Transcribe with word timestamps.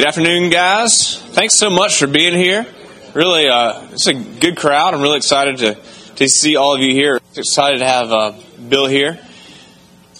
Good 0.00 0.06
afternoon, 0.06 0.48
guys. 0.48 1.18
Thanks 1.32 1.58
so 1.58 1.68
much 1.68 1.98
for 1.98 2.06
being 2.06 2.32
here. 2.32 2.66
Really, 3.12 3.50
uh, 3.50 3.86
it's 3.92 4.06
a 4.06 4.14
good 4.14 4.56
crowd. 4.56 4.94
I'm 4.94 5.02
really 5.02 5.18
excited 5.18 5.58
to, 5.58 5.74
to 6.14 6.26
see 6.26 6.56
all 6.56 6.74
of 6.74 6.80
you 6.80 6.94
here. 6.94 7.20
Excited 7.36 7.80
to 7.80 7.84
have 7.84 8.10
uh, 8.10 8.32
Bill 8.66 8.86
here. 8.86 9.20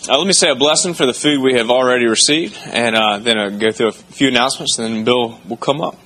Uh, 0.07 0.19
let 0.19 0.27
me 0.27 0.35
say 0.35 0.51
a 0.51 0.55
blessing 0.55 0.93
for 0.93 1.07
the 1.07 1.15
food 1.15 1.41
we 1.41 1.55
have 1.55 1.71
already 1.71 2.05
received, 2.05 2.59
and 2.67 2.95
uh, 2.95 3.21
then 3.21 3.39
I'll 3.39 3.59
go 3.59 3.73
through 3.73 3.89
a 3.89 3.93
few 3.93 4.29
announcements, 4.29 4.79
and 4.79 4.97
then 4.97 5.05
Bill 5.05 5.41
will 5.49 5.57
come 5.57 5.81
up. 5.81 5.99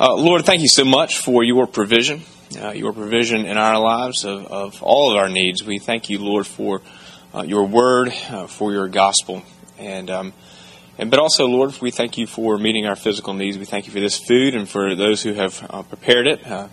Uh, 0.00 0.14
Lord, 0.14 0.46
thank 0.46 0.62
you 0.62 0.68
so 0.68 0.86
much 0.86 1.18
for 1.18 1.44
your 1.44 1.66
provision, 1.66 2.22
uh, 2.62 2.70
your 2.70 2.94
provision 2.94 3.44
in 3.44 3.58
our 3.58 3.78
lives 3.78 4.24
of, 4.24 4.46
of, 4.46 4.82
all 4.82 5.10
of 5.10 5.18
our 5.18 5.28
needs. 5.28 5.62
We 5.62 5.78
thank 5.78 6.08
you, 6.08 6.18
Lord, 6.18 6.46
for 6.46 6.80
your 7.44 7.66
word, 7.66 8.14
for 8.48 8.72
your 8.72 8.88
gospel, 8.88 9.42
and 9.78 10.08
um, 10.08 10.32
and, 10.98 11.10
but 11.10 11.20
also, 11.20 11.46
Lord, 11.46 11.80
we 11.80 11.92
thank 11.92 12.18
you 12.18 12.26
for 12.26 12.58
meeting 12.58 12.86
our 12.86 12.96
physical 12.96 13.32
needs. 13.32 13.56
We 13.56 13.64
thank 13.64 13.86
you 13.86 13.92
for 13.92 14.00
this 14.00 14.18
food 14.18 14.56
and 14.56 14.68
for 14.68 14.96
those 14.96 15.22
who 15.22 15.32
have 15.34 15.64
uh, 15.70 15.82
prepared 15.82 16.26
it 16.26 16.44
uh, 16.44 16.68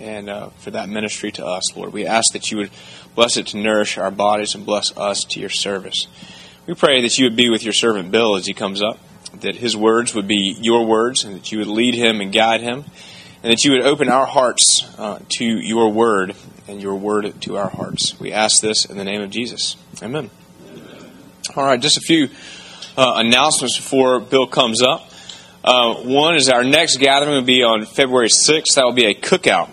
and 0.00 0.28
uh, 0.28 0.48
for 0.58 0.70
that 0.70 0.88
ministry 0.88 1.32
to 1.32 1.44
us, 1.44 1.76
Lord. 1.76 1.92
We 1.92 2.06
ask 2.06 2.32
that 2.32 2.52
you 2.52 2.58
would 2.58 2.70
bless 3.16 3.36
it 3.36 3.48
to 3.48 3.56
nourish 3.56 3.98
our 3.98 4.12
bodies 4.12 4.54
and 4.54 4.64
bless 4.64 4.96
us 4.96 5.24
to 5.30 5.40
your 5.40 5.50
service. 5.50 6.06
We 6.66 6.74
pray 6.74 7.02
that 7.02 7.18
you 7.18 7.24
would 7.24 7.36
be 7.36 7.50
with 7.50 7.64
your 7.64 7.72
servant 7.72 8.12
Bill 8.12 8.36
as 8.36 8.46
he 8.46 8.54
comes 8.54 8.80
up, 8.80 8.98
that 9.40 9.56
his 9.56 9.76
words 9.76 10.14
would 10.14 10.28
be 10.28 10.56
your 10.60 10.86
words, 10.86 11.24
and 11.24 11.34
that 11.34 11.50
you 11.50 11.58
would 11.58 11.66
lead 11.66 11.94
him 11.94 12.20
and 12.20 12.32
guide 12.32 12.60
him, 12.60 12.84
and 13.42 13.52
that 13.52 13.64
you 13.64 13.72
would 13.72 13.82
open 13.82 14.08
our 14.08 14.24
hearts 14.24 14.88
uh, 14.96 15.18
to 15.30 15.44
your 15.44 15.90
word 15.90 16.36
and 16.68 16.80
your 16.80 16.94
word 16.94 17.40
to 17.42 17.56
our 17.56 17.68
hearts. 17.68 18.18
We 18.18 18.32
ask 18.32 18.60
this 18.62 18.84
in 18.84 18.96
the 18.96 19.04
name 19.04 19.20
of 19.20 19.30
Jesus. 19.30 19.76
Amen. 20.00 20.30
All 21.56 21.64
right, 21.64 21.80
just 21.80 21.98
a 21.98 22.00
few 22.00 22.28
uh, 22.96 23.14
announcements 23.16 23.76
before 23.76 24.20
Bill 24.20 24.46
comes 24.46 24.82
up. 24.82 25.10
Uh, 25.64 25.94
one 26.02 26.36
is 26.36 26.48
our 26.48 26.62
next 26.62 26.98
gathering 26.98 27.34
will 27.34 27.42
be 27.42 27.62
on 27.62 27.86
February 27.86 28.28
6th. 28.28 28.74
That 28.74 28.84
will 28.84 28.92
be 28.92 29.06
a 29.06 29.14
cookout, 29.14 29.70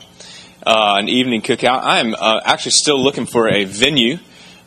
uh, 0.66 0.96
an 0.98 1.10
evening 1.10 1.42
cookout. 1.42 1.82
I 1.82 2.00
am 2.00 2.16
uh, 2.18 2.40
actually 2.44 2.72
still 2.72 3.02
looking 3.02 3.26
for 3.26 3.50
a 3.50 3.66
venue. 3.66 4.18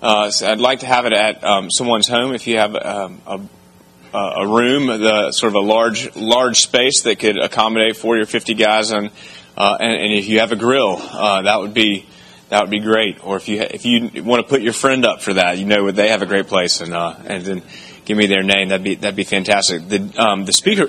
Uh, 0.02 0.30
so 0.30 0.46
I'd 0.46 0.61
like 0.61 0.80
to 0.80 0.86
have 0.86 1.06
it 1.06 1.14
at 1.14 1.42
um, 1.42 1.70
someone's 1.70 2.08
home. 2.08 2.34
If 2.34 2.46
you 2.46 2.58
have 2.58 2.77
um, 2.77 3.22
a, 3.27 4.19
a 4.19 4.46
room, 4.46 4.86
the 4.86 5.33
sort 5.33 5.50
of 5.50 5.56
a 5.56 5.66
large 5.66 6.14
large 6.14 6.58
space 6.58 7.02
that 7.05 7.18
could 7.18 7.39
accommodate 7.39 7.96
40 7.96 8.22
or 8.22 8.27
50 8.27 8.55
guys, 8.55 8.91
and 8.91 9.11
uh, 9.56 9.78
and, 9.80 9.92
and, 9.92 10.12
if 10.12 10.28
you 10.28 10.41
have 10.41 10.52
a 10.52 10.56
grill, 10.56 10.96
that 10.96 11.58
would 11.58 11.72
be 11.72 12.06
that 12.50 12.61
would 12.61 12.70
be 12.70 12.80
great. 12.80 13.24
Or 13.24 13.36
if 13.36 13.48
you 13.48 13.62
if 13.62 13.86
you 13.86 14.22
want 14.22 14.46
to 14.46 14.48
put 14.48 14.61
your 14.61 14.74
friend 14.74 15.06
up 15.06 15.22
for 15.22 15.33
that, 15.34 15.56
you 15.56 15.64
know 15.64 15.91
they 15.91 16.11
have 16.11 16.20
a 16.20 16.27
great 16.27 16.48
place, 16.48 16.83
and 16.83 16.92
and 16.92 17.44
then 17.44 17.62
give 18.05 18.16
me 18.16 18.27
their 18.27 18.42
name. 18.42 18.69
That'd 18.69 18.84
be 18.84 18.94
that'd 18.94 19.16
be 19.16 19.24
fantastic. 19.24 19.88
The 19.88 20.12
um, 20.16 20.44
the 20.44 20.52
speaker. 20.52 20.88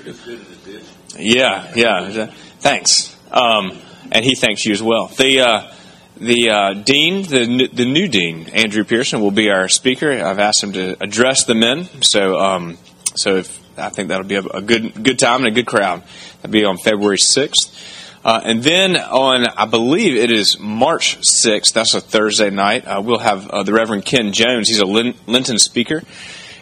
Yeah, 1.18 1.72
yeah. 1.74 2.26
Thanks. 2.58 3.16
Um, 3.30 3.78
and 4.12 4.24
he 4.24 4.34
thanks 4.34 4.64
you 4.64 4.72
as 4.72 4.82
well. 4.82 5.08
The 5.08 5.40
uh, 5.40 5.72
the 6.18 6.50
uh, 6.50 6.74
dean, 6.74 7.22
the 7.22 7.68
the 7.72 7.84
new 7.84 8.08
dean, 8.08 8.48
Andrew 8.50 8.84
Pearson, 8.84 9.20
will 9.20 9.30
be 9.30 9.50
our 9.50 9.68
speaker. 9.68 10.10
I've 10.12 10.38
asked 10.38 10.62
him 10.62 10.72
to 10.72 11.02
address 11.02 11.44
the 11.44 11.54
men. 11.54 11.88
So 12.02 12.38
um, 12.38 12.78
so 13.14 13.36
if, 13.36 13.78
I 13.78 13.88
think 13.90 14.08
that'll 14.08 14.26
be 14.26 14.36
a, 14.36 14.42
a, 14.42 14.62
good 14.62 15.02
good 15.02 15.18
time 15.18 15.44
and 15.44 15.48
a 15.48 15.50
good 15.50 15.66
crowd. 15.66 16.02
That'll 16.42 16.52
be 16.52 16.64
on 16.64 16.76
February 16.78 17.18
sixth. 17.18 17.94
Uh, 18.24 18.40
and 18.44 18.60
then 18.60 18.96
on, 18.96 19.46
I 19.46 19.66
believe 19.66 20.16
it 20.16 20.32
is 20.32 20.58
March 20.58 21.16
6th, 21.44 21.72
that's 21.72 21.94
a 21.94 22.00
Thursday 22.00 22.50
night, 22.50 22.84
uh, 22.84 23.00
we'll 23.00 23.20
have 23.20 23.48
uh, 23.48 23.62
the 23.62 23.72
Reverend 23.72 24.04
Ken 24.04 24.32
Jones. 24.32 24.66
He's 24.66 24.80
a 24.80 24.84
Lenten 24.84 25.58
speaker 25.60 26.02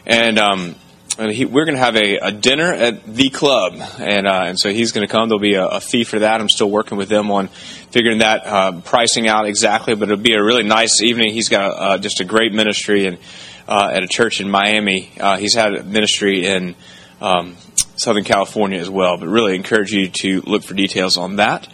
and 0.07 0.39
um, 0.39 0.75
and 1.19 1.31
he, 1.31 1.45
we're 1.45 1.65
going 1.65 1.77
to 1.77 1.83
have 1.83 1.97
a, 1.97 2.17
a, 2.17 2.33
dinner 2.33 2.73
at 2.73 3.05
the 3.07 3.31
club, 3.31 3.75
and 3.99 4.27
uh, 4.27 4.45
and 4.47 4.59
so 4.59 4.71
he's 4.71 4.93
going 4.93 5.07
to 5.07 5.11
come. 5.11 5.29
There'll 5.29 5.41
be 5.41 5.55
a, 5.55 5.67
a, 5.67 5.81
fee 5.81 6.05
for 6.05 6.19
that. 6.19 6.41
I'm 6.41 6.49
still 6.49 6.71
working 6.71 6.99
with 6.99 7.09
them 7.09 7.31
on 7.31 7.49
figuring 7.49 8.19
that 8.19 8.47
uh, 8.47 8.81
pricing 8.81 9.29
out 9.29 9.47
exactly, 9.47 9.95
but 9.95 10.11
it'll 10.11 10.23
be 10.23 10.35
a 10.35 10.43
really 10.43 10.65
nice 10.65 11.03
evening. 11.03 11.33
He's 11.33 11.49
got 11.49 11.71
uh, 11.71 11.99
just 11.99 12.21
a 12.21 12.25
great 12.25 12.53
ministry 12.53 13.07
and 13.07 13.19
uh, 13.69 13.91
at 13.93 14.03
a 14.03 14.09
church 14.09 14.41
in 14.41 14.51
Miami. 14.51 15.13
Uh, 15.19 15.37
he's 15.37 15.55
had 15.55 15.75
a 15.75 15.85
ministry 15.85 16.47
in 16.47 16.75
um, 17.21 17.57
Southern 17.97 18.25
California 18.25 18.79
as 18.79 18.91
well. 18.91 19.17
But 19.17 19.29
really 19.29 19.55
encourage 19.55 19.93
you 19.93 20.09
to 20.21 20.41
look 20.43 20.65
for 20.65 20.75
details 20.75 21.17
on 21.17 21.37
that. 21.37 21.69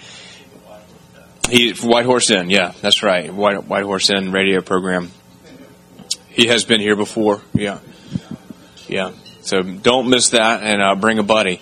He 1.49 1.73
White 1.73 2.05
Horse 2.05 2.31
Inn, 2.31 2.51
yeah, 2.51 2.73
that's 2.81 3.03
right. 3.03 3.33
White 3.33 3.65
White 3.65 3.85
Horse 3.85 4.11
Inn 4.11 4.31
radio 4.31 4.61
program. 4.61 5.11
He 6.29 6.47
has 6.47 6.65
been 6.65 6.81
here 6.81 6.95
before, 6.95 7.41
yeah. 7.55 7.81
Yeah. 8.91 9.13
So 9.43 9.63
don't 9.63 10.11
miss 10.11 10.31
that, 10.31 10.63
and 10.63 10.83
uh, 10.83 10.97
bring 10.97 11.19
a 11.19 11.23
buddy. 11.23 11.61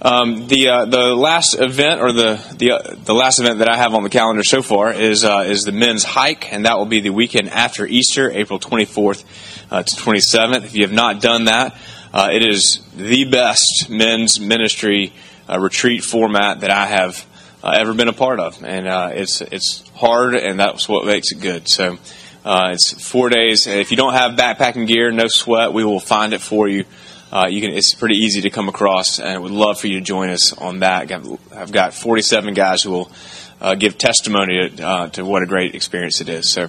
Um, 0.00 0.46
the 0.46 0.68
uh, 0.68 0.84
the 0.84 1.14
last 1.16 1.58
event 1.58 2.00
or 2.00 2.12
the 2.12 2.40
the 2.56 2.70
uh, 2.70 2.94
the 3.04 3.14
last 3.14 3.40
event 3.40 3.58
that 3.58 3.68
I 3.68 3.76
have 3.76 3.94
on 3.94 4.04
the 4.04 4.08
calendar 4.08 4.44
so 4.44 4.62
far 4.62 4.92
is 4.92 5.24
uh, 5.24 5.44
is 5.48 5.62
the 5.62 5.72
men's 5.72 6.04
hike, 6.04 6.52
and 6.52 6.66
that 6.66 6.78
will 6.78 6.86
be 6.86 7.00
the 7.00 7.10
weekend 7.10 7.50
after 7.50 7.84
Easter, 7.84 8.30
April 8.30 8.60
24th 8.60 9.24
uh, 9.72 9.82
to 9.82 9.96
27th. 9.96 10.64
If 10.66 10.76
you 10.76 10.82
have 10.82 10.92
not 10.92 11.20
done 11.20 11.46
that, 11.46 11.76
uh, 12.14 12.28
it 12.32 12.46
is 12.46 12.80
the 12.96 13.24
best 13.24 13.88
men's 13.90 14.38
ministry 14.38 15.12
retreat 15.48 16.04
format 16.04 16.60
that 16.60 16.70
I 16.70 16.86
have 16.86 17.26
ever 17.64 17.92
been 17.92 18.08
a 18.08 18.12
part 18.12 18.38
of, 18.38 18.62
and 18.62 18.86
it's 19.18 19.40
it's 19.40 19.82
hard, 19.96 20.36
and 20.36 20.60
that's 20.60 20.88
what 20.88 21.06
makes 21.06 21.32
it 21.32 21.40
good. 21.40 21.68
So. 21.68 21.98
Uh, 22.44 22.70
it's 22.72 22.92
four 22.92 23.28
days. 23.28 23.66
If 23.66 23.90
you 23.90 23.96
don't 23.96 24.14
have 24.14 24.38
backpacking 24.38 24.86
gear, 24.86 25.10
no 25.10 25.26
sweat. 25.26 25.72
We 25.72 25.84
will 25.84 26.00
find 26.00 26.32
it 26.32 26.40
for 26.40 26.68
you. 26.68 26.84
Uh, 27.32 27.46
you 27.50 27.60
can. 27.60 27.72
It's 27.72 27.94
pretty 27.94 28.14
easy 28.14 28.42
to 28.42 28.50
come 28.50 28.68
across, 28.68 29.18
and 29.18 29.28
I 29.28 29.38
would 29.38 29.50
love 29.50 29.80
for 29.80 29.88
you 29.88 29.98
to 29.98 30.04
join 30.04 30.30
us 30.30 30.52
on 30.52 30.78
that. 30.78 31.12
I've 31.52 31.72
got 31.72 31.94
47 31.94 32.54
guys 32.54 32.82
who 32.82 32.90
will 32.90 33.12
uh, 33.60 33.74
give 33.74 33.98
testimony 33.98 34.70
to, 34.70 34.86
uh, 34.86 35.08
to, 35.10 35.24
what 35.24 35.42
a 35.42 35.46
great 35.46 35.74
experience 35.74 36.20
it 36.20 36.28
is. 36.28 36.52
So 36.52 36.68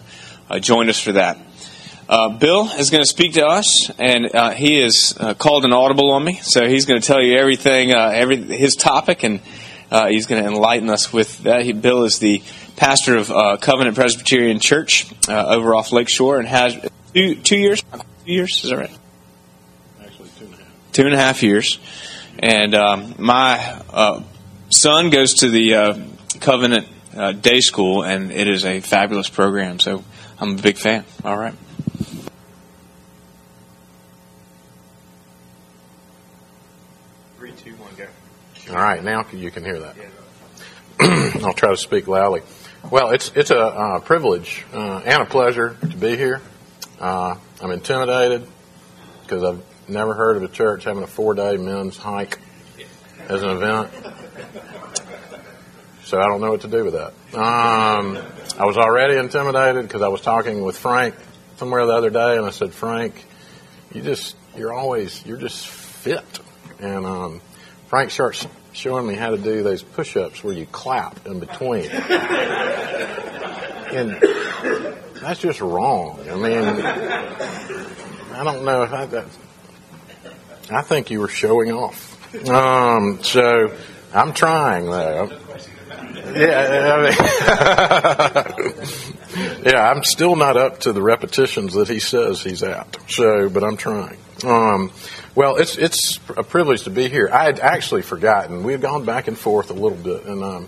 uh, 0.49 0.59
join 0.59 0.89
us 0.89 0.99
for 0.99 1.13
that. 1.13 1.37
Uh, 2.09 2.29
Bill 2.29 2.67
is 2.71 2.89
going 2.89 3.03
to 3.03 3.09
speak 3.09 3.33
to 3.33 3.45
us, 3.45 3.91
and 3.99 4.25
he 4.55 4.81
has 4.81 5.13
called 5.37 5.65
an 5.65 5.71
audible 5.71 6.11
on 6.11 6.23
me. 6.23 6.39
So 6.41 6.67
he's 6.67 6.85
going 6.85 6.99
to 6.99 7.07
tell 7.07 7.21
you 7.21 7.37
everything, 7.37 7.91
every 7.91 8.37
his 8.37 8.75
topic, 8.75 9.23
and 9.23 9.39
he's 10.09 10.25
going 10.25 10.43
to 10.43 10.49
enlighten 10.49 10.89
us 10.89 11.13
with 11.13 11.43
that. 11.43 11.61
He, 11.61 11.73
Bill 11.73 12.03
is 12.05 12.17
the 12.17 12.41
pastor 12.79 13.17
of 13.17 13.29
uh, 13.29 13.57
Covenant 13.57 13.95
Presbyterian 13.95 14.59
Church 14.59 15.05
uh, 15.27 15.47
over 15.47 15.75
off 15.75 15.91
Lakeshore, 15.91 16.39
and 16.39 16.47
has 16.47 16.75
two, 17.13 17.35
two 17.35 17.57
years. 17.57 17.81
Two 17.81 18.31
years 18.31 18.63
is 18.63 18.69
that 18.69 18.77
right? 18.77 18.97
Actually, 20.01 20.29
two 20.39 20.45
and 20.45 20.53
a 20.53 20.57
half. 20.57 20.91
Two 20.93 21.05
and 21.05 21.13
a 21.13 21.17
half 21.17 21.43
years, 21.43 21.79
and 22.39 22.73
um, 22.73 23.15
my 23.19 23.81
uh, 23.91 24.23
son 24.69 25.09
goes 25.09 25.33
to 25.35 25.49
the 25.49 25.75
uh, 25.75 25.99
Covenant 26.39 26.87
uh, 27.15 27.33
Day 27.33 27.59
School, 27.59 28.03
and 28.03 28.31
it 28.31 28.47
is 28.47 28.63
a 28.63 28.79
fabulous 28.79 29.29
program. 29.29 29.79
So 29.79 30.03
I'm 30.39 30.57
a 30.57 30.61
big 30.61 30.77
fan. 30.77 31.03
All 31.25 31.37
right. 31.37 31.53
Three, 37.37 37.51
two, 37.51 37.75
one, 37.75 37.93
go. 37.97 38.07
All 38.69 38.81
right, 38.81 39.03
now 39.03 39.25
you 39.33 39.51
can 39.51 39.65
hear 39.65 39.79
that. 39.79 39.95
I'll 41.43 41.53
try 41.53 41.71
to 41.71 41.77
speak 41.77 42.07
loudly. 42.07 42.41
Well, 42.91 43.11
it's 43.11 43.31
it's 43.35 43.51
a 43.51 43.59
uh, 43.59 43.99
privilege 43.99 44.65
uh, 44.73 45.03
and 45.05 45.21
a 45.21 45.25
pleasure 45.25 45.77
to 45.79 45.95
be 45.95 46.17
here. 46.17 46.41
Uh, 46.99 47.35
I'm 47.61 47.69
intimidated 47.69 48.47
because 49.21 49.43
I've 49.43 49.63
never 49.87 50.15
heard 50.15 50.37
of 50.37 50.43
a 50.43 50.47
church 50.47 50.85
having 50.85 51.03
a 51.03 51.07
four-day 51.07 51.57
men's 51.57 51.97
hike 51.97 52.39
as 53.27 53.43
an 53.43 53.49
event, 53.49 53.91
so 56.03 56.19
I 56.19 56.25
don't 56.25 56.41
know 56.41 56.49
what 56.49 56.61
to 56.61 56.67
do 56.67 56.83
with 56.83 56.93
that. 56.93 57.13
Um, 57.37 58.17
I 58.57 58.65
was 58.65 58.77
already 58.77 59.19
intimidated 59.19 59.83
because 59.83 60.01
I 60.01 60.07
was 60.07 60.21
talking 60.21 60.63
with 60.63 60.75
Frank 60.75 61.13
somewhere 61.57 61.85
the 61.85 61.93
other 61.93 62.09
day, 62.09 62.37
and 62.37 62.45
I 62.47 62.49
said, 62.49 62.73
Frank, 62.73 63.23
you 63.93 64.01
just 64.01 64.35
you're 64.57 64.73
always 64.73 65.23
you're 65.27 65.37
just 65.37 65.67
fit, 65.67 66.39
and 66.79 67.05
um, 67.05 67.41
Frank 67.85 68.09
starts 68.09 68.47
showing 68.73 69.07
me 69.07 69.15
how 69.15 69.31
to 69.31 69.37
do 69.37 69.63
those 69.63 69.83
push-ups 69.83 70.43
where 70.43 70.53
you 70.53 70.65
clap 70.67 71.25
in 71.25 71.39
between. 71.39 71.89
and 73.91 74.11
that's 75.21 75.39
just 75.39 75.61
wrong. 75.61 76.19
I 76.29 76.35
mean, 76.35 76.63
I 78.33 78.43
don't 78.43 78.63
know 78.65 78.83
if 78.83 78.93
I, 78.93 79.05
that, 79.07 79.25
I 80.71 80.81
think 80.81 81.09
you 81.11 81.19
were 81.19 81.27
showing 81.27 81.71
off. 81.71 82.15
Um, 82.47 83.23
so 83.23 83.75
I'm 84.13 84.33
trying 84.33 84.85
though. 84.85 85.31
Yeah, 86.35 86.93
I 86.93 87.01
mean, 87.03 87.13
yeah, 89.65 89.89
I'm 89.89 90.03
still 90.03 90.35
not 90.35 90.57
up 90.57 90.81
to 90.81 90.93
the 90.93 91.01
repetitions 91.01 91.73
that 91.73 91.87
he 91.87 91.99
says 91.99 92.43
he's 92.43 92.61
at. 92.61 92.97
So, 93.07 93.49
but 93.49 93.63
I'm 93.63 93.77
trying. 93.77 94.17
Um, 94.43 94.91
well, 95.35 95.57
it's 95.57 95.77
it's 95.77 96.19
a 96.35 96.43
privilege 96.43 96.83
to 96.83 96.89
be 96.89 97.09
here. 97.09 97.29
I 97.31 97.45
had 97.45 97.59
actually 97.59 98.01
forgotten. 98.01 98.63
We 98.63 98.71
had 98.71 98.81
gone 98.81 99.05
back 99.05 99.27
and 99.27 99.37
forth 99.37 99.69
a 99.69 99.73
little 99.73 99.97
bit, 99.97 100.25
and 100.25 100.43
um, 100.43 100.67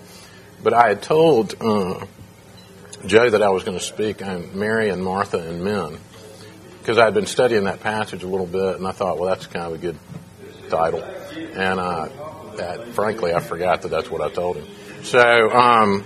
but 0.63 0.73
I 0.73 0.89
had 0.89 1.01
told 1.01 1.55
uh, 1.61 2.05
Joe 3.05 3.29
that 3.29 3.41
I 3.41 3.49
was 3.49 3.63
going 3.63 3.77
to 3.77 3.83
speak 3.83 4.25
on 4.25 4.57
Mary 4.57 4.89
and 4.89 5.03
Martha 5.03 5.37
and 5.37 5.63
men 5.63 5.97
because 6.79 6.97
I 6.97 7.05
had 7.05 7.13
been 7.13 7.27
studying 7.27 7.65
that 7.65 7.81
passage 7.81 8.23
a 8.23 8.27
little 8.27 8.47
bit, 8.47 8.77
and 8.77 8.87
I 8.87 8.91
thought, 8.91 9.17
well, 9.17 9.29
that's 9.29 9.47
kind 9.47 9.65
of 9.67 9.73
a 9.73 9.77
good 9.77 9.97
title, 10.69 11.03
and 11.03 11.79
uh, 11.79 12.09
that, 12.57 12.87
frankly, 12.89 13.33
I 13.33 13.39
forgot 13.39 13.83
that 13.83 13.89
that's 13.89 14.09
what 14.09 14.21
I 14.21 14.29
told 14.29 14.57
him. 14.57 14.67
So 15.03 15.19
um, 15.19 16.03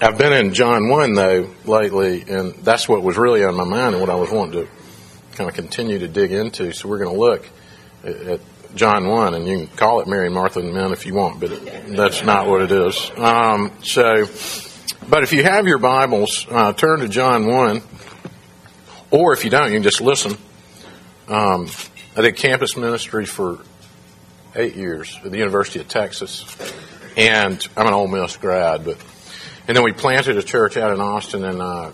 I've 0.00 0.18
been 0.18 0.32
in 0.32 0.54
John 0.54 0.88
one 0.88 1.14
though 1.14 1.50
lately, 1.64 2.22
and 2.22 2.54
that's 2.56 2.88
what 2.88 3.02
was 3.02 3.16
really 3.16 3.44
on 3.44 3.54
my 3.54 3.64
mind 3.64 3.94
and 3.94 4.00
what 4.00 4.10
I 4.10 4.16
was 4.16 4.30
wanting 4.30 4.64
to 4.64 4.81
kind 5.32 5.48
of 5.48 5.54
continue 5.54 5.98
to 5.98 6.08
dig 6.08 6.32
into. 6.32 6.72
So 6.72 6.88
we're 6.88 6.98
going 6.98 7.14
to 7.14 7.20
look 7.20 7.48
at, 8.04 8.40
John 8.74 9.06
1, 9.06 9.34
and 9.34 9.46
you 9.46 9.66
can 9.66 9.76
call 9.76 10.00
it 10.00 10.08
Mary, 10.08 10.30
Martha, 10.30 10.60
and 10.60 10.72
men 10.72 10.92
if 10.92 11.04
you 11.04 11.12
want, 11.12 11.40
but 11.40 11.50
that's 11.88 12.24
not 12.24 12.46
what 12.46 12.62
it 12.62 12.72
is. 12.72 13.10
Um, 13.18 13.70
so, 13.82 14.26
but 15.10 15.22
if 15.22 15.34
you 15.34 15.42
have 15.42 15.66
your 15.66 15.76
Bibles, 15.76 16.46
uh, 16.50 16.72
turn 16.72 17.00
to 17.00 17.08
John 17.08 17.46
1, 17.46 17.82
or 19.10 19.34
if 19.34 19.44
you 19.44 19.50
don't, 19.50 19.66
you 19.66 19.76
can 19.76 19.82
just 19.82 20.00
listen. 20.00 20.38
Um, 21.28 21.68
I 22.16 22.22
did 22.22 22.36
campus 22.36 22.74
ministry 22.74 23.26
for 23.26 23.58
eight 24.54 24.74
years 24.74 25.20
at 25.22 25.30
the 25.30 25.38
University 25.38 25.80
of 25.80 25.88
Texas, 25.88 26.46
and 27.14 27.68
I'm 27.76 27.86
an 27.86 27.92
Ole 27.92 28.08
Miss 28.08 28.38
grad, 28.38 28.86
but 28.86 28.96
and 29.68 29.76
then 29.76 29.84
we 29.84 29.92
planted 29.92 30.36
a 30.36 30.42
church 30.42 30.76
out 30.76 30.92
in 30.92 31.00
Austin, 31.00 31.44
and 31.44 31.62
uh, 31.62 31.92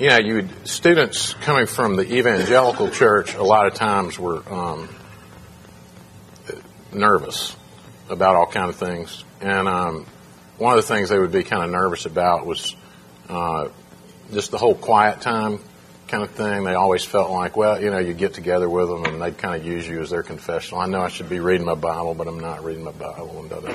you 0.00 0.08
know, 0.08 0.18
you 0.18 0.48
students 0.64 1.34
coming 1.34 1.66
from 1.66 1.96
the 1.96 2.14
evangelical 2.16 2.88
church 2.88 3.34
a 3.34 3.42
lot 3.42 3.66
of 3.66 3.74
times 3.74 4.18
were 4.18 4.42
um, 4.50 4.88
nervous 6.90 7.54
about 8.08 8.34
all 8.34 8.46
kind 8.46 8.70
of 8.70 8.76
things, 8.76 9.22
and 9.42 9.68
um, 9.68 10.06
one 10.56 10.76
of 10.76 10.82
the 10.82 10.94
things 10.94 11.10
they 11.10 11.18
would 11.18 11.32
be 11.32 11.42
kind 11.42 11.62
of 11.62 11.70
nervous 11.70 12.06
about 12.06 12.46
was 12.46 12.74
uh, 13.28 13.68
just 14.32 14.50
the 14.50 14.58
whole 14.58 14.74
quiet 14.74 15.20
time 15.20 15.60
kind 16.08 16.24
of 16.24 16.30
thing. 16.30 16.64
They 16.64 16.74
always 16.74 17.04
felt 17.04 17.30
like, 17.30 17.56
well, 17.56 17.80
you 17.80 17.90
know, 17.90 17.98
you 17.98 18.14
get 18.14 18.34
together 18.34 18.68
with 18.68 18.88
them 18.88 19.04
and 19.04 19.22
they'd 19.22 19.38
kind 19.38 19.54
of 19.54 19.64
use 19.64 19.86
you 19.86 20.00
as 20.00 20.10
their 20.10 20.24
confessional. 20.24 20.80
I 20.80 20.86
know 20.86 21.00
I 21.00 21.08
should 21.08 21.28
be 21.28 21.38
reading 21.38 21.64
my 21.64 21.74
Bible, 21.74 22.14
but 22.14 22.26
I'm 22.26 22.40
not 22.40 22.64
reading 22.64 22.82
my 22.82 22.90
Bible 22.90 23.38
and 23.38 23.50
da 23.50 23.74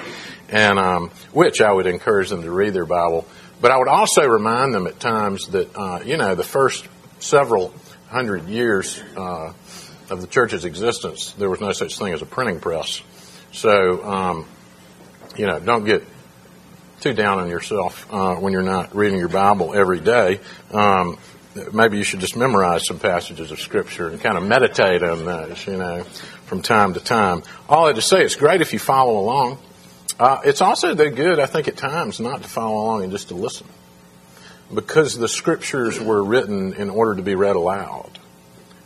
And 0.50 0.78
um, 0.78 1.12
which 1.31 1.62
I 1.62 1.71
would 1.71 1.88
encourage 1.88 2.30
them 2.30 2.42
to 2.42 2.51
read 2.51 2.74
their 2.74 2.86
Bible, 2.86 3.25
but 3.66 3.72
I 3.72 3.78
would 3.78 3.88
also 3.88 4.28
remind 4.28 4.76
them 4.76 4.86
at 4.86 5.00
times 5.00 5.48
that 5.48 5.76
uh, 5.76 6.00
you 6.06 6.18
know 6.18 6.36
the 6.36 6.44
first 6.44 6.88
several 7.18 7.74
hundred 8.10 8.48
years 8.48 9.02
uh, 9.18 9.54
of 10.12 10.22
the 10.22 10.28
church's 10.28 10.66
existence, 10.66 11.32
there 11.32 11.50
was 11.50 11.62
no 11.62 11.72
such 11.72 11.98
thing 11.98 12.14
as 12.14 12.22
a 12.22 12.28
printing 12.28 12.60
press. 12.60 13.02
So, 13.54 14.04
um, 14.04 14.46
you 15.36 15.48
know, 15.48 15.60
don't 15.60 15.84
get 15.84 16.04
too 17.00 17.14
down 17.14 17.40
on 17.40 17.50
yourself 17.50 18.06
uh, 18.14 18.36
when 18.36 18.54
you're 18.54 18.62
not 18.62 18.96
reading 18.96 19.18
your 19.18 19.30
Bible 19.30 19.74
every 19.74 20.00
day. 20.00 20.42
Um, 20.72 21.18
maybe 21.74 21.98
you 21.98 22.04
should 22.04 22.20
just 22.20 22.36
memorize 22.36 22.86
some 22.86 23.00
passages 23.00 23.50
of 23.50 23.60
Scripture 23.60 24.10
and 24.10 24.22
kind 24.22 24.38
of 24.38 24.44
meditate 24.44 25.02
on 25.02 25.26
those, 25.26 25.66
you 25.66 25.78
know, 25.78 26.04
from 26.46 26.62
time 26.62 26.94
to 26.94 27.00
time. 27.00 27.42
All 27.68 27.88
I 27.88 27.94
to 27.94 28.02
say, 28.04 28.22
it's 28.22 28.36
great 28.36 28.62
if 28.62 28.74
you 28.74 28.80
follow 28.80 29.18
along. 29.18 29.58
Uh, 30.20 30.40
it's 30.46 30.62
also 30.62 30.96
good, 30.96 31.40
I 31.40 31.46
think, 31.46 31.68
at 31.68 31.78
times 31.78 32.20
not 32.20 32.42
to 32.42 32.48
follow 32.48 32.76
along 32.76 33.04
and 33.04 33.12
just 33.12 33.30
to 33.30 33.36
listen. 33.36 33.68
Because 34.74 35.18
the 35.18 35.28
Scriptures 35.28 36.00
were 36.00 36.24
written 36.24 36.74
in 36.74 36.90
order 36.90 37.16
to 37.16 37.22
be 37.22 37.36
read 37.36 37.56
aloud. 37.56 38.18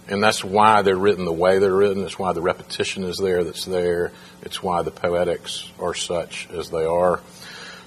And 0.08 0.24
that's 0.24 0.44
why 0.44 0.81
they're 0.81 0.98
written 0.98 1.26
the 1.26 1.31
way 1.31 1.60
they're 1.60 1.76
written. 1.76 2.04
It's 2.04 2.18
why 2.18 2.34
the 2.34 2.42
repetition 2.42 3.04
is 3.04 3.18
there 3.18 3.44
that's 3.44 3.66
there. 3.66 4.12
It's 4.42 4.62
why 4.64 4.81
the 4.81 4.92
poetics 4.92 5.72
are 5.80 5.94
such 5.94 6.50
as 6.50 6.72
they 6.72 6.84
are. 6.84 7.22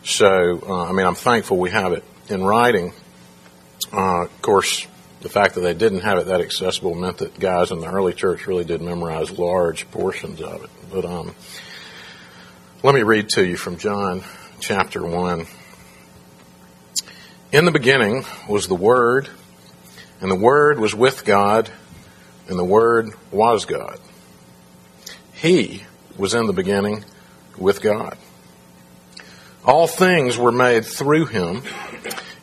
So, 0.05 0.63
uh, 0.67 0.85
I 0.85 0.93
mean, 0.93 1.07
I'm 1.07 1.17
thankful 1.17 1.59
we 1.59 1.71
have 1.71 1.93
it 1.93 2.05
in 2.29 2.45
writing. 2.45 2.93
Uh, 3.93 4.23
of 4.23 4.43
course, 4.43 4.87
the 5.21 5.29
fact 5.29 5.57
that 5.57 5.63
they 5.63 5.75
didn't 5.75 6.01
have 6.01 6.19
it 6.19 6.27
that 6.27 6.41
accessible 6.41 6.95
meant 6.95 7.19
that 7.19 7.39
guys 7.39 7.73
in 7.73 7.81
the 7.81 7.91
early 7.91 8.15
church 8.15 8.47
really 8.47 8.65
did 8.65 8.81
memorize 8.81 9.37
large 9.37 9.91
portions 9.91 10.41
of 10.41 10.63
it. 10.65 10.71
But 10.93 11.05
um, 11.05 11.35
let 12.85 12.97
me 12.97 13.05
read 13.05 13.29
to 13.29 13.47
you 13.47 13.57
from 13.57 13.77
John 13.77 14.25
chapter 14.59 15.07
1. 15.07 15.47
In 17.53 17.65
the 17.65 17.71
beginning 17.71 18.25
was 18.49 18.67
the 18.67 18.75
Word, 18.75 19.29
and 20.21 20.29
the 20.29 20.35
Word 20.37 20.81
was 20.81 20.93
with 20.93 21.25
God, 21.25 21.71
and 22.49 22.59
the 22.59 22.65
Word 22.65 23.11
was 23.31 23.67
God. 23.67 24.01
He 25.33 25.85
was 26.17 26.35
in 26.35 26.47
the 26.47 26.53
beginning 26.53 27.05
with 27.57 27.81
God. 27.81 28.19
All 29.65 29.87
things 29.87 30.37
were 30.37 30.51
made 30.51 30.85
through 30.85 31.27
him, 31.27 31.63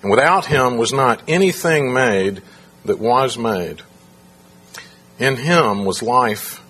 and 0.01 0.09
without 0.09 0.45
him 0.45 0.77
was 0.77 0.93
not 0.93 1.21
anything 1.27 1.91
made 1.91 2.41
that 2.85 2.97
was 2.97 3.37
made. 3.37 3.81
In 5.17 5.35
him 5.35 5.83
was 5.83 6.01
life, 6.01 6.63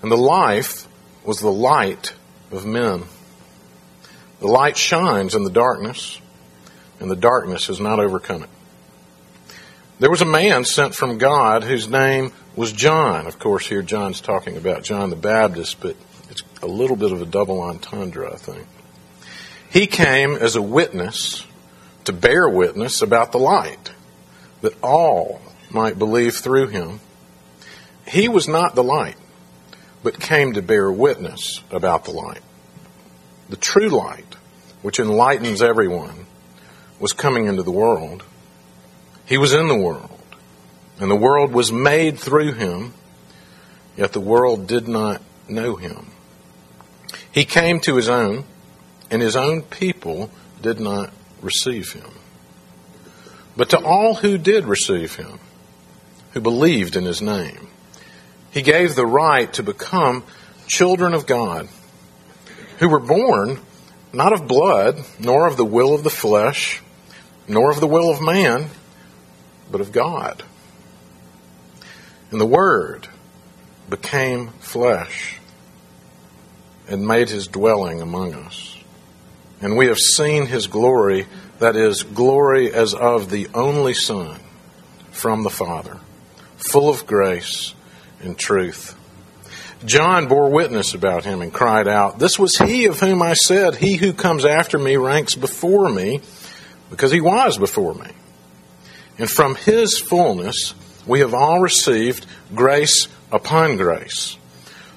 and 0.00 0.12
the 0.12 0.16
life 0.16 0.86
was 1.24 1.40
the 1.40 1.50
light 1.50 2.14
of 2.54 2.66
men. 2.66 3.04
The 4.40 4.48
light 4.48 4.76
shines 4.76 5.34
in 5.34 5.44
the 5.44 5.50
darkness, 5.50 6.20
and 7.00 7.10
the 7.10 7.16
darkness 7.16 7.68
has 7.68 7.80
not 7.80 8.00
overcome 8.00 8.42
it. 8.42 8.50
There 10.00 10.10
was 10.10 10.22
a 10.22 10.26
man 10.26 10.64
sent 10.64 10.94
from 10.94 11.18
God 11.18 11.64
whose 11.64 11.88
name 11.88 12.32
was 12.56 12.72
John. 12.72 13.26
Of 13.26 13.38
course, 13.38 13.66
here 13.66 13.82
John's 13.82 14.20
talking 14.20 14.56
about 14.56 14.82
John 14.82 15.10
the 15.10 15.16
Baptist, 15.16 15.80
but 15.80 15.96
it's 16.30 16.42
a 16.62 16.66
little 16.66 16.96
bit 16.96 17.12
of 17.12 17.22
a 17.22 17.26
double 17.26 17.60
entendre, 17.62 18.32
I 18.32 18.36
think. 18.36 18.66
He 19.70 19.86
came 19.86 20.34
as 20.34 20.56
a 20.56 20.62
witness 20.62 21.46
to 22.04 22.12
bear 22.12 22.48
witness 22.48 23.02
about 23.02 23.32
the 23.32 23.38
light, 23.38 23.92
that 24.60 24.74
all 24.82 25.40
might 25.70 25.98
believe 25.98 26.36
through 26.36 26.68
him. 26.68 27.00
He 28.06 28.28
was 28.28 28.46
not 28.46 28.74
the 28.74 28.84
light, 28.84 29.16
but 30.04 30.20
came 30.20 30.52
to 30.52 30.62
bear 30.62 30.92
witness 30.92 31.62
about 31.72 32.04
the 32.04 32.12
light. 32.12 32.42
The 33.48 33.56
true 33.56 33.88
light, 33.88 34.36
which 34.82 35.00
enlightens 35.00 35.62
everyone, 35.62 36.26
was 37.00 37.12
coming 37.12 37.46
into 37.46 37.62
the 37.62 37.72
world. 37.72 38.22
He 39.24 39.38
was 39.38 39.54
in 39.54 39.66
the 39.66 39.76
world, 39.76 40.20
and 41.00 41.10
the 41.10 41.16
world 41.16 41.52
was 41.52 41.72
made 41.72 42.18
through 42.18 42.52
him, 42.52 42.92
yet 43.96 44.12
the 44.12 44.20
world 44.20 44.66
did 44.66 44.86
not 44.86 45.22
know 45.48 45.76
him. 45.76 46.10
He 47.32 47.46
came 47.46 47.80
to 47.80 47.96
his 47.96 48.08
own 48.08 48.44
and 49.10 49.22
his 49.22 49.36
own 49.36 49.62
people 49.62 50.30
did 50.60 50.80
not 50.80 51.12
receive 51.40 51.92
him. 51.92 52.10
But 53.56 53.70
to 53.70 53.78
all 53.78 54.16
who 54.16 54.38
did 54.38 54.64
receive 54.64 55.16
him, 55.16 55.38
who 56.32 56.40
believed 56.40 56.96
in 56.96 57.04
his 57.04 57.22
name, 57.22 57.68
he 58.54 58.62
gave 58.62 58.94
the 58.94 59.06
right 59.06 59.52
to 59.52 59.62
become 59.62 60.24
children 60.66 61.12
of 61.12 61.26
God, 61.26 61.68
who 62.78 62.88
were 62.88 63.00
born 63.00 63.60
not 64.14 64.32
of 64.32 64.48
blood, 64.48 65.04
nor 65.18 65.46
of 65.46 65.58
the 65.58 65.64
will 65.64 65.92
of 65.92 66.04
the 66.04 66.10
flesh, 66.10 66.80
nor 67.46 67.70
of 67.70 67.80
the 67.80 67.86
will 67.86 68.10
of 68.10 68.22
man, 68.22 68.70
but 69.70 69.82
of 69.82 69.92
God. 69.92 70.42
And 72.30 72.40
the 72.40 72.46
Word 72.46 73.08
became 73.90 74.48
flesh 74.60 75.38
and 76.88 77.06
made 77.06 77.28
his 77.28 77.48
dwelling 77.48 78.00
among 78.00 78.34
us 78.34 78.74
and 79.64 79.78
we 79.78 79.86
have 79.86 79.98
seen 79.98 80.44
his 80.44 80.66
glory, 80.66 81.26
that 81.58 81.74
is, 81.74 82.02
glory 82.02 82.70
as 82.70 82.92
of 82.92 83.30
the 83.30 83.48
only 83.54 83.94
Son 83.94 84.38
from 85.10 85.42
the 85.42 85.48
Father, 85.48 86.00
full 86.56 86.90
of 86.90 87.06
grace 87.06 87.74
and 88.20 88.38
truth. 88.38 88.96
John 89.84 90.28
bore 90.28 90.50
witness 90.50 90.94
about 90.94 91.24
him 91.24 91.42
and 91.42 91.52
cried 91.52 91.88
out, 91.88 92.18
This 92.18 92.38
was 92.38 92.56
he 92.56 92.86
of 92.86 93.00
whom 93.00 93.20
I 93.20 93.34
said, 93.34 93.74
He 93.74 93.96
who 93.96 94.12
comes 94.12 94.44
after 94.44 94.78
me 94.78 94.96
ranks 94.96 95.34
before 95.34 95.90
me, 95.90 96.20
because 96.90 97.12
he 97.12 97.20
was 97.20 97.58
before 97.58 97.94
me. 97.94 98.10
And 99.18 99.30
from 99.30 99.54
his 99.54 99.98
fullness 99.98 100.74
we 101.06 101.20
have 101.20 101.34
all 101.34 101.60
received 101.60 102.26
grace 102.54 103.08
upon 103.30 103.76
grace. 103.76 104.38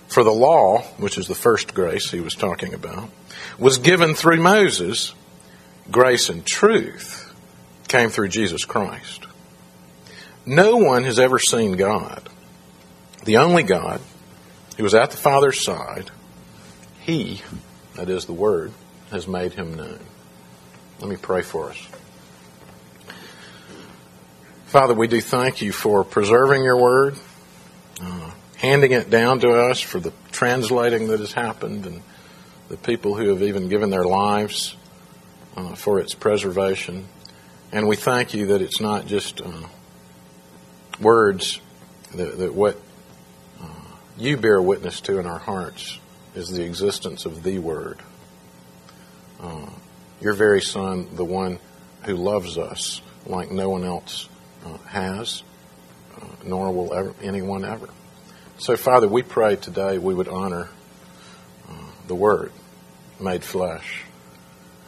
For 0.07 0.23
the 0.23 0.31
law, 0.31 0.83
which 0.97 1.17
is 1.17 1.27
the 1.27 1.35
first 1.35 1.73
grace 1.73 2.09
he 2.09 2.21
was 2.21 2.33
talking 2.33 2.73
about, 2.73 3.09
was 3.59 3.77
given 3.77 4.15
through 4.15 4.41
Moses, 4.41 5.13
grace 5.91 6.29
and 6.29 6.45
truth 6.45 7.33
came 7.89 8.09
through 8.09 8.29
Jesus 8.29 8.63
Christ. 8.63 9.25
No 10.45 10.77
one 10.77 11.03
has 11.03 11.19
ever 11.19 11.39
seen 11.39 11.73
God. 11.73 12.29
The 13.27 13.37
only 13.39 13.63
God 13.63 13.99
who 14.77 14.83
was 14.83 14.95
at 14.95 15.11
the 15.11 15.17
Father's 15.17 15.61
side, 15.61 16.09
He, 17.01 17.41
that 17.95 18.09
is 18.09 18.23
the 18.23 18.31
Word, 18.31 18.71
has 19.11 19.27
made 19.27 19.51
him 19.51 19.75
known. 19.75 19.99
Let 21.01 21.09
me 21.09 21.17
pray 21.17 21.41
for 21.41 21.71
us. 21.71 21.87
Father, 24.67 24.93
we 24.93 25.09
do 25.09 25.19
thank 25.19 25.61
you 25.61 25.73
for 25.73 26.05
preserving 26.05 26.63
your 26.63 26.77
Word, 26.77 27.17
uh, 28.01 28.31
handing 28.55 28.93
it 28.93 29.09
down 29.09 29.41
to 29.41 29.49
us 29.49 29.81
for 29.81 29.99
the 29.99 30.13
translating 30.31 31.09
that 31.09 31.19
has 31.19 31.33
happened, 31.33 31.85
and 31.85 32.01
the 32.69 32.77
people 32.77 33.13
who 33.13 33.27
have 33.31 33.43
even 33.43 33.67
given 33.67 33.89
their 33.89 34.05
lives 34.05 34.73
uh, 35.57 35.75
for 35.75 35.99
its 35.99 36.13
preservation. 36.13 37.05
And 37.73 37.89
we 37.89 37.97
thank 37.97 38.33
you 38.33 38.45
that 38.47 38.61
it's 38.61 38.79
not 38.79 39.05
just 39.05 39.41
uh, 39.41 39.67
words, 41.01 41.59
that, 42.15 42.37
that 42.37 42.53
what 42.53 42.77
you 44.17 44.35
bear 44.35 44.61
witness 44.61 44.99
to 45.01 45.19
in 45.19 45.27
our 45.27 45.37
hearts 45.37 45.99
is 46.33 46.49
the 46.49 46.63
existence 46.63 47.25
of 47.25 47.43
the 47.43 47.59
Word. 47.59 47.99
Uh, 49.39 49.69
your 50.19 50.33
very 50.33 50.61
Son, 50.61 51.07
the 51.15 51.25
one 51.25 51.59
who 52.03 52.15
loves 52.15 52.57
us 52.57 53.01
like 53.27 53.51
no 53.51 53.69
one 53.69 53.83
else 53.83 54.27
uh, 54.65 54.77
has, 54.87 55.43
uh, 56.19 56.25
nor 56.43 56.71
will 56.71 56.93
ever, 56.93 57.13
anyone 57.21 57.63
ever. 57.63 57.89
So, 58.57 58.75
Father, 58.75 59.07
we 59.07 59.21
pray 59.21 59.55
today 59.55 59.99
we 59.99 60.15
would 60.15 60.27
honor 60.27 60.67
uh, 61.69 61.73
the 62.07 62.15
Word 62.15 62.51
made 63.19 63.43
flesh, 63.43 64.03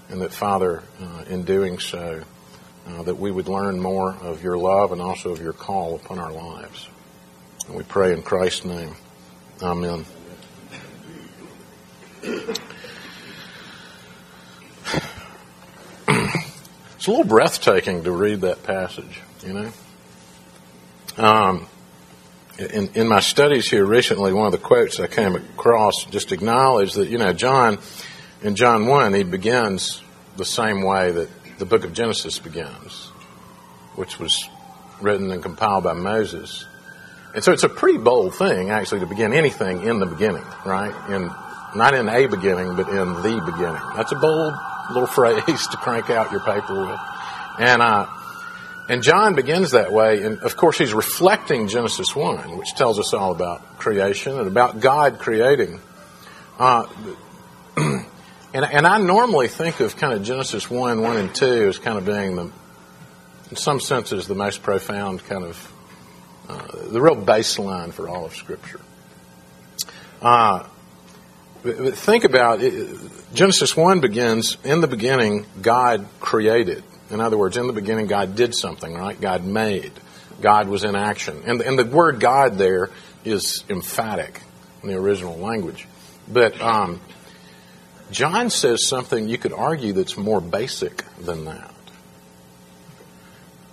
and 0.09 0.21
that, 0.21 0.33
Father, 0.33 0.81
uh, 0.99 1.25
in 1.29 1.43
doing 1.43 1.77
so, 1.77 2.23
uh, 2.87 3.03
that 3.03 3.19
we 3.19 3.29
would 3.29 3.47
learn 3.47 3.79
more 3.79 4.15
of 4.15 4.43
your 4.43 4.57
love 4.57 4.91
and 4.91 5.01
also 5.01 5.31
of 5.31 5.39
your 5.39 5.53
call 5.53 5.95
upon 5.95 6.17
our 6.17 6.31
lives. 6.31 6.87
And 7.67 7.75
we 7.75 7.83
pray 7.83 8.13
in 8.13 8.23
Christ's 8.23 8.65
name. 8.65 8.95
Amen. 9.61 10.05
It's 16.99 17.07
a 17.07 17.11
little 17.11 17.25
breathtaking 17.25 18.03
to 18.03 18.11
read 18.11 18.41
that 18.41 18.63
passage, 18.63 19.21
you 19.45 19.53
know. 19.53 19.71
Um, 21.17 21.67
in, 22.57 22.89
in 22.93 23.07
my 23.07 23.19
studies 23.19 23.69
here 23.69 23.85
recently, 23.85 24.33
one 24.33 24.45
of 24.45 24.51
the 24.51 24.57
quotes 24.57 24.99
I 24.99 25.07
came 25.07 25.35
across 25.35 26.05
just 26.05 26.31
acknowledged 26.31 26.95
that, 26.95 27.09
you 27.09 27.17
know, 27.17 27.33
John, 27.33 27.79
in 28.41 28.55
John 28.55 28.85
1, 28.85 29.13
he 29.13 29.23
begins 29.23 30.01
the 30.37 30.45
same 30.45 30.83
way 30.83 31.11
that 31.11 31.29
the 31.57 31.65
book 31.65 31.83
of 31.83 31.93
Genesis 31.93 32.39
begins, 32.39 33.07
which 33.95 34.19
was 34.19 34.49
written 35.01 35.31
and 35.31 35.41
compiled 35.43 35.83
by 35.83 35.93
Moses. 35.93 36.65
And 37.33 37.43
so 37.43 37.51
it's 37.51 37.63
a 37.63 37.69
pretty 37.69 37.99
bold 37.99 38.35
thing, 38.35 38.71
actually, 38.71 39.01
to 39.01 39.05
begin 39.05 39.33
anything 39.33 39.83
in 39.83 39.99
the 39.99 40.05
beginning, 40.05 40.43
right? 40.65 40.93
In, 41.09 41.29
not 41.75 41.93
in 41.93 42.09
a 42.09 42.27
beginning, 42.27 42.75
but 42.75 42.89
in 42.89 43.13
the 43.21 43.41
beginning. 43.45 43.81
That's 43.95 44.11
a 44.11 44.15
bold 44.15 44.53
little 44.91 45.07
phrase 45.07 45.67
to 45.67 45.77
crank 45.77 46.09
out 46.09 46.31
your 46.31 46.41
paper 46.41 46.87
with. 46.87 46.99
And, 47.59 47.81
uh, 47.81 48.07
and 48.89 49.03
John 49.03 49.35
begins 49.35 49.71
that 49.71 49.91
way, 49.91 50.23
and 50.23 50.39
of 50.39 50.57
course 50.57 50.79
he's 50.79 50.93
reflecting 50.93 51.67
Genesis 51.67 52.15
1, 52.15 52.57
which 52.57 52.73
tells 52.73 52.97
us 52.97 53.13
all 53.13 53.31
about 53.31 53.77
creation 53.77 54.39
and 54.39 54.47
about 54.47 54.79
God 54.79 55.19
creating. 55.19 55.79
Uh, 56.57 56.87
and, 57.77 58.05
and 58.53 58.87
I 58.87 58.97
normally 58.97 59.47
think 59.47 59.79
of 59.79 59.95
kind 59.95 60.13
of 60.13 60.23
Genesis 60.23 60.71
1, 60.71 61.01
1 61.01 61.17
and 61.17 61.35
2 61.35 61.67
as 61.67 61.77
kind 61.77 61.99
of 61.99 62.05
being 62.05 62.35
the, 62.35 62.51
in 63.51 63.55
some 63.55 63.79
senses, 63.79 64.27
the 64.27 64.33
most 64.33 64.63
profound 64.63 65.23
kind 65.25 65.43
of, 65.43 65.71
the 66.49 67.01
real 67.01 67.15
baseline 67.15 67.93
for 67.93 68.09
all 68.09 68.25
of 68.25 68.35
Scripture. 68.35 68.79
Uh, 70.21 70.65
think 71.63 72.23
about 72.23 72.61
it. 72.61 72.99
Genesis 73.33 73.75
1 73.75 74.01
begins, 74.01 74.57
in 74.63 74.81
the 74.81 74.87
beginning, 74.87 75.45
God 75.61 76.07
created. 76.19 76.83
In 77.09 77.21
other 77.21 77.37
words, 77.37 77.57
in 77.57 77.67
the 77.67 77.73
beginning, 77.73 78.07
God 78.07 78.35
did 78.35 78.55
something, 78.55 78.93
right? 78.93 79.19
God 79.19 79.45
made. 79.45 79.91
God 80.41 80.67
was 80.67 80.83
in 80.83 80.95
action. 80.95 81.41
And, 81.45 81.61
and 81.61 81.77
the 81.77 81.85
word 81.85 82.19
God 82.19 82.57
there 82.57 82.89
is 83.25 83.63
emphatic 83.69 84.41
in 84.83 84.89
the 84.89 84.95
original 84.95 85.37
language. 85.37 85.87
But 86.27 86.59
um, 86.61 87.01
John 88.11 88.49
says 88.49 88.87
something 88.87 89.27
you 89.27 89.37
could 89.37 89.53
argue 89.53 89.93
that's 89.93 90.17
more 90.17 90.41
basic 90.41 91.03
than 91.17 91.45
that. 91.45 91.73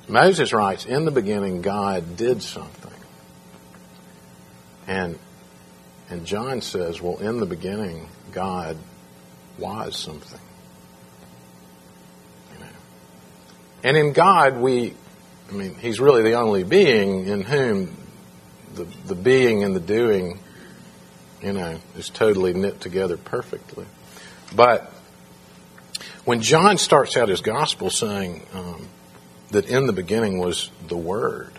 Moses 0.08 0.52
writes, 0.52 0.84
In 0.84 1.04
the 1.04 1.10
beginning, 1.10 1.62
God 1.62 2.16
did 2.16 2.42
something. 2.42 2.92
And, 4.86 5.18
and 6.08 6.24
John 6.24 6.60
says, 6.60 7.00
Well, 7.02 7.18
in 7.18 7.40
the 7.40 7.46
beginning, 7.46 8.08
God 8.32 8.76
was 9.58 9.98
something. 9.98 10.40
And 13.82 13.96
in 13.96 14.12
God, 14.12 14.56
we, 14.56 14.94
I 15.48 15.52
mean, 15.52 15.76
He's 15.76 16.00
really 16.00 16.22
the 16.22 16.34
only 16.34 16.64
being 16.64 17.26
in 17.26 17.42
whom 17.42 17.96
the, 18.74 18.84
the 19.06 19.14
being 19.14 19.62
and 19.62 19.76
the 19.76 19.80
doing, 19.80 20.40
you 21.40 21.52
know, 21.52 21.78
is 21.96 22.10
totally 22.10 22.52
knit 22.52 22.80
together 22.80 23.16
perfectly. 23.16 23.86
But 24.54 24.92
when 26.24 26.42
John 26.42 26.78
starts 26.78 27.16
out 27.16 27.28
his 27.28 27.40
gospel 27.40 27.90
saying 27.90 28.44
um, 28.52 28.88
that 29.50 29.66
in 29.66 29.86
the 29.86 29.92
beginning 29.92 30.38
was 30.38 30.70
the 30.88 30.96
Word, 30.96 31.52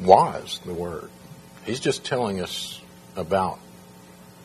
was 0.00 0.60
the 0.64 0.74
Word, 0.74 1.10
he's 1.64 1.80
just 1.80 2.04
telling 2.04 2.40
us 2.40 2.80
about 3.16 3.58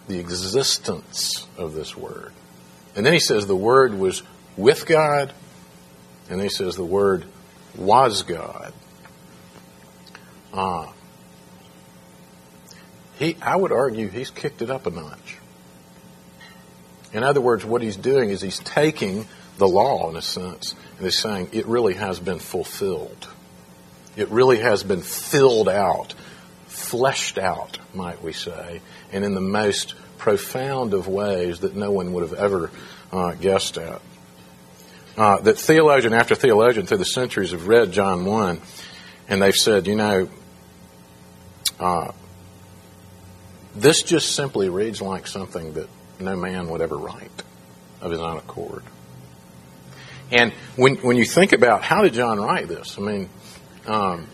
the 0.07 0.19
existence 0.19 1.47
of 1.57 1.73
this 1.73 1.95
Word. 1.95 2.33
And 2.95 3.05
then 3.05 3.13
he 3.13 3.19
says 3.19 3.45
the 3.45 3.55
Word 3.55 3.93
was 3.93 4.23
with 4.55 4.85
God, 4.85 5.33
and 6.29 6.39
then 6.39 6.45
he 6.47 6.53
says 6.53 6.75
the 6.75 6.83
Word 6.83 7.25
was 7.77 8.23
God. 8.23 8.73
Uh, 10.53 10.87
he, 13.19 13.35
I 13.41 13.55
would 13.55 13.71
argue 13.71 14.09
he's 14.09 14.29
kicked 14.29 14.61
it 14.61 14.69
up 14.69 14.85
a 14.85 14.89
notch. 14.89 15.37
In 17.13 17.23
other 17.23 17.41
words, 17.41 17.65
what 17.65 17.81
he's 17.81 17.97
doing 17.97 18.29
is 18.29 18.41
he's 18.41 18.59
taking 18.59 19.27
the 19.57 19.67
law, 19.67 20.09
in 20.09 20.15
a 20.15 20.21
sense, 20.21 20.75
and 20.97 21.05
he's 21.05 21.19
saying 21.19 21.49
it 21.51 21.65
really 21.65 21.95
has 21.95 22.19
been 22.19 22.39
fulfilled. 22.39 23.27
It 24.15 24.29
really 24.29 24.59
has 24.59 24.83
been 24.83 25.01
filled 25.01 25.69
out, 25.69 26.13
fleshed 26.67 27.37
out, 27.37 27.77
might 27.93 28.23
we 28.23 28.33
say, 28.33 28.81
and 29.11 29.23
in 29.23 29.33
the 29.33 29.41
most 29.41 29.95
profound 30.17 30.93
of 30.93 31.07
ways 31.07 31.59
that 31.59 31.75
no 31.75 31.91
one 31.91 32.13
would 32.13 32.23
have 32.23 32.33
ever 32.33 32.71
uh, 33.11 33.33
guessed 33.33 33.77
at 33.77 34.01
uh, 35.17 35.41
that 35.41 35.57
theologian 35.57 36.13
after 36.13 36.35
theologian 36.35 36.85
through 36.85 36.97
the 36.97 37.05
centuries 37.05 37.51
have 37.51 37.67
read 37.67 37.91
John 37.91 38.23
1 38.25 38.61
and 39.27 39.41
they've 39.41 39.55
said, 39.55 39.87
you 39.87 39.95
know, 39.95 40.29
uh, 41.79 42.11
this 43.75 44.03
just 44.03 44.35
simply 44.35 44.69
reads 44.69 45.01
like 45.01 45.27
something 45.27 45.73
that 45.73 45.89
no 46.19 46.35
man 46.35 46.69
would 46.69 46.81
ever 46.81 46.97
write 46.97 47.43
of 48.01 48.11
his 48.11 48.19
own 48.19 48.37
accord. 48.37 48.83
And 50.31 50.51
when, 50.75 50.95
when 50.97 51.17
you 51.17 51.25
think 51.25 51.53
about 51.53 51.83
how 51.83 52.01
did 52.01 52.13
John 52.13 52.39
write 52.39 52.67
this, 52.67 52.97
I 52.97 53.01
mean, 53.01 53.29
um, 53.85 54.27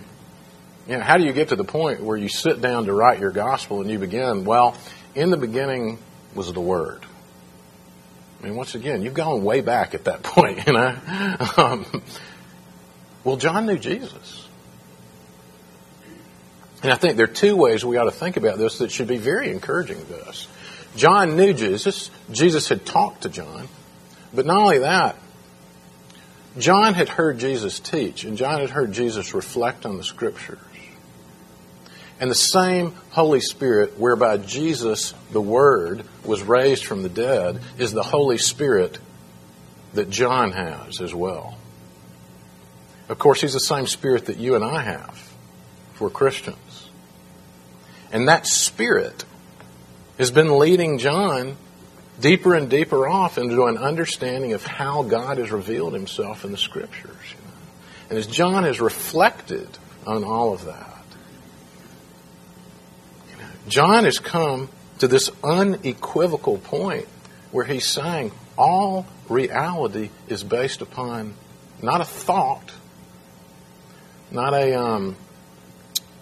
you 0.88 0.98
know, 0.98 1.04
how 1.04 1.18
do 1.18 1.24
you 1.24 1.34
get 1.34 1.50
to 1.50 1.56
the 1.56 1.64
point 1.64 2.02
where 2.02 2.18
you 2.18 2.28
sit 2.28 2.62
down 2.62 2.86
to 2.86 2.94
write 2.94 3.20
your 3.20 3.32
gospel 3.32 3.82
and 3.82 3.90
you 3.90 4.00
begin, 4.00 4.44
well, 4.44 4.76
in 5.16 5.30
the 5.30 5.38
beginning 5.38 6.00
was 6.36 6.52
the 6.52 6.62
Word. 6.62 7.06
I 8.42 8.48
mean, 8.48 8.56
once 8.56 8.76
again, 8.76 9.04
you've 9.04 9.14
gone 9.14 9.44
way 9.44 9.62
back 9.62 9.94
at 9.94 10.06
that 10.06 10.24
point, 10.24 10.66
you 10.68 10.74
know. 10.74 10.98
Um, 11.58 11.86
well, 13.24 13.38
John 13.38 13.66
knew 13.66 13.78
Jesus. 13.78 14.48
And 16.82 16.92
I 16.92 16.96
think 16.96 17.16
there 17.16 17.24
are 17.26 17.34
two 17.34 17.56
ways 17.56 17.86
we 17.86 17.96
ought 17.96 18.06
to 18.06 18.12
think 18.12 18.36
about 18.36 18.58
this 18.58 18.80
that 18.80 18.92
should 18.92 19.08
be 19.08 19.18
very 19.18 19.50
encouraging 19.50 20.06
to 20.08 20.28
us. 20.28 20.48
John 20.98 21.38
knew 21.38 21.54
Jesus. 21.54 22.12
Jesus 22.32 22.68
had 22.68 22.86
talked 22.86 23.22
to 23.22 23.30
John. 23.30 23.70
But 24.34 24.46
not 24.46 24.58
only 24.58 24.80
that, 24.80 25.16
John 26.58 26.94
had 26.94 27.10
heard 27.10 27.40
Jesus 27.40 27.80
teach, 27.80 28.24
and 28.24 28.38
John 28.38 28.60
had 28.60 28.70
heard 28.70 28.92
Jesus 28.92 29.34
reflect 29.34 29.86
on 29.86 29.98
the 29.98 30.04
Scriptures. 30.04 30.60
And 32.20 32.30
the 32.30 32.36
same 32.36 32.94
Holy 33.10 33.42
Spirit 33.42 34.00
whereby 34.00 34.38
Jesus, 34.38 35.14
the 35.32 35.42
Word, 35.42 36.06
was 36.24 36.42
raised 36.42 36.86
from 36.86 37.04
the 37.04 37.10
dead 37.10 37.60
is 37.78 37.92
the 37.92 38.04
Holy 38.04 38.38
Spirit 38.38 39.00
that 39.94 40.10
John 40.10 40.52
has 40.52 41.02
as 41.02 41.14
well. 41.14 41.58
Of 43.10 43.20
course, 43.20 43.42
he's 43.42 43.54
the 43.54 43.60
same 43.60 43.88
Spirit 43.88 44.26
that 44.26 44.38
you 44.38 44.56
and 44.56 44.64
I 44.64 44.82
have 44.82 45.34
for 45.96 46.10
Christians. 46.10 46.90
And 48.12 48.28
that 48.28 48.46
Spirit 48.48 49.26
has 50.18 50.32
been 50.32 50.60
leading 50.60 51.00
John 51.00 51.58
deeper 52.24 52.56
and 52.56 52.70
deeper 52.70 53.06
off 53.06 53.38
into 53.38 53.66
an 53.66 53.78
understanding 53.78 54.54
of 54.54 54.64
how 54.66 55.04
God 55.04 55.38
has 55.40 55.52
revealed 55.52 55.94
himself 55.94 56.46
in 56.46 56.54
the 56.54 56.58
Scriptures. 56.58 57.36
And 58.10 58.18
as 58.18 58.28
John 58.28 58.64
has 58.64 58.80
reflected 58.80 59.68
on 60.08 60.24
all 60.24 60.54
of 60.54 60.66
that, 60.66 61.04
John 63.68 64.06
has 64.06 64.20
come 64.20 64.70
to 65.00 65.08
this 65.10 65.30
unequivocal 65.44 66.60
point 66.60 67.08
where 67.52 67.66
he's 67.66 67.88
saying 67.88 68.32
all 68.58 69.06
reality 69.28 70.10
is 70.30 70.44
based 70.46 70.82
upon 70.82 71.34
not 71.82 72.00
a 72.00 72.06
thought, 72.06 72.72
not 74.32 74.54
a, 74.54 74.80
um, 74.80 75.18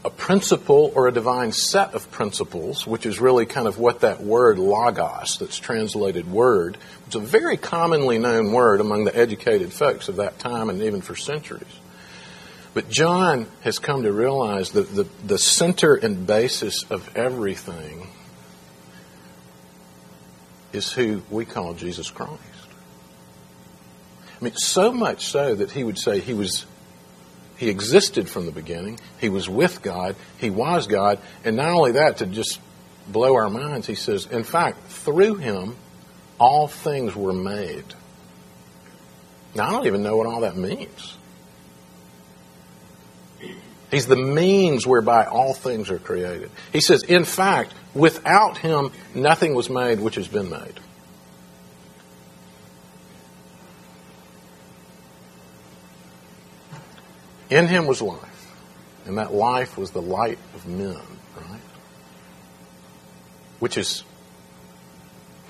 a 0.04 0.10
principle 0.10 0.92
or 0.96 1.08
a 1.08 1.12
divine 1.12 1.52
set 1.52 1.94
of 1.94 2.10
principles, 2.10 2.88
which 2.88 3.06
is 3.06 3.20
really 3.20 3.46
kind 3.46 3.68
of 3.68 3.78
what 3.78 4.00
that 4.00 4.22
word 4.22 4.58
logos, 4.58 5.38
that's 5.38 5.60
translated 5.60 6.32
word, 6.32 6.78
it's 7.06 7.16
a 7.16 7.20
very 7.20 7.58
commonly 7.58 8.18
known 8.18 8.52
word 8.52 8.82
among 8.82 9.04
the 9.04 9.16
educated 9.16 9.72
folks 9.72 10.10
of 10.10 10.16
that 10.16 10.40
time 10.40 10.70
and 10.70 10.82
even 10.82 11.02
for 11.02 11.16
centuries. 11.16 11.80
But 12.74 12.90
John 12.90 13.48
has 13.62 13.80
come 13.80 14.04
to 14.04 14.12
realize 14.12 14.72
that 14.72 14.94
the, 14.96 15.08
the 15.26 15.38
center 15.38 15.94
and 15.94 16.26
basis 16.26 16.84
of 16.90 17.16
everything 17.16 18.08
is 20.74 20.92
who 20.92 21.22
we 21.30 21.46
call 21.46 21.74
Jesus 21.74 22.10
Christ. 22.10 22.42
I 24.40 24.44
mean, 24.44 24.56
so 24.56 24.92
much 24.92 25.26
so 25.26 25.54
that 25.54 25.72
he 25.72 25.84
would 25.84 26.00
say 26.00 26.20
he 26.20 26.34
was 26.34 26.66
he 27.62 27.70
existed 27.70 28.28
from 28.28 28.48
the 28.48 28.52
beginning, 28.52 29.00
he 29.20 29.30
was 29.30 29.48
with 29.48 29.84
God, 29.84 30.16
he 30.40 30.50
was 30.50 30.88
God, 30.88 31.20
and 31.46 31.56
not 31.56 31.70
only 31.70 31.92
that, 31.92 32.18
to 32.18 32.26
just 32.26 32.60
blow 33.08 33.36
our 33.36 33.52
minds, 33.52 33.86
he 33.86 33.94
says, 33.94 34.26
in 34.26 34.44
fact, 34.44 34.80
through 34.88 35.36
him 35.36 35.76
all 36.40 36.68
things 36.68 37.16
were 37.16 37.34
made. 37.34 37.84
Now 39.54 39.68
I 39.68 39.72
don't 39.74 39.86
even 39.86 40.02
know 40.02 40.18
what 40.18 40.26
all 40.26 40.42
that 40.42 40.58
means. 40.58 41.16
He's 43.92 44.08
the 44.08 44.16
means 44.16 44.88
whereby 44.88 45.26
all 45.26 45.54
things 45.54 45.92
are 45.92 46.00
created. 46.00 46.50
He 46.74 46.82
says, 46.82 47.04
in 47.04 47.26
fact, 47.26 47.76
without 47.94 48.58
him, 48.58 48.90
nothing 49.14 49.54
was 49.54 49.70
made 49.70 50.00
which 50.00 50.16
has 50.16 50.28
been 50.28 50.50
made. 50.50 50.80
In 57.52 57.68
him 57.68 57.86
was 57.86 58.02
life, 58.02 58.52
and 59.06 59.18
that 59.18 59.34
life 59.34 59.78
was 59.78 59.92
the 59.92 60.02
light 60.02 60.40
of 60.56 60.66
men, 60.66 61.02
right? 61.36 61.60
Which 63.60 63.78
is 63.78 64.04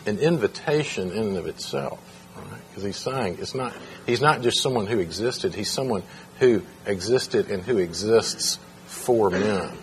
an 0.08 0.17
invitation 0.17 1.12
in 1.12 1.20
and 1.20 1.38
of 1.38 1.46
itself, 1.46 2.00
right? 2.36 2.60
Because 2.70 2.84
he's 2.84 2.98
saying 2.98 3.38
it's 3.39 3.53
not 3.53 3.74
he's 4.08 4.20
not 4.20 4.41
just 4.41 4.62
someone 4.62 4.88
who 4.88 4.98
existed, 4.98 5.53
he's 5.53 5.70
someone 5.70 6.01
who 6.39 6.63
existed 6.88 7.51
and 7.51 7.62
who 7.62 7.77
exists 7.77 8.58
for 8.88 9.29
men. 9.29 9.77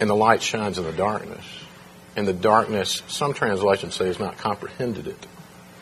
And 0.00 0.08
the 0.08 0.14
light 0.14 0.42
shines 0.42 0.78
in 0.78 0.84
the 0.84 0.92
darkness. 0.92 1.44
And 2.16 2.26
the 2.26 2.32
darkness, 2.32 3.02
some 3.08 3.34
translations 3.34 3.94
say, 3.94 4.06
has 4.06 4.18
not 4.18 4.38
comprehended 4.38 5.06
it. 5.06 5.26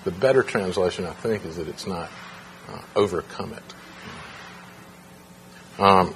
The 0.04 0.10
better 0.10 0.42
translation, 0.42 1.06
I 1.06 1.12
think, 1.12 1.44
is 1.44 1.56
that 1.56 1.68
it's 1.68 1.86
not 1.86 2.10
uh, 2.68 2.80
overcome 2.94 3.52
it. 3.52 3.74
Um, 5.78 6.14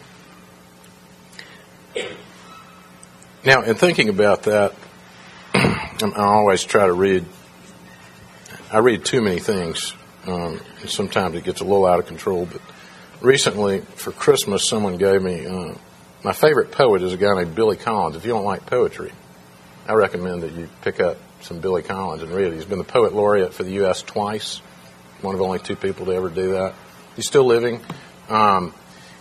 now, 3.45 3.62
in 3.62 3.75
thinking 3.75 4.09
about 4.09 4.45
that, 4.45 4.75
I 5.55 6.12
always 6.17 6.64
try 6.64 6.87
to 6.87 6.93
read. 6.93 7.25
I 8.73 8.79
read 8.79 9.05
too 9.05 9.21
many 9.21 9.38
things. 9.38 9.95
Um, 10.26 10.61
sometimes 10.87 11.35
it 11.35 11.45
gets 11.45 11.61
a 11.61 11.64
little 11.64 11.87
out 11.87 11.99
of 11.99 12.07
control. 12.07 12.47
But 12.47 12.61
recently, 13.21 13.81
for 13.81 14.12
Christmas, 14.12 14.69
someone 14.69 14.97
gave 14.97 15.23
me 15.23 15.47
uh, 15.47 15.75
my 16.23 16.33
favorite 16.33 16.71
poet 16.71 17.02
is 17.02 17.14
a 17.14 17.17
guy 17.17 17.35
named 17.35 17.55
Billy 17.55 17.76
Collins. 17.76 18.17
If 18.17 18.25
you 18.25 18.31
don't 18.31 18.45
like 18.45 18.67
poetry, 18.67 19.12
I 19.88 19.95
recommend 19.95 20.43
that 20.43 20.52
you 20.52 20.69
pick 20.83 21.00
up 21.00 21.17
some 21.40 21.61
Billy 21.61 21.83
Collins 21.83 22.23
and 22.23 22.31
read 22.31 22.49
it. 22.49 22.55
He's 22.55 22.67
been 22.67 22.79
the 22.79 22.85
poet 22.85 23.14
laureate 23.14 23.55
for 23.55 23.62
the 23.62 23.73
U.S. 23.73 24.02
twice. 24.02 24.59
One 25.23 25.35
of 25.35 25.40
only 25.40 25.59
two 25.59 25.76
people 25.76 26.07
to 26.07 26.12
ever 26.12 26.29
do 26.29 26.52
that. 26.52 26.75
He's 27.17 27.26
still 27.26 27.45
living. 27.45 27.81
Um, 28.29 28.75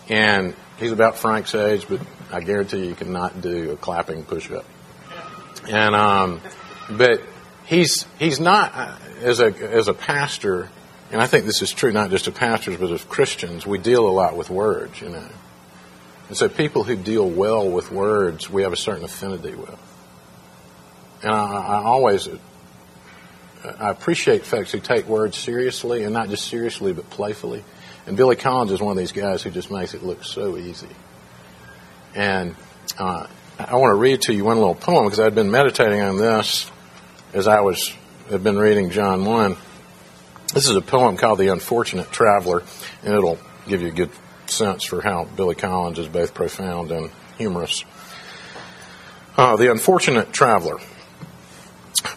and 0.09 0.55
he's 0.77 0.91
about 0.91 1.17
Frank's 1.17 1.53
age, 1.55 1.87
but 1.87 2.01
I 2.31 2.41
guarantee 2.41 2.79
you, 2.79 2.89
you 2.89 2.95
cannot 2.95 3.41
do 3.41 3.71
a 3.71 3.77
clapping 3.77 4.23
push-up. 4.23 4.65
And 5.67 5.95
um, 5.95 6.41
but 6.89 7.21
he's 7.65 8.05
he's 8.17 8.39
not 8.39 8.71
uh, 8.73 8.95
as 9.21 9.39
a 9.39 9.53
as 9.53 9.87
a 9.87 9.93
pastor, 9.93 10.69
and 11.11 11.21
I 11.21 11.27
think 11.27 11.45
this 11.45 11.61
is 11.61 11.71
true 11.71 11.91
not 11.91 12.09
just 12.09 12.27
of 12.27 12.35
pastors 12.35 12.77
but 12.77 12.91
of 12.91 13.07
Christians. 13.09 13.67
We 13.67 13.77
deal 13.77 14.07
a 14.07 14.09
lot 14.09 14.35
with 14.35 14.49
words, 14.49 14.99
you 15.01 15.09
know, 15.09 15.29
and 16.29 16.37
so 16.37 16.49
people 16.49 16.83
who 16.83 16.95
deal 16.95 17.29
well 17.29 17.69
with 17.69 17.91
words, 17.91 18.49
we 18.49 18.63
have 18.63 18.73
a 18.73 18.77
certain 18.77 19.03
affinity 19.03 19.55
with. 19.55 19.77
And 21.21 21.31
I, 21.31 21.55
I 21.55 21.83
always 21.83 22.29
I 23.79 23.89
appreciate 23.89 24.45
folks 24.45 24.71
who 24.71 24.79
take 24.79 25.05
words 25.07 25.37
seriously, 25.37 26.03
and 26.03 26.13
not 26.13 26.29
just 26.29 26.47
seriously 26.47 26.93
but 26.93 27.09
playfully. 27.09 27.63
And 28.09 28.17
Billy 28.17 28.35
Collins 28.35 28.71
is 28.71 28.81
one 28.81 28.91
of 28.91 28.97
these 28.97 29.11
guys 29.11 29.43
who 29.43 29.51
just 29.51 29.69
makes 29.69 29.93
it 29.93 30.01
look 30.01 30.23
so 30.23 30.57
easy. 30.57 30.89
And 32.15 32.55
uh, 32.97 33.27
I 33.59 33.75
want 33.75 33.91
to 33.91 33.97
read 33.97 34.21
to 34.21 34.33
you 34.33 34.45
one 34.45 34.57
little 34.57 34.73
poem 34.73 35.05
because 35.05 35.19
I'd 35.19 35.35
been 35.35 35.51
meditating 35.51 36.01
on 36.01 36.17
this 36.17 36.71
as 37.33 37.45
I 37.45 37.61
was 37.61 37.93
had 38.31 38.43
been 38.43 38.57
reading 38.57 38.89
John 38.89 39.25
one. 39.25 39.57
This 40.55 40.67
is 40.67 40.75
a 40.75 40.81
poem 40.81 41.17
called 41.17 41.37
"The 41.37 41.49
Unfortunate 41.49 42.11
Traveler," 42.11 42.63
and 43.03 43.13
it'll 43.13 43.37
give 43.67 43.83
you 43.83 43.89
a 43.89 43.91
good 43.91 44.09
sense 44.47 44.83
for 44.83 45.03
how 45.03 45.25
Billy 45.25 45.53
Collins 45.53 45.99
is 45.99 46.07
both 46.07 46.33
profound 46.33 46.91
and 46.91 47.11
humorous. 47.37 47.85
Uh, 49.37 49.55
the 49.55 49.69
Unfortunate 49.69 50.33
Traveler. 50.33 50.79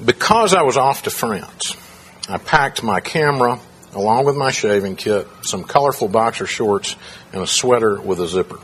Because 0.03 0.55
I 0.55 0.63
was 0.63 0.79
off 0.79 1.03
to 1.03 1.11
France, 1.11 1.77
I 2.31 2.39
packed 2.39 2.83
my 2.83 3.01
camera 3.01 3.61
along 3.95 4.25
with 4.25 4.37
my 4.37 4.51
shaving 4.51 4.97
kit, 4.97 5.27
some 5.43 5.65
colorful 5.65 6.09
boxer 6.09 6.47
shorts, 6.47 6.97
and 7.33 7.43
a 7.43 7.47
sweater 7.47 8.01
with 8.01 8.21
a 8.21 8.27
zipper. 8.27 8.59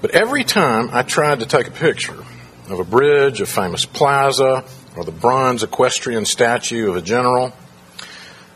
But 0.00 0.12
every 0.12 0.44
time 0.44 0.90
I 0.92 1.02
tried 1.02 1.40
to 1.40 1.46
take 1.46 1.66
a 1.66 1.72
picture 1.72 2.24
of 2.68 2.78
a 2.78 2.84
bridge, 2.84 3.40
a 3.40 3.46
famous 3.46 3.84
plaza, 3.84 4.64
or 4.96 5.04
the 5.04 5.12
bronze 5.12 5.62
equestrian 5.62 6.24
statue 6.24 6.88
of 6.88 6.96
a 6.96 7.02
general, 7.02 7.52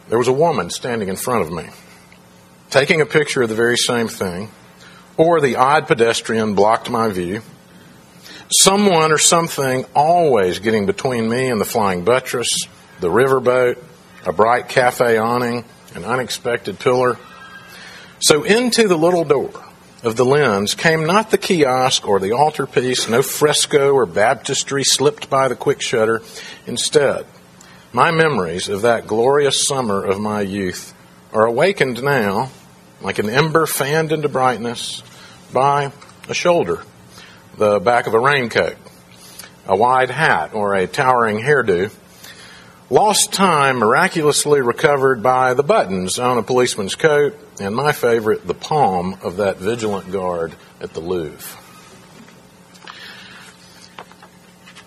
there 0.09 0.19
was 0.19 0.29
a 0.29 0.33
woman 0.33 0.71
standing 0.71 1.09
in 1.09 1.17
front 1.17 1.47
of 1.47 1.53
me, 1.53 1.69
taking 2.71 3.01
a 3.01 3.07
picture 3.07 3.43
of 3.43 3.49
the 3.49 3.55
very 3.55 3.77
same 3.77 4.09
thing, 4.09 4.51
or 5.17 5.41
the 5.41 5.57
odd 5.57 5.87
pedestrian 5.87 6.55
blocked 6.55 6.91
my 6.91 7.09
view. 7.11 7.43
Someone 8.51 9.13
or 9.13 9.19
something 9.19 9.85
always 9.95 10.59
getting 10.59 10.87
between 10.87 11.29
me 11.29 11.49
and 11.49 11.61
the 11.61 11.65
flying 11.65 12.05
buttress, 12.05 12.49
the 13.01 13.09
riverboat, 13.09 13.79
a 14.25 14.33
bright 14.33 14.69
cafe 14.69 15.17
awning, 15.17 15.65
an 15.95 16.05
unexpected 16.05 16.79
pillar. 16.79 17.19
So 18.21 18.43
into 18.43 18.87
the 18.87 18.99
little 18.99 19.25
door 19.25 19.51
of 20.03 20.17
the 20.17 20.25
lens 20.25 20.75
came 20.75 21.07
not 21.07 21.31
the 21.31 21.39
kiosk 21.39 22.07
or 22.07 22.21
the 22.21 22.33
altarpiece, 22.33 23.09
no 23.09 23.23
fresco 23.23 23.93
or 23.93 24.07
baptistry 24.07 24.85
slipped 24.85 25.29
by 25.29 25.49
the 25.49 25.57
quick 25.57 25.81
shutter. 25.81 26.23
Instead, 26.67 27.27
my 27.93 28.11
memories 28.11 28.69
of 28.69 28.83
that 28.83 29.07
glorious 29.07 29.67
summer 29.67 30.05
of 30.05 30.21
my 30.21 30.41
youth 30.41 30.95
are 31.33 31.47
awakened 31.47 32.03
now, 32.03 32.51
like 33.01 33.19
an 33.19 33.31
ember 33.31 33.67
fanned 33.67 34.13
into 34.13 34.29
brightness, 34.29 35.03
by 35.53 35.93
a 36.29 36.35
shoulder, 36.35 36.83
the 37.57 37.81
back 37.81 38.07
of 38.07 38.15
a 38.15 38.21
raincoat, 38.21 38.77
a 39.67 39.77
wide 39.77 40.11
hat, 40.11 40.55
or 40.55 40.75
a 40.75 40.87
towering 40.87 41.39
hairdo, 41.39 41.93
Lost 42.93 43.33
time 43.33 43.77
miraculously 43.77 44.61
recovered 44.61 45.23
by 45.23 45.55
the 45.55 45.63
buttons 45.63 46.19
on 46.19 46.39
a 46.39 46.43
policeman's 46.43 46.97
coat, 46.97 47.39
and 47.61 47.77
my 47.77 47.93
favorite, 47.93 48.45
the 48.45 48.53
palm 48.53 49.17
of 49.23 49.37
that 49.37 49.59
vigilant 49.59 50.11
guard 50.11 50.57
at 50.81 50.93
the 50.93 50.99
Louvre. 50.99 51.57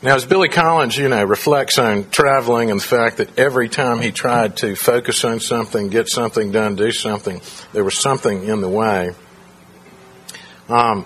Now, 0.01 0.15
as 0.15 0.25
Billy 0.25 0.49
Collins, 0.49 0.97
you 0.97 1.07
know, 1.07 1.23
reflects 1.23 1.79
on 1.79 2.09
traveling 2.09 2.71
and 2.71 2.81
the 2.81 2.85
fact 2.85 3.17
that 3.17 3.39
every 3.39 3.69
time 3.69 4.01
he 4.01 4.11
tried 4.11 4.57
to 4.57 4.75
focus 4.75 5.23
on 5.23 5.39
something, 5.39 5.87
get 5.87 6.09
something 6.09 6.51
done, 6.51 6.75
do 6.75 6.91
something, 6.91 7.39
there 7.71 7.85
was 7.85 7.97
something 7.97 8.43
in 8.43 8.59
the 8.59 8.67
way. 8.67 9.11
Um, 10.67 11.05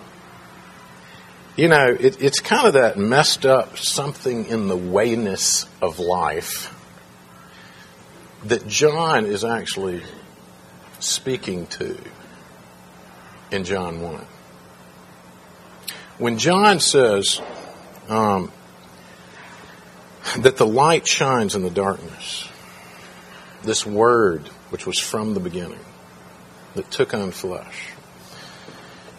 you 1.56 1.68
know, 1.68 1.96
it, 2.00 2.20
it's 2.24 2.40
kind 2.40 2.66
of 2.66 2.74
that 2.74 2.98
messed 2.98 3.46
up 3.46 3.78
something 3.78 4.46
in 4.46 4.68
the 4.68 4.78
wayness 4.78 5.68
of 5.80 6.00
life 6.00 6.74
that 8.46 8.68
John 8.68 9.26
is 9.26 9.44
actually 9.44 10.04
speaking 11.00 11.68
to 11.68 11.98
in 13.52 13.64
John 13.64 14.02
1. 14.02 14.26
When 16.18 16.38
John 16.38 16.80
says 16.80 17.42
um, 18.10 18.52
that 20.40 20.58
the 20.58 20.66
light 20.66 21.08
shines 21.08 21.56
in 21.56 21.62
the 21.62 21.70
darkness, 21.70 22.48
this 23.64 23.86
word, 23.86 24.48
which 24.70 24.86
was 24.86 25.00
from 25.00 25.34
the 25.34 25.40
beginning, 25.40 25.80
that 26.76 26.90
took 26.92 27.14
on 27.14 27.32
flesh, 27.32 27.92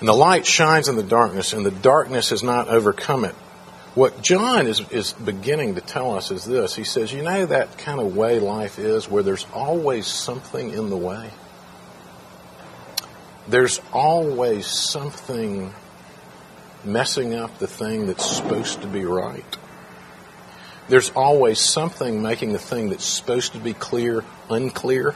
and 0.00 0.08
the 0.08 0.14
light 0.14 0.46
shines 0.46 0.88
in 0.88 0.96
the 0.96 1.02
darkness, 1.02 1.52
and 1.52 1.66
the 1.66 1.70
darkness 1.70 2.30
has 2.30 2.42
not 2.42 2.68
overcome 2.68 3.24
it. 3.24 3.34
What 3.94 4.22
John 4.22 4.66
is, 4.66 4.80
is 4.90 5.12
beginning 5.12 5.74
to 5.74 5.80
tell 5.80 6.14
us 6.14 6.30
is 6.30 6.44
this. 6.44 6.74
He 6.74 6.84
says, 6.84 7.12
You 7.12 7.22
know 7.22 7.46
that 7.46 7.78
kind 7.78 8.00
of 8.00 8.16
way 8.16 8.38
life 8.38 8.78
is 8.78 9.08
where 9.08 9.22
there's 9.22 9.46
always 9.52 10.06
something 10.06 10.70
in 10.70 10.90
the 10.90 10.96
way? 10.96 11.30
There's 13.48 13.80
always 13.92 14.66
something 14.66 15.72
messing 16.84 17.34
up 17.34 17.58
the 17.58 17.66
thing 17.66 18.06
that's 18.06 18.24
supposed 18.24 18.82
to 18.82 18.88
be 18.88 19.04
right. 19.04 19.56
There's 20.88 21.10
always 21.10 21.58
something 21.58 22.22
making 22.22 22.52
the 22.52 22.58
thing 22.58 22.90
that's 22.90 23.04
supposed 23.04 23.52
to 23.52 23.58
be 23.58 23.74
clear 23.74 24.24
unclear. 24.48 25.14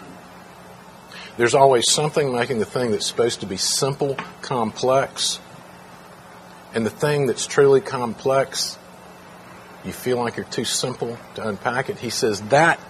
There's 1.36 1.54
always 1.54 1.90
something 1.90 2.32
making 2.32 2.58
the 2.58 2.66
thing 2.66 2.90
that's 2.90 3.06
supposed 3.06 3.40
to 3.40 3.46
be 3.46 3.56
simple 3.56 4.16
complex. 4.42 5.40
And 6.74 6.86
the 6.86 6.90
thing 6.90 7.26
that's 7.26 7.46
truly 7.46 7.80
complex, 7.80 8.78
you 9.84 9.92
feel 9.92 10.18
like 10.18 10.36
you're 10.36 10.46
too 10.46 10.64
simple 10.64 11.18
to 11.34 11.46
unpack 11.46 11.90
it. 11.90 11.98
He 11.98 12.10
says 12.10 12.40
that 12.42 12.80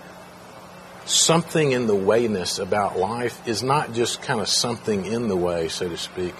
something 1.04 1.72
in 1.72 1.86
the 1.86 1.96
wayness 1.96 2.60
about 2.60 2.96
life 2.96 3.46
is 3.46 3.62
not 3.62 3.92
just 3.92 4.22
kind 4.22 4.40
of 4.40 4.48
something 4.48 5.04
in 5.04 5.28
the 5.28 5.36
way, 5.36 5.68
so 5.68 5.88
to 5.88 5.96
speak. 5.96 6.34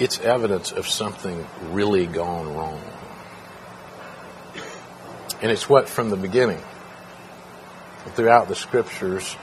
It's 0.00 0.18
evidence 0.20 0.72
of 0.72 0.88
something 0.88 1.46
really 1.70 2.06
gone 2.06 2.54
wrong. 2.54 2.82
And 5.42 5.52
it's 5.52 5.68
what 5.68 5.88
from 5.88 6.10
the 6.10 6.16
beginning, 6.16 6.60
throughout 8.14 8.48
the 8.48 8.56
scriptures, 8.56 9.34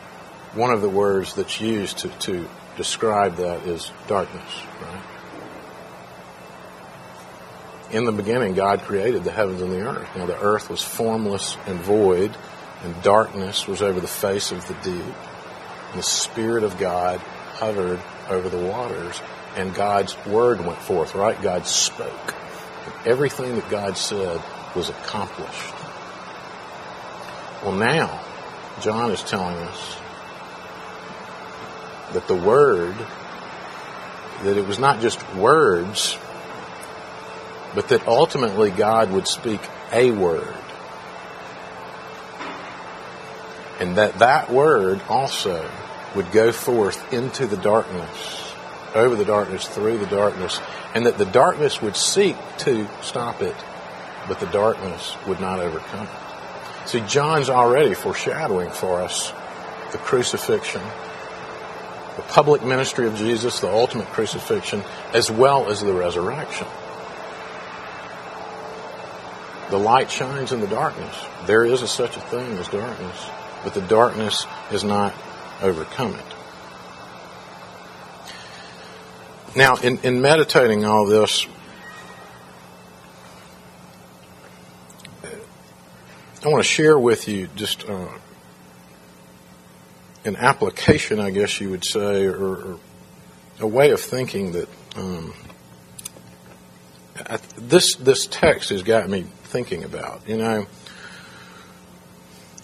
one 0.54 0.72
of 0.72 0.82
the 0.82 0.90
words 0.90 1.36
that's 1.36 1.62
used 1.62 2.00
to, 2.00 2.10
to 2.10 2.48
describe 2.76 3.38
that 3.38 3.66
is 3.66 3.92
darkness, 4.08 4.62
right? 4.82 5.17
In 7.92 8.04
the 8.04 8.12
beginning, 8.12 8.54
God 8.54 8.82
created 8.82 9.24
the 9.24 9.32
heavens 9.32 9.62
and 9.62 9.72
the 9.72 9.82
earth. 9.82 10.10
Now, 10.16 10.26
the 10.26 10.38
earth 10.38 10.70
was 10.70 10.84
formless 10.84 11.56
and 11.68 11.80
void, 11.80 12.36
and 12.84 13.02
darkness 13.02 13.66
was 13.66 13.82
over 13.82 14.02
the 14.02 14.08
face 14.08 14.52
of 14.52 14.68
the 14.68 14.74
deep. 14.76 15.16
And 15.92 16.00
the 16.00 16.04
Spirit 16.04 16.64
of 16.64 16.78
God 16.78 17.20
hovered 17.20 18.02
over 18.30 18.50
the 18.50 18.58
waters, 18.58 19.22
and 19.56 19.74
God's 19.74 20.18
word 20.26 20.66
went 20.66 20.80
forth, 20.80 21.16
right? 21.16 21.42
God 21.42 21.66
spoke. 21.66 22.36
And 22.86 22.94
everything 23.08 23.56
that 23.56 23.70
God 23.70 23.98
said 23.98 24.42
was 24.76 24.90
accomplished. 24.90 25.74
Well, 27.64 27.72
now, 27.72 28.22
John 28.82 29.12
is 29.12 29.24
telling 29.24 29.56
us 29.56 29.98
that 32.14 32.28
the 32.28 32.36
word, 32.36 32.96
that 34.44 34.58
it 34.58 34.68
was 34.68 34.78
not 34.78 35.00
just 35.00 35.22
words, 35.36 36.18
but 37.78 37.90
that 37.90 38.08
ultimately 38.08 38.72
God 38.72 39.12
would 39.12 39.28
speak 39.28 39.62
a 39.92 40.10
word. 40.10 40.56
And 43.80 43.98
that 43.98 44.18
that 44.18 44.52
word 44.52 45.00
also 45.08 45.70
would 46.16 46.32
go 46.32 46.52
forth 46.52 47.14
into 47.14 47.46
the 47.46 47.56
darkness, 47.56 48.52
over 48.96 49.16
the 49.16 49.26
darkness, 49.26 49.68
through 49.68 50.00
the 50.00 50.08
darkness, 50.08 50.60
and 50.96 51.06
that 51.06 51.20
the 51.20 51.28
darkness 51.28 51.80
would 51.80 51.96
seek 51.96 52.36
to 52.58 52.90
stop 53.04 53.44
it, 53.44 53.56
but 54.28 54.40
the 54.40 54.48
darkness 54.48 55.16
would 55.28 55.40
not 55.40 55.60
overcome 55.60 56.08
it. 56.08 56.90
See, 56.90 57.02
John's 57.02 57.52
already 57.52 57.94
foreshadowing 57.94 58.72
for 58.72 59.04
us 59.04 59.32
the 59.92 60.00
crucifixion, 60.00 60.82
the 62.16 62.24
public 62.24 62.64
ministry 62.64 63.06
of 63.06 63.16
Jesus, 63.18 63.60
the 63.60 63.72
ultimate 63.72 64.08
crucifixion, 64.08 64.82
as 65.14 65.30
well 65.30 65.70
as 65.70 65.80
the 65.82 65.94
resurrection. 65.94 66.66
The 69.70 69.78
light 69.78 70.10
shines 70.10 70.54
in 70.54 70.62
the 70.62 70.68
darkness. 70.68 71.16
There 71.46 71.66
is 71.66 71.82
a 71.82 71.88
such 71.88 72.16
a 72.16 72.22
thing 72.22 72.58
as 72.58 72.68
darkness, 72.70 73.30
but 73.64 73.74
the 73.74 73.82
darkness 73.82 74.44
has 74.70 74.84
not 74.84 75.14
overcome 75.62 76.16
it. 76.16 76.26
Now, 79.58 79.76
in, 79.78 80.00
in 80.04 80.22
meditating 80.22 80.86
all 80.86 81.06
this, 81.06 81.48
I 86.46 86.50
want 86.50 86.64
to 86.64 86.70
share 86.70 86.98
with 86.98 87.28
you 87.28 87.50
just 87.56 87.90
uh, 87.90 88.08
an 90.24 90.36
application, 90.36 91.20
I 91.20 91.32
guess 91.32 91.60
you 91.60 91.72
would 91.72 91.84
say, 91.84 92.26
or, 92.26 92.38
or 92.38 92.80
a 93.60 93.68
way 93.68 93.90
of 93.90 94.00
thinking 94.00 94.52
that 94.52 94.70
um, 94.96 95.34
I, 97.26 97.40
this 97.58 97.96
this 97.96 98.28
text 98.28 98.70
has 98.70 98.84
got 98.84 99.10
me 99.10 99.26
thinking 99.48 99.84
about. 99.84 100.28
You 100.28 100.38
know, 100.38 100.68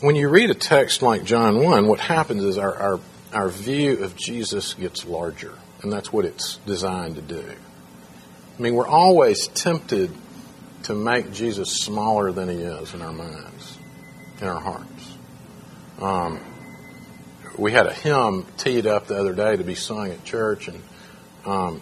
when 0.01 0.15
you 0.15 0.29
read 0.29 0.49
a 0.49 0.55
text 0.55 1.01
like 1.01 1.23
John 1.23 1.63
one, 1.63 1.87
what 1.87 1.99
happens 1.99 2.43
is 2.43 2.57
our 2.57 2.75
our, 2.75 2.99
our 3.31 3.49
view 3.49 4.03
of 4.03 4.15
Jesus 4.15 4.73
gets 4.73 5.05
larger, 5.05 5.53
and 5.81 5.91
that's 5.91 6.11
what 6.11 6.25
it's 6.25 6.57
designed 6.65 7.15
to 7.15 7.21
do. 7.21 7.45
I 8.57 8.61
mean, 8.61 8.75
we're 8.75 8.87
always 8.87 9.47
tempted 9.47 10.11
to 10.83 10.93
make 10.93 11.31
Jesus 11.31 11.77
smaller 11.81 12.31
than 12.31 12.49
he 12.49 12.57
is 12.57 12.93
in 12.93 13.01
our 13.01 13.13
minds, 13.13 13.77
in 14.41 14.47
our 14.47 14.59
hearts. 14.59 15.17
Um, 15.99 16.39
we 17.57 17.71
had 17.71 17.87
a 17.87 17.93
hymn 17.93 18.45
teed 18.57 18.85
up 18.85 19.07
the 19.07 19.17
other 19.17 19.33
day 19.33 19.55
to 19.55 19.63
be 19.63 19.75
sung 19.75 20.11
at 20.11 20.23
church, 20.25 20.67
and 20.67 20.83
um, 21.45 21.81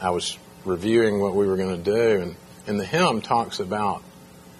I 0.00 0.10
was 0.10 0.38
reviewing 0.64 1.20
what 1.20 1.34
we 1.34 1.46
were 1.46 1.56
going 1.56 1.82
to 1.82 1.90
do, 1.90 2.20
and, 2.20 2.36
and 2.66 2.78
the 2.78 2.84
hymn 2.84 3.20
talks 3.20 3.60
about 3.60 4.02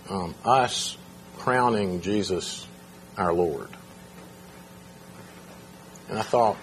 um, 0.09 0.35
us 0.45 0.97
crowning 1.39 2.01
Jesus 2.01 2.67
our 3.17 3.33
Lord. 3.33 3.69
And 6.09 6.19
I 6.19 6.23
thought, 6.23 6.57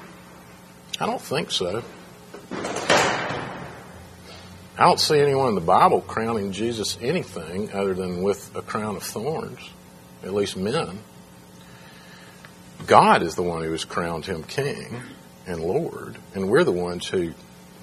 I 0.99 1.05
don't 1.05 1.21
think 1.21 1.51
so. 1.51 1.83
I 4.77 4.85
don't 4.85 4.99
see 4.99 5.19
anyone 5.19 5.49
in 5.49 5.55
the 5.55 5.61
Bible 5.61 6.01
crowning 6.01 6.51
Jesus 6.51 6.97
anything 7.01 7.71
other 7.71 7.93
than 7.93 8.23
with 8.23 8.55
a 8.55 8.61
crown 8.61 8.95
of 8.95 9.03
thorns, 9.03 9.59
at 10.23 10.33
least 10.33 10.57
men. 10.57 10.99
God 12.87 13.21
is 13.21 13.35
the 13.35 13.43
one 13.43 13.63
who 13.63 13.71
has 13.71 13.85
crowned 13.85 14.25
him 14.25 14.43
king 14.43 15.01
and 15.45 15.61
Lord, 15.61 16.17
and 16.33 16.49
we're 16.49 16.63
the 16.63 16.71
ones 16.71 17.07
who 17.07 17.33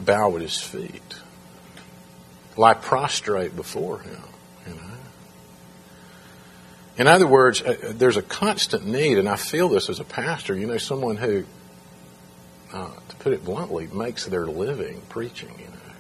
bow 0.01 0.35
at 0.37 0.43
his 0.43 0.61
feet, 0.61 1.15
lie 2.59 2.75
prostrate 2.75 3.57
before 3.57 4.01
him. 4.01 4.23
You 4.67 4.75
know. 4.75 4.81
In 6.99 7.07
other 7.07 7.27
words, 7.27 7.63
uh, 7.63 7.93
there's 7.95 8.17
a 8.17 8.23
constant 8.23 8.85
need, 8.85 9.17
and 9.19 9.29
I 9.29 9.37
feel 9.37 9.69
this 9.69 9.89
as 9.89 10.01
a 10.01 10.05
pastor. 10.05 10.55
You 10.55 10.67
know, 10.67 10.79
someone 10.79 11.17
who, 11.17 11.45
uh, 12.73 12.91
to 13.09 13.17
put 13.17 13.33
it 13.33 13.45
bluntly, 13.45 13.87
makes 13.87 14.27
their 14.27 14.47
living 14.47 15.01
preaching. 15.09 15.55
You 15.59 15.67
know, 15.67 15.95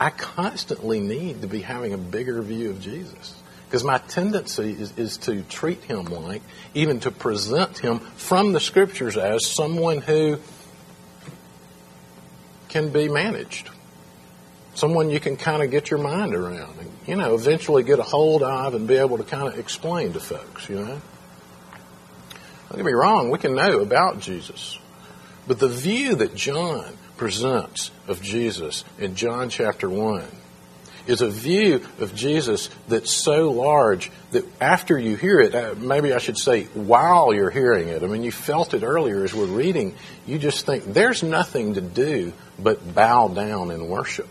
I 0.00 0.10
constantly 0.10 0.98
need 1.00 1.42
to 1.42 1.46
be 1.46 1.60
having 1.60 1.92
a 1.92 1.98
bigger 1.98 2.42
view 2.42 2.70
of 2.70 2.80
Jesus. 2.80 3.40
Because 3.66 3.84
my 3.84 3.98
tendency 3.98 4.72
is, 4.72 4.96
is 4.96 5.18
to 5.18 5.42
treat 5.42 5.84
him 5.84 6.06
like, 6.06 6.42
even 6.74 7.00
to 7.00 7.10
present 7.10 7.78
him 7.78 7.98
from 7.98 8.52
the 8.54 8.60
scriptures 8.60 9.16
as 9.16 9.46
someone 9.46 9.98
who 9.98 10.38
can 12.70 12.88
be 12.88 13.08
managed. 13.08 13.68
Someone 14.78 15.10
you 15.10 15.18
can 15.18 15.36
kind 15.36 15.60
of 15.60 15.72
get 15.72 15.90
your 15.90 15.98
mind 15.98 16.36
around 16.36 16.78
and, 16.78 16.88
you 17.04 17.16
know, 17.16 17.34
eventually 17.34 17.82
get 17.82 17.98
a 17.98 18.04
hold 18.04 18.44
of 18.44 18.74
and 18.74 18.86
be 18.86 18.94
able 18.94 19.18
to 19.18 19.24
kind 19.24 19.48
of 19.48 19.58
explain 19.58 20.12
to 20.12 20.20
folks, 20.20 20.68
you 20.68 20.76
know. 20.76 21.00
Don't 22.68 22.76
get 22.76 22.84
me 22.84 22.92
wrong, 22.92 23.28
we 23.30 23.40
can 23.40 23.56
know 23.56 23.80
about 23.80 24.20
Jesus. 24.20 24.78
But 25.48 25.58
the 25.58 25.66
view 25.66 26.14
that 26.14 26.36
John 26.36 26.96
presents 27.16 27.90
of 28.06 28.22
Jesus 28.22 28.84
in 29.00 29.16
John 29.16 29.48
chapter 29.48 29.90
1 29.90 30.24
is 31.08 31.22
a 31.22 31.28
view 31.28 31.84
of 31.98 32.14
Jesus 32.14 32.70
that's 32.86 33.10
so 33.10 33.50
large 33.50 34.12
that 34.30 34.44
after 34.62 34.96
you 34.96 35.16
hear 35.16 35.40
it, 35.40 35.56
uh, 35.56 35.74
maybe 35.76 36.12
I 36.12 36.18
should 36.18 36.38
say 36.38 36.66
while 36.66 37.34
you're 37.34 37.50
hearing 37.50 37.88
it, 37.88 38.04
I 38.04 38.06
mean, 38.06 38.22
you 38.22 38.30
felt 38.30 38.74
it 38.74 38.84
earlier 38.84 39.24
as 39.24 39.34
we're 39.34 39.46
reading, 39.46 39.96
you 40.24 40.38
just 40.38 40.66
think 40.66 40.84
there's 40.84 41.24
nothing 41.24 41.74
to 41.74 41.80
do 41.80 42.32
but 42.60 42.94
bow 42.94 43.26
down 43.26 43.72
and 43.72 43.88
worship. 43.88 44.28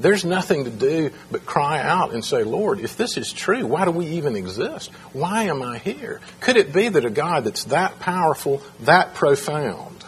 There's 0.00 0.24
nothing 0.24 0.64
to 0.64 0.70
do 0.70 1.10
but 1.30 1.44
cry 1.44 1.80
out 1.82 2.12
and 2.12 2.24
say, 2.24 2.44
Lord, 2.44 2.80
if 2.80 2.96
this 2.96 3.16
is 3.16 3.32
true, 3.32 3.66
why 3.66 3.84
do 3.84 3.90
we 3.90 4.06
even 4.06 4.36
exist? 4.36 4.90
Why 5.12 5.44
am 5.44 5.62
I 5.62 5.78
here? 5.78 6.20
Could 6.40 6.56
it 6.56 6.72
be 6.72 6.88
that 6.88 7.04
a 7.04 7.10
God 7.10 7.44
that's 7.44 7.64
that 7.64 7.98
powerful, 7.98 8.62
that 8.80 9.14
profound, 9.14 10.04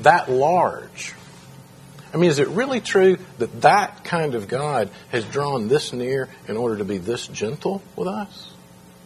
that 0.00 0.30
large, 0.30 1.14
I 2.12 2.18
mean, 2.18 2.30
is 2.30 2.38
it 2.38 2.48
really 2.48 2.80
true 2.80 3.16
that 3.38 3.62
that 3.62 4.04
kind 4.04 4.34
of 4.34 4.46
God 4.46 4.90
has 5.10 5.24
drawn 5.24 5.68
this 5.68 5.92
near 5.92 6.28
in 6.46 6.56
order 6.56 6.76
to 6.78 6.84
be 6.84 6.98
this 6.98 7.26
gentle 7.26 7.82
with 7.96 8.06
us? 8.06 8.52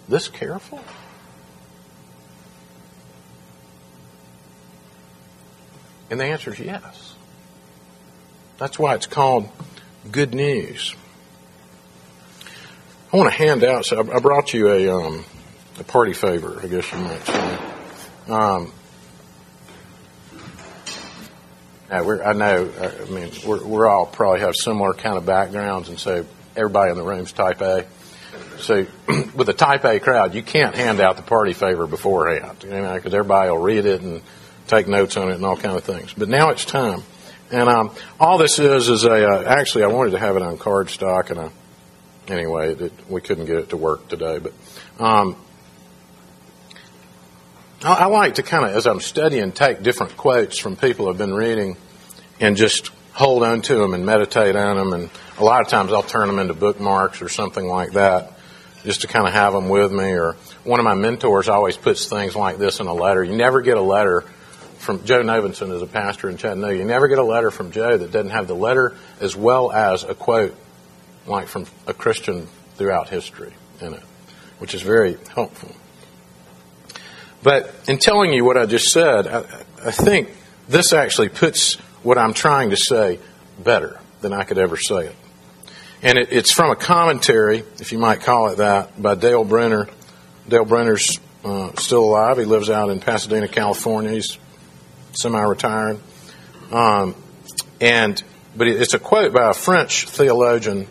This 0.09 0.27
careful? 0.29 0.81
And 6.11 6.19
the 6.19 6.25
answer 6.25 6.53
is 6.53 6.59
yes. 6.59 7.06
That's 8.59 8.79
why 8.79 8.95
it's 8.95 9.07
called 9.07 9.49
good 10.11 10.35
news. 10.35 10.95
I 13.13 13.17
want 13.17 13.31
to 13.31 13.37
hand 13.37 13.65
out, 13.65 13.85
so 13.85 14.01
I 14.01 14.19
brought 14.19 14.55
you 14.55 14.69
a, 14.69 14.89
um, 14.89 15.25
a 15.79 15.85
party 15.85 16.13
favor, 16.13 16.59
I 16.63 16.67
guess 16.67 16.91
you 16.91 16.99
might 16.99 17.25
say. 17.25 17.59
Um, 18.29 18.73
I 21.89 22.33
know, 22.33 22.73
I 22.81 23.11
mean, 23.11 23.31
we're, 23.47 23.65
we're 23.65 23.89
all 23.89 24.07
probably 24.07 24.41
have 24.41 24.55
similar 24.57 24.93
kind 24.93 25.17
of 25.17 25.25
backgrounds, 25.25 25.89
and 25.89 26.01
so 26.01 26.27
everybody 26.57 26.91
in 26.91 26.97
the 26.97 27.05
room's 27.05 27.33
type 27.33 27.61
A. 27.61 27.87
So 28.59 28.87
with 29.35 29.49
a 29.49 29.55
type 29.55 29.85
A 29.85 30.01
crowd, 30.01 30.35
you 30.35 30.43
can't 30.43 30.75
hand 30.75 31.01
out 31.01 31.17
the 31.17 31.23
party 31.23 31.53
favor 31.53 31.87
beforehand, 31.87 32.65
you 32.65 32.71
know, 32.71 32.95
because 32.95 33.15
everybody 33.15 33.51
will 33.51 33.59
read 33.59 33.85
it 33.85 34.01
and 34.01 34.23
take 34.67 34.89
notes 34.89 35.17
on 35.17 35.31
it 35.31 35.35
and 35.35 35.45
all 35.45 35.57
kind 35.57 35.77
of 35.77 35.85
things. 35.85 36.13
But 36.13 36.29
now 36.29 36.51
it's 36.51 36.65
time. 36.65 37.03
And 37.51 37.69
um, 37.69 37.95
all 38.19 38.39
this 38.39 38.59
is 38.59 38.89
is 38.89 39.05
a 39.05 39.29
uh, 39.29 39.45
actually 39.45 39.85
I 39.85 39.87
wanted 39.89 40.11
to 40.11 40.19
have 40.19 40.37
it 40.37 40.43
on 40.43 40.59
cardstock 40.59 41.31
and 41.31 41.39
a, 41.39 41.53
anyway 42.29 42.75
it, 42.75 42.93
we 43.09 43.21
couldn't 43.21 43.47
get 43.47 43.57
it 43.57 43.71
to 43.71 43.77
work 43.77 44.09
today. 44.09 44.39
But 44.39 44.53
um, 44.99 45.37
I, 47.85 47.95
I 47.95 48.07
like 48.07 48.37
to 48.37 48.43
kind 48.43 48.65
of 48.65 48.75
as 48.75 48.87
I'm 48.87 49.01
studying 49.01 49.53
take 49.53 49.83
different 49.83 50.17
quotes 50.17 50.59
from 50.59 50.77
people 50.77 51.09
I've 51.09 51.19
been 51.19 51.35
reading 51.35 51.77
and 52.41 52.57
just 52.57 52.91
hold 53.13 53.43
on 53.43 53.63
to 53.63 53.77
them 53.77 53.95
and 53.95 54.05
meditate 54.05 54.57
on 54.57 54.77
them. 54.77 54.93
And 54.93 55.11
a 55.39 55.45
lot 55.45 55.63
of 55.63 55.69
times 55.69 55.93
I'll 55.93 56.03
turn 56.03 56.27
them 56.27 56.39
into 56.39 56.55
bookmarks 56.55 57.23
or 57.23 57.29
something 57.29 57.67
like 57.67 57.93
that 57.93 58.33
just 58.83 59.03
to 59.03 59.07
kind 59.07 59.27
of 59.27 59.33
have 59.33 59.53
them 59.53 59.69
with 59.69 59.93
me. 59.93 60.13
Or 60.13 60.35
one 60.65 60.81
of 60.81 60.85
my 60.85 60.95
mentors 60.95 61.49
always 61.49 61.77
puts 61.77 62.09
things 62.09 62.35
like 62.35 62.59
this 62.59 62.81
in 62.81 62.89
a 62.89 62.93
letter. 62.93 63.23
You 63.23 63.37
never 63.37 63.63
get 63.63 63.77
a 63.77 63.83
letter 63.83 64.25
from 64.79 65.05
Joe 65.05 65.23
Novenson 65.23 65.73
is 65.73 65.83
a 65.83 65.87
pastor 65.87 66.29
in 66.29 66.37
Chattanooga. 66.37 66.77
You 66.77 66.85
never 66.85 67.09
get 67.09 67.19
a 67.19 67.25
letter 67.25 67.51
from 67.51 67.71
Joe 67.73 67.97
that 67.97 68.11
doesn't 68.11 68.31
have 68.31 68.47
the 68.47 68.55
letter 68.55 68.95
as 69.21 69.35
well 69.37 69.73
as 69.73 70.05
a 70.05 70.15
quote 70.15 70.55
like 71.27 71.49
from 71.49 71.67
a 71.87 71.95
Christian 71.95 72.47
throughout 72.77 73.09
history 73.09 73.53
in 73.81 73.95
it, 73.95 74.03
which 74.59 74.75
is 74.75 74.83
very 74.83 75.19
helpful. 75.35 75.75
But 77.43 77.75
in 77.89 77.99
telling 77.99 78.33
you 78.33 78.45
what 78.45 78.57
I 78.57 78.67
just 78.67 78.87
said, 78.87 79.27
I, 79.27 79.39
I 79.85 79.91
think 79.91 80.31
this 80.69 80.93
actually 80.93 81.29
puts 81.29 81.75
what 82.03 82.19
I'm 82.19 82.35
trying 82.35 82.71
to 82.71 82.77
say 82.77 83.19
better 83.63 83.99
than 84.21 84.33
I 84.33 84.45
could 84.45 84.59
ever 84.59 84.77
say 84.77 85.07
it. 85.07 85.17
And 86.03 86.19
it, 86.19 86.33
it's 86.33 86.53
from 86.53 86.71
a 86.71 86.77
commentary, 86.77 87.65
if 87.79 87.93
you 87.93 87.99
might 87.99 88.21
call 88.21 88.49
it 88.49 88.57
that, 88.59 89.01
by 89.01 89.15
Dale 89.15 89.45
Bruner. 89.45 89.89
Dale 90.49 90.65
Bruner's 90.65 91.19
uh, 91.45 91.73
still 91.77 92.05
alive. 92.05 92.39
He 92.39 92.45
lives 92.45 92.71
out 92.71 92.91
in 92.91 93.01
Pasadena, 93.01 93.49
California. 93.49 94.11
He's 94.11 94.39
semi-retired. 95.17 95.99
Um, 96.73 97.15
and 97.81 98.23
but 98.57 98.69
it's 98.69 98.95
a 98.95 98.99
quote 98.99 99.33
by 99.33 99.51
a 99.51 99.55
French 99.55 100.09
theologian 100.09 100.89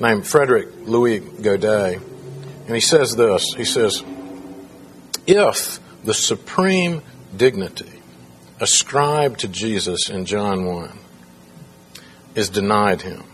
named 0.00 0.26
Frederick 0.26 0.68
Louis 0.82 1.20
Godet, 1.20 2.00
and 2.66 2.74
he 2.74 2.80
says 2.80 3.14
this. 3.16 3.54
He 3.56 3.64
says, 3.64 4.02
"If 5.26 5.78
the 6.04 6.14
supreme 6.14 7.02
dignity 7.36 8.02
ascribed 8.58 9.40
to 9.40 9.48
Jesus 9.48 10.08
in 10.10 10.24
John 10.24 10.64
one 10.64 10.98
is 12.34 12.48
denied 12.48 13.02
him." 13.02 13.24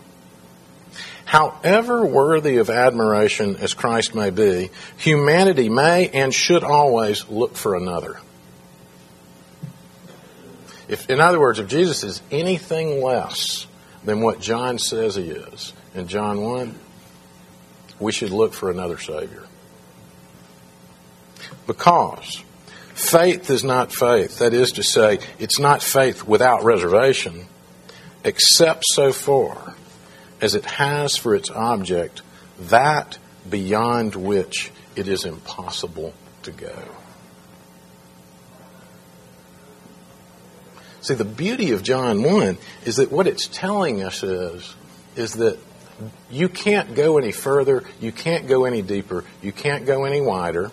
However 1.24 2.06
worthy 2.06 2.58
of 2.58 2.70
admiration 2.70 3.56
as 3.56 3.74
Christ 3.74 4.14
may 4.14 4.30
be, 4.30 4.70
humanity 4.96 5.68
may 5.68 6.08
and 6.08 6.32
should 6.32 6.62
always 6.62 7.24
look 7.28 7.56
for 7.56 7.74
another. 7.74 8.20
If, 10.88 11.10
in 11.10 11.20
other 11.20 11.40
words, 11.40 11.58
if 11.58 11.68
Jesus 11.68 12.04
is 12.04 12.22
anything 12.30 13.02
less 13.02 13.66
than 14.04 14.20
what 14.20 14.40
John 14.40 14.78
says 14.78 15.16
he 15.16 15.24
is 15.30 15.72
in 15.94 16.06
John 16.06 16.40
1, 16.42 16.74
we 17.98 18.12
should 18.12 18.30
look 18.30 18.54
for 18.54 18.70
another 18.70 18.98
Savior. 18.98 19.44
Because 21.66 22.42
faith 22.94 23.50
is 23.50 23.64
not 23.64 23.92
faith. 23.92 24.38
That 24.38 24.54
is 24.54 24.72
to 24.72 24.82
say, 24.82 25.18
it's 25.38 25.58
not 25.58 25.82
faith 25.82 26.24
without 26.24 26.62
reservation, 26.62 27.46
except 28.22 28.84
so 28.86 29.12
far 29.12 29.74
as 30.40 30.54
it 30.54 30.64
has 30.66 31.16
for 31.16 31.34
its 31.34 31.50
object 31.50 32.22
that 32.60 33.18
beyond 33.48 34.14
which 34.14 34.70
it 34.94 35.08
is 35.08 35.24
impossible 35.24 36.14
to 36.42 36.52
go. 36.52 36.74
See, 41.06 41.14
the 41.14 41.24
beauty 41.24 41.70
of 41.70 41.84
John 41.84 42.24
1 42.24 42.58
is 42.84 42.96
that 42.96 43.12
what 43.12 43.28
it's 43.28 43.46
telling 43.46 44.02
us 44.02 44.24
is, 44.24 44.74
is 45.14 45.34
that 45.34 45.56
you 46.32 46.48
can't 46.48 46.96
go 46.96 47.16
any 47.16 47.30
further, 47.30 47.84
you 48.00 48.10
can't 48.10 48.48
go 48.48 48.64
any 48.64 48.82
deeper, 48.82 49.22
you 49.40 49.52
can't 49.52 49.86
go 49.86 50.04
any 50.04 50.20
wider, 50.20 50.72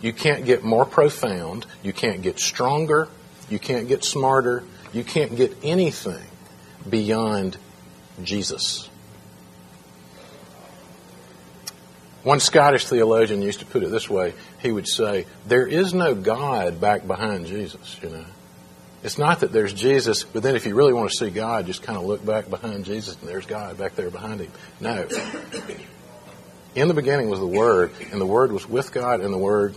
you 0.00 0.12
can't 0.12 0.44
get 0.44 0.64
more 0.64 0.84
profound, 0.84 1.64
you 1.84 1.92
can't 1.92 2.22
get 2.22 2.40
stronger, 2.40 3.06
you 3.48 3.60
can't 3.60 3.86
get 3.86 4.02
smarter, 4.02 4.64
you 4.92 5.04
can't 5.04 5.36
get 5.36 5.56
anything 5.62 6.26
beyond 6.90 7.56
Jesus. 8.24 8.90
One 12.24 12.40
Scottish 12.40 12.86
theologian 12.86 13.42
used 13.42 13.60
to 13.60 13.66
put 13.66 13.84
it 13.84 13.92
this 13.92 14.10
way. 14.10 14.34
He 14.58 14.72
would 14.72 14.88
say, 14.88 15.26
There 15.46 15.68
is 15.68 15.94
no 15.94 16.16
God 16.16 16.80
back 16.80 17.06
behind 17.06 17.46
Jesus, 17.46 17.96
you 18.02 18.08
know. 18.08 18.24
It's 19.02 19.18
not 19.18 19.40
that 19.40 19.52
there's 19.52 19.72
Jesus, 19.72 20.22
but 20.22 20.42
then 20.42 20.54
if 20.54 20.64
you 20.64 20.74
really 20.74 20.92
want 20.92 21.10
to 21.10 21.16
see 21.16 21.30
God, 21.30 21.66
just 21.66 21.82
kind 21.82 21.98
of 21.98 22.04
look 22.04 22.24
back 22.24 22.48
behind 22.48 22.84
Jesus 22.84 23.16
and 23.20 23.28
there's 23.28 23.46
God 23.46 23.76
back 23.76 23.96
there 23.96 24.10
behind 24.10 24.40
him. 24.40 24.52
No. 24.80 25.08
In 26.74 26.88
the 26.88 26.94
beginning 26.94 27.28
was 27.28 27.40
the 27.40 27.46
Word, 27.46 27.92
and 28.12 28.20
the 28.20 28.26
Word 28.26 28.52
was 28.52 28.66
with 28.66 28.92
God, 28.92 29.20
and 29.20 29.32
the 29.32 29.38
Word 29.38 29.74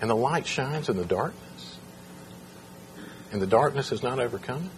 And 0.00 0.08
the 0.08 0.14
light 0.14 0.46
shines 0.46 0.88
in 0.88 0.96
the 0.96 1.04
darkness. 1.04 1.78
And 3.32 3.42
the 3.42 3.46
darkness 3.46 3.92
is 3.92 4.02
not 4.02 4.18
overcome. 4.18 4.70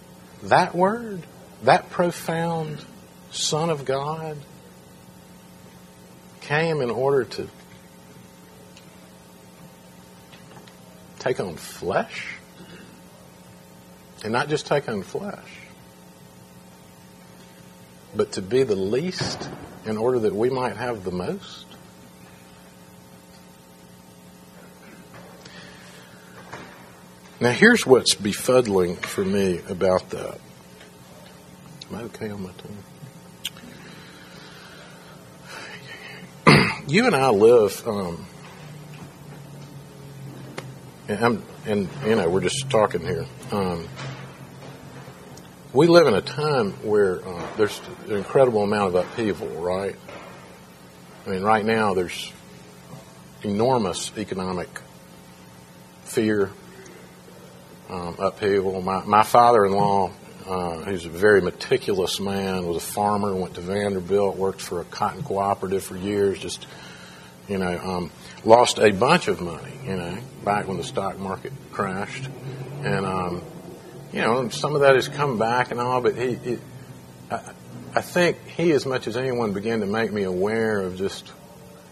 That 0.44 0.74
word, 0.74 1.22
that 1.64 1.90
profound 1.90 2.84
Son 3.30 3.70
of 3.70 3.84
God, 3.84 4.38
came 6.50 6.80
in 6.80 6.90
order 6.90 7.22
to 7.22 7.48
take 11.20 11.38
on 11.38 11.54
flesh. 11.54 12.34
And 14.24 14.32
not 14.32 14.48
just 14.48 14.66
take 14.66 14.88
on 14.88 15.02
flesh, 15.02 15.48
but 18.16 18.32
to 18.32 18.42
be 18.42 18.64
the 18.64 18.74
least 18.74 19.48
in 19.86 19.96
order 19.96 20.18
that 20.18 20.34
we 20.34 20.50
might 20.50 20.76
have 20.76 21.04
the 21.04 21.12
most. 21.12 21.66
Now, 27.40 27.52
here's 27.52 27.86
what's 27.86 28.16
befuddling 28.16 28.96
for 28.98 29.24
me 29.24 29.60
about 29.68 30.10
that. 30.10 30.38
Am 31.88 31.96
I 31.96 32.02
okay 32.02 32.28
on 32.28 32.42
my 32.42 32.50
tongue? 32.50 32.89
You 36.90 37.06
and 37.06 37.14
I 37.14 37.30
live, 37.30 37.86
um, 37.86 38.26
and, 41.06 41.24
I'm, 41.24 41.42
and 41.64 41.88
you 42.04 42.16
know, 42.16 42.28
we're 42.28 42.40
just 42.40 42.68
talking 42.68 43.00
here. 43.00 43.26
Um, 43.52 43.88
we 45.72 45.86
live 45.86 46.08
in 46.08 46.14
a 46.14 46.20
time 46.20 46.72
where 46.82 47.24
uh, 47.24 47.46
there's 47.56 47.80
an 48.06 48.16
incredible 48.16 48.64
amount 48.64 48.88
of 48.88 49.06
upheaval, 49.06 49.46
right? 49.48 49.94
I 51.26 51.30
mean, 51.30 51.42
right 51.42 51.64
now 51.64 51.94
there's 51.94 52.32
enormous 53.44 54.10
economic 54.18 54.68
fear, 56.02 56.50
um, 57.88 58.16
upheaval. 58.18 58.82
My, 58.82 59.04
my 59.04 59.22
father-in-law, 59.22 60.10
uh, 60.50 60.78
who's 60.84 61.06
a 61.06 61.10
very 61.10 61.40
meticulous 61.40 62.18
man, 62.18 62.66
was 62.66 62.76
a 62.76 62.86
farmer, 62.86 63.34
went 63.34 63.54
to 63.54 63.60
Vanderbilt, 63.60 64.36
worked 64.36 64.60
for 64.60 64.80
a 64.80 64.84
cotton 64.84 65.22
cooperative 65.22 65.84
for 65.84 65.96
years, 65.96 66.38
just 66.38 66.66
you 67.50 67.58
know, 67.58 67.78
um, 67.78 68.10
lost 68.44 68.78
a 68.78 68.90
bunch 68.92 69.28
of 69.28 69.40
money, 69.40 69.72
you 69.84 69.96
know, 69.96 70.18
back 70.44 70.68
when 70.68 70.76
the 70.76 70.84
stock 70.84 71.18
market 71.18 71.52
crashed. 71.72 72.28
And, 72.82 73.04
um, 73.04 73.42
you 74.12 74.20
know, 74.20 74.48
some 74.48 74.74
of 74.74 74.82
that 74.82 74.94
has 74.94 75.08
come 75.08 75.38
back 75.38 75.72
and 75.72 75.80
all, 75.80 76.00
but 76.00 76.16
he, 76.16 76.34
he 76.36 76.58
I, 77.30 77.52
I 77.94 78.00
think 78.02 78.38
he, 78.46 78.70
as 78.70 78.86
much 78.86 79.08
as 79.08 79.16
anyone, 79.16 79.52
began 79.52 79.80
to 79.80 79.86
make 79.86 80.12
me 80.12 80.22
aware 80.22 80.80
of 80.80 80.96
just 80.96 81.32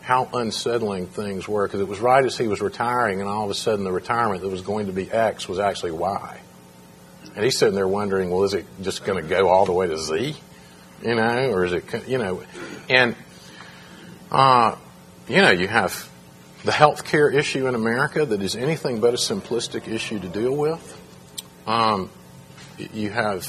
how 0.00 0.28
unsettling 0.32 1.06
things 1.06 1.48
were 1.48 1.66
because 1.66 1.80
it 1.80 1.88
was 1.88 1.98
right 1.98 2.24
as 2.24 2.38
he 2.38 2.46
was 2.46 2.60
retiring, 2.60 3.20
and 3.20 3.28
all 3.28 3.44
of 3.44 3.50
a 3.50 3.54
sudden 3.54 3.84
the 3.84 3.92
retirement 3.92 4.42
that 4.42 4.48
was 4.48 4.62
going 4.62 4.86
to 4.86 4.92
be 4.92 5.10
X 5.10 5.48
was 5.48 5.58
actually 5.58 5.90
Y. 5.90 6.40
And 7.38 7.44
he's 7.44 7.56
sitting 7.56 7.76
there 7.76 7.86
wondering, 7.86 8.30
well, 8.30 8.42
is 8.42 8.52
it 8.52 8.66
just 8.82 9.04
going 9.04 9.22
to 9.22 9.30
go 9.30 9.48
all 9.48 9.64
the 9.64 9.70
way 9.70 9.86
to 9.86 9.96
Z? 9.96 10.34
You 11.04 11.14
know, 11.14 11.50
or 11.52 11.64
is 11.64 11.72
it, 11.72 12.08
you 12.08 12.18
know, 12.18 12.42
and, 12.90 13.14
uh, 14.32 14.74
you 15.28 15.40
know, 15.40 15.52
you 15.52 15.68
have 15.68 16.10
the 16.64 16.72
health 16.72 17.04
care 17.04 17.30
issue 17.30 17.68
in 17.68 17.76
America 17.76 18.26
that 18.26 18.42
is 18.42 18.56
anything 18.56 18.98
but 18.98 19.14
a 19.14 19.16
simplistic 19.16 19.86
issue 19.86 20.18
to 20.18 20.28
deal 20.28 20.56
with. 20.56 21.00
Um, 21.64 22.10
you 22.92 23.10
have 23.10 23.46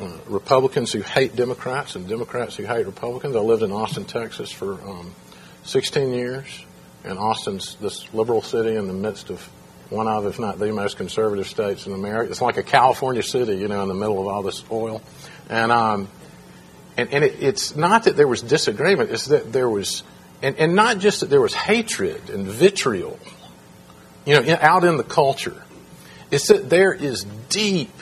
uh, 0.00 0.10
Republicans 0.26 0.90
who 0.92 1.02
hate 1.02 1.36
Democrats 1.36 1.94
and 1.94 2.08
Democrats 2.08 2.56
who 2.56 2.64
hate 2.64 2.86
Republicans. 2.86 3.36
I 3.36 3.38
lived 3.38 3.62
in 3.62 3.70
Austin, 3.70 4.04
Texas 4.04 4.50
for 4.50 4.72
um, 4.82 5.14
16 5.62 6.12
years, 6.12 6.64
and 7.04 7.20
Austin's 7.20 7.76
this 7.76 8.12
liberal 8.12 8.42
city 8.42 8.74
in 8.74 8.88
the 8.88 8.92
midst 8.92 9.30
of 9.30 9.48
one 9.90 10.06
of, 10.06 10.26
if 10.26 10.38
not 10.38 10.58
the 10.58 10.72
most 10.72 10.96
conservative 10.96 11.46
states 11.46 11.86
in 11.86 11.92
America. 11.92 12.30
It's 12.30 12.42
like 12.42 12.56
a 12.58 12.62
California 12.62 13.22
city, 13.22 13.56
you 13.56 13.68
know, 13.68 13.82
in 13.82 13.88
the 13.88 13.94
middle 13.94 14.20
of 14.20 14.26
all 14.26 14.42
this 14.42 14.62
oil. 14.70 15.02
And, 15.48 15.72
um, 15.72 16.08
and, 16.96 17.12
and 17.12 17.24
it, 17.24 17.36
it's 17.40 17.74
not 17.74 18.04
that 18.04 18.16
there 18.16 18.28
was 18.28 18.42
disagreement, 18.42 19.10
it's 19.10 19.26
that 19.26 19.52
there 19.52 19.68
was, 19.68 20.02
and, 20.42 20.56
and 20.56 20.74
not 20.74 20.98
just 20.98 21.20
that 21.20 21.30
there 21.30 21.40
was 21.40 21.54
hatred 21.54 22.28
and 22.30 22.46
vitriol, 22.46 23.18
you 24.26 24.34
know, 24.34 24.40
in, 24.40 24.58
out 24.60 24.84
in 24.84 24.96
the 24.98 25.04
culture. 25.04 25.62
It's 26.30 26.48
that 26.48 26.68
there 26.68 26.92
is 26.92 27.24
deep, 27.48 27.92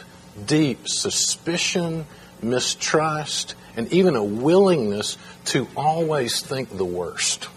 deep 0.44 0.88
suspicion, 0.88 2.06
mistrust, 2.42 3.54
and 3.76 3.92
even 3.92 4.16
a 4.16 4.24
willingness 4.24 5.18
to 5.46 5.68
always 5.76 6.40
think 6.40 6.76
the 6.76 6.84
worst. 6.84 7.48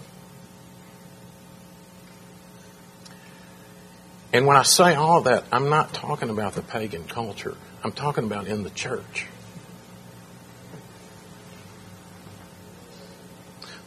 And 4.32 4.46
when 4.46 4.56
I 4.56 4.64
say 4.64 4.94
all 4.96 5.22
that, 5.22 5.46
I'm 5.52 5.70
not 5.70 5.94
talking 5.94 6.30
about 6.30 6.54
the 6.54 6.62
pagan 6.62 7.06
culture. 7.06 7.56
I'm 7.84 7.92
talking 7.92 8.26
about 8.26 8.48
in 8.48 8.64
the 8.64 8.70
church. 8.70 9.26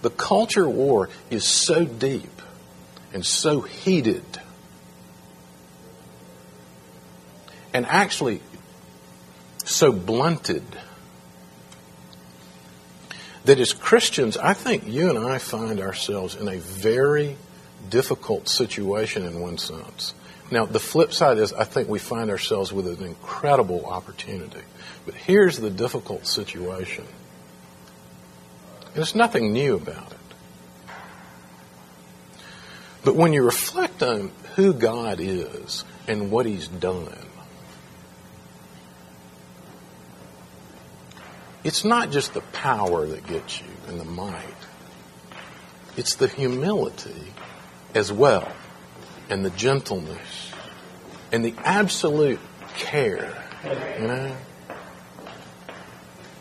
The 0.02 0.10
culture 0.10 0.68
war 0.68 1.08
is 1.30 1.46
so 1.46 1.84
deep 1.84 2.42
and 3.12 3.24
so 3.24 3.60
heated. 3.60 4.24
And 7.72 7.86
actually 7.86 8.40
so 9.64 9.92
blunted 9.92 10.64
that 13.44 13.60
as 13.60 13.72
Christians, 13.72 14.36
I 14.36 14.54
think 14.54 14.86
you 14.86 15.08
and 15.08 15.18
I 15.18 15.38
find 15.38 15.80
ourselves 15.80 16.34
in 16.34 16.48
a 16.48 16.58
very 16.58 17.36
difficult 17.88 18.48
situation 18.48 19.24
in 19.24 19.40
one 19.40 19.58
sense. 19.58 20.14
Now, 20.52 20.66
the 20.66 20.78
flip 20.78 21.14
side 21.14 21.38
is 21.38 21.54
I 21.54 21.64
think 21.64 21.88
we 21.88 21.98
find 21.98 22.28
ourselves 22.28 22.74
with 22.74 22.86
an 22.86 23.02
incredible 23.02 23.86
opportunity. 23.86 24.60
But 25.06 25.14
here's 25.14 25.56
the 25.56 25.70
difficult 25.70 26.26
situation. 26.26 27.06
There's 28.92 29.14
nothing 29.14 29.54
new 29.54 29.76
about 29.76 30.12
it. 30.12 30.18
But 33.02 33.16
when 33.16 33.32
you 33.32 33.42
reflect 33.42 34.02
on 34.02 34.30
who 34.54 34.74
God 34.74 35.20
is 35.20 35.86
and 36.06 36.30
what 36.30 36.44
He's 36.44 36.68
done, 36.68 37.16
it's 41.64 41.82
not 41.82 42.10
just 42.10 42.34
the 42.34 42.42
power 42.42 43.06
that 43.06 43.26
gets 43.26 43.58
you 43.58 43.68
and 43.88 43.98
the 43.98 44.04
might, 44.04 44.44
it's 45.96 46.16
the 46.16 46.28
humility 46.28 47.32
as 47.94 48.12
well 48.12 48.52
and 49.28 49.44
the 49.44 49.50
gentleness 49.50 50.52
and 51.30 51.44
the 51.44 51.54
absolute 51.64 52.40
care. 52.76 53.42
You 54.00 54.06
know? 54.06 54.36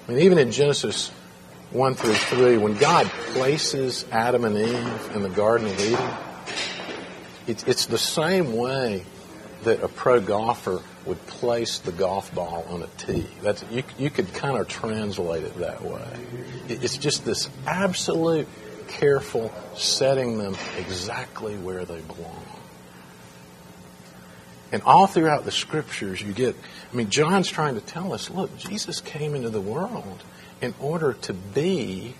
I 0.08 0.12
mean, 0.12 0.20
even 0.20 0.38
in 0.38 0.52
Genesis 0.52 1.10
1 1.72 1.96
through 1.96 2.14
3, 2.14 2.58
when 2.58 2.78
God 2.78 3.06
places 3.34 4.06
Adam 4.12 4.44
and 4.44 4.58
Eve 4.58 5.12
in 5.16 5.22
the 5.22 5.30
Garden 5.30 5.68
of 5.68 5.80
Eden, 5.80 6.10
it's, 7.48 7.64
it's 7.64 7.86
the 7.86 7.98
same 7.98 8.56
way 8.56 9.06
that 9.64 9.84
a 9.84 9.88
pro 9.88 10.20
golfer 10.20 10.82
would 11.06 11.26
place 11.28 11.80
the 11.80 11.92
golf 11.92 12.34
ball 12.34 12.66
on 12.70 12.82
a 12.84 12.88
tee. 12.98 13.28
That's, 13.42 13.64
you, 13.72 13.84
you 13.98 14.10
could 14.10 14.34
kind 14.34 14.58
of 14.58 14.68
translate 14.68 15.44
it 15.44 15.58
that 15.60 15.84
way. 15.84 16.20
It, 16.68 16.84
it's 16.84 16.98
just 16.98 17.26
this 17.26 17.50
absolute 17.66 18.48
careful 18.88 19.54
setting 19.76 20.38
them 20.38 20.56
exactly 20.78 21.56
where 21.58 21.86
they 21.86 22.02
belong. 22.02 22.46
And 24.72 24.82
all 24.84 25.06
throughout 25.06 25.44
the 25.44 25.52
scriptures, 25.52 26.22
you 26.22 26.32
get, 26.32 26.56
I 26.92 26.96
mean, 26.96 27.10
John's 27.10 27.50
trying 27.50 27.76
to 27.76 27.82
tell 27.82 28.14
us 28.14 28.30
look, 28.30 28.56
Jesus 28.58 29.02
came 29.02 29.36
into 29.36 29.50
the 29.50 29.62
world 29.62 30.24
in 30.62 30.74
order 30.80 31.14
to 31.14 31.34
be 31.34 32.16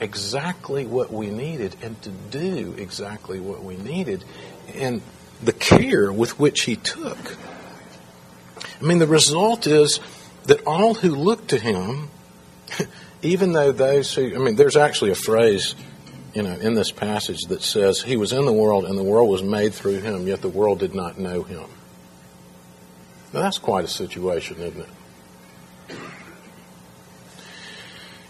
exactly 0.00 0.84
what 0.84 1.12
we 1.12 1.30
needed 1.30 1.76
and 1.82 2.00
to 2.02 2.10
do 2.10 2.74
exactly 2.76 3.40
what 3.40 3.62
we 3.62 3.76
needed. 3.76 4.24
And 4.74 5.00
the 5.42 5.52
care 5.52 6.12
with 6.12 6.38
which 6.38 6.62
he 6.62 6.76
took. 6.76 7.36
I 8.80 8.84
mean, 8.84 8.98
the 8.98 9.06
result 9.06 9.66
is 9.66 10.00
that 10.44 10.66
all 10.66 10.94
who 10.94 11.14
look 11.14 11.48
to 11.48 11.58
him, 11.58 12.08
even 13.22 13.52
though 13.52 13.72
those 13.72 14.12
who, 14.14 14.34
I 14.34 14.38
mean, 14.38 14.56
there's 14.56 14.76
actually 14.76 15.10
a 15.10 15.16
phrase, 15.16 15.74
you 16.34 16.42
know, 16.42 16.52
in 16.52 16.74
this 16.74 16.90
passage 16.90 17.40
that 17.48 17.62
says, 17.62 18.02
He 18.02 18.16
was 18.16 18.32
in 18.32 18.44
the 18.44 18.52
world 18.52 18.84
and 18.84 18.98
the 18.98 19.04
world 19.04 19.30
was 19.30 19.42
made 19.42 19.74
through 19.74 20.00
him, 20.00 20.26
yet 20.26 20.42
the 20.42 20.48
world 20.48 20.80
did 20.80 20.94
not 20.94 21.18
know 21.18 21.42
him. 21.42 21.68
Now, 23.32 23.42
that's 23.42 23.58
quite 23.58 23.84
a 23.84 23.88
situation, 23.88 24.58
isn't 24.58 24.80
it? 24.80 25.98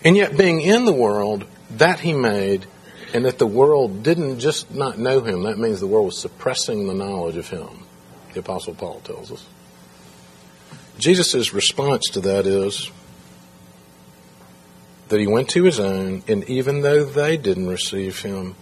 And 0.05 0.17
yet, 0.17 0.37
being 0.37 0.61
in 0.61 0.85
the 0.85 0.93
world, 0.93 1.45
that 1.71 2.01
he 2.01 2.13
made, 2.13 2.67
and 3.13 3.25
that 3.25 3.39
the 3.39 3.47
world 3.47 4.03
didn't 4.03 4.39
just 4.39 4.73
not 4.73 4.99
know 4.99 5.21
him, 5.21 5.43
that 5.45 5.59
means 5.59 5.81
the 5.81 5.87
world 5.87 6.07
was 6.07 6.19
suppressing 6.21 6.87
the 6.87 6.95
knowledge 6.95 7.37
of 7.37 7.49
him, 7.49 7.85
the 8.33 8.41
Apostle 8.41 8.75
Paul 8.75 9.01
tells 9.01 9.33
us. 9.33 9.47
Jesus' 10.99 11.53
response 11.53 12.09
to 12.13 12.21
that 12.21 12.47
is 12.47 12.91
that 15.09 15.21
he 15.21 15.27
went 15.27 15.51
to 15.51 15.65
his 15.65 15.79
own, 15.79 16.23
and 16.27 16.45
even 16.45 16.83
though 16.83 17.05
they 17.05 17.37
didn't 17.37 17.69
receive 17.69 18.21
him, 18.21 18.57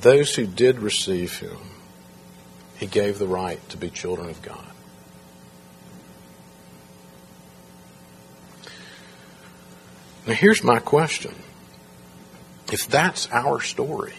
those 0.00 0.34
who 0.34 0.46
did 0.46 0.78
receive 0.78 1.38
him, 1.38 1.58
he 2.76 2.86
gave 2.86 3.18
the 3.18 3.26
right 3.26 3.66
to 3.68 3.76
be 3.76 3.90
children 3.90 4.30
of 4.30 4.40
God. 4.42 4.69
Now, 10.30 10.36
here's 10.36 10.62
my 10.62 10.78
question. 10.78 11.34
If 12.70 12.86
that's 12.86 13.28
our 13.32 13.60
story, 13.60 14.14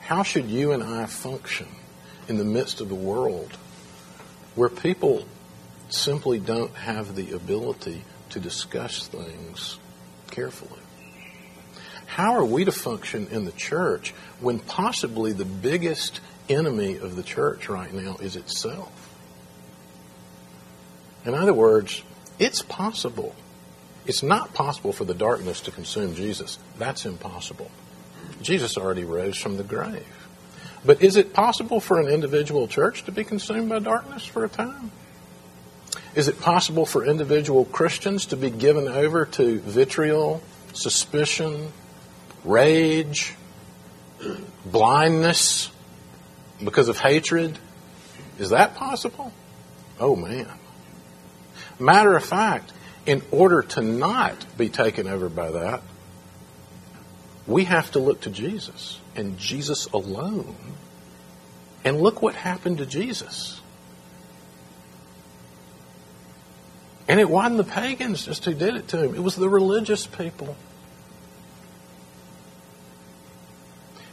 how 0.00 0.22
should 0.22 0.48
you 0.48 0.72
and 0.72 0.82
I 0.82 1.04
function 1.04 1.66
in 2.26 2.38
the 2.38 2.44
midst 2.44 2.80
of 2.80 2.90
a 2.90 2.94
world 2.94 3.52
where 4.54 4.70
people 4.70 5.26
simply 5.90 6.38
don't 6.38 6.74
have 6.74 7.14
the 7.14 7.32
ability 7.32 8.02
to 8.30 8.40
discuss 8.40 9.08
things 9.08 9.78
carefully? 10.30 10.80
How 12.06 12.32
are 12.36 12.46
we 12.46 12.64
to 12.64 12.72
function 12.72 13.26
in 13.30 13.44
the 13.44 13.52
church 13.52 14.14
when 14.40 14.58
possibly 14.58 15.32
the 15.32 15.44
biggest 15.44 16.22
enemy 16.48 16.96
of 16.96 17.16
the 17.16 17.22
church 17.22 17.68
right 17.68 17.92
now 17.92 18.16
is 18.22 18.36
itself? 18.36 19.14
In 21.26 21.34
other 21.34 21.52
words, 21.52 22.02
it's 22.38 22.62
possible 22.62 23.36
it's 24.06 24.22
not 24.22 24.52
possible 24.52 24.92
for 24.92 25.04
the 25.04 25.14
darkness 25.14 25.60
to 25.62 25.70
consume 25.70 26.14
Jesus. 26.14 26.58
That's 26.78 27.06
impossible. 27.06 27.70
Jesus 28.42 28.76
already 28.76 29.04
rose 29.04 29.36
from 29.36 29.56
the 29.56 29.64
grave. 29.64 30.06
But 30.84 31.02
is 31.02 31.16
it 31.16 31.32
possible 31.32 31.80
for 31.80 31.98
an 31.98 32.08
individual 32.08 32.68
church 32.68 33.04
to 33.04 33.12
be 33.12 33.24
consumed 33.24 33.70
by 33.70 33.78
darkness 33.78 34.24
for 34.24 34.44
a 34.44 34.48
time? 34.48 34.90
Is 36.14 36.28
it 36.28 36.40
possible 36.40 36.84
for 36.84 37.04
individual 37.04 37.64
Christians 37.64 38.26
to 38.26 38.36
be 38.36 38.50
given 38.50 38.86
over 38.86 39.24
to 39.26 39.58
vitriol, 39.60 40.42
suspicion, 40.74 41.72
rage, 42.44 43.34
blindness 44.66 45.70
because 46.62 46.88
of 46.88 46.98
hatred? 46.98 47.58
Is 48.38 48.50
that 48.50 48.74
possible? 48.74 49.32
Oh 49.98 50.14
man. 50.14 50.48
Matter 51.78 52.14
of 52.14 52.24
fact, 52.24 52.72
in 53.06 53.22
order 53.30 53.62
to 53.62 53.82
not 53.82 54.44
be 54.56 54.68
taken 54.68 55.06
over 55.06 55.28
by 55.28 55.50
that, 55.50 55.82
we 57.46 57.64
have 57.64 57.90
to 57.92 57.98
look 57.98 58.22
to 58.22 58.30
Jesus 58.30 58.98
and 59.14 59.38
Jesus 59.38 59.86
alone. 59.86 60.56
And 61.84 62.00
look 62.00 62.22
what 62.22 62.34
happened 62.34 62.78
to 62.78 62.86
Jesus. 62.86 63.60
And 67.06 67.20
it 67.20 67.28
wasn't 67.28 67.58
the 67.58 67.64
pagans 67.64 68.24
just 68.24 68.46
who 68.46 68.54
did 68.54 68.74
it 68.76 68.88
to 68.88 69.04
him, 69.04 69.14
it 69.14 69.22
was 69.22 69.36
the 69.36 69.48
religious 69.48 70.06
people. 70.06 70.56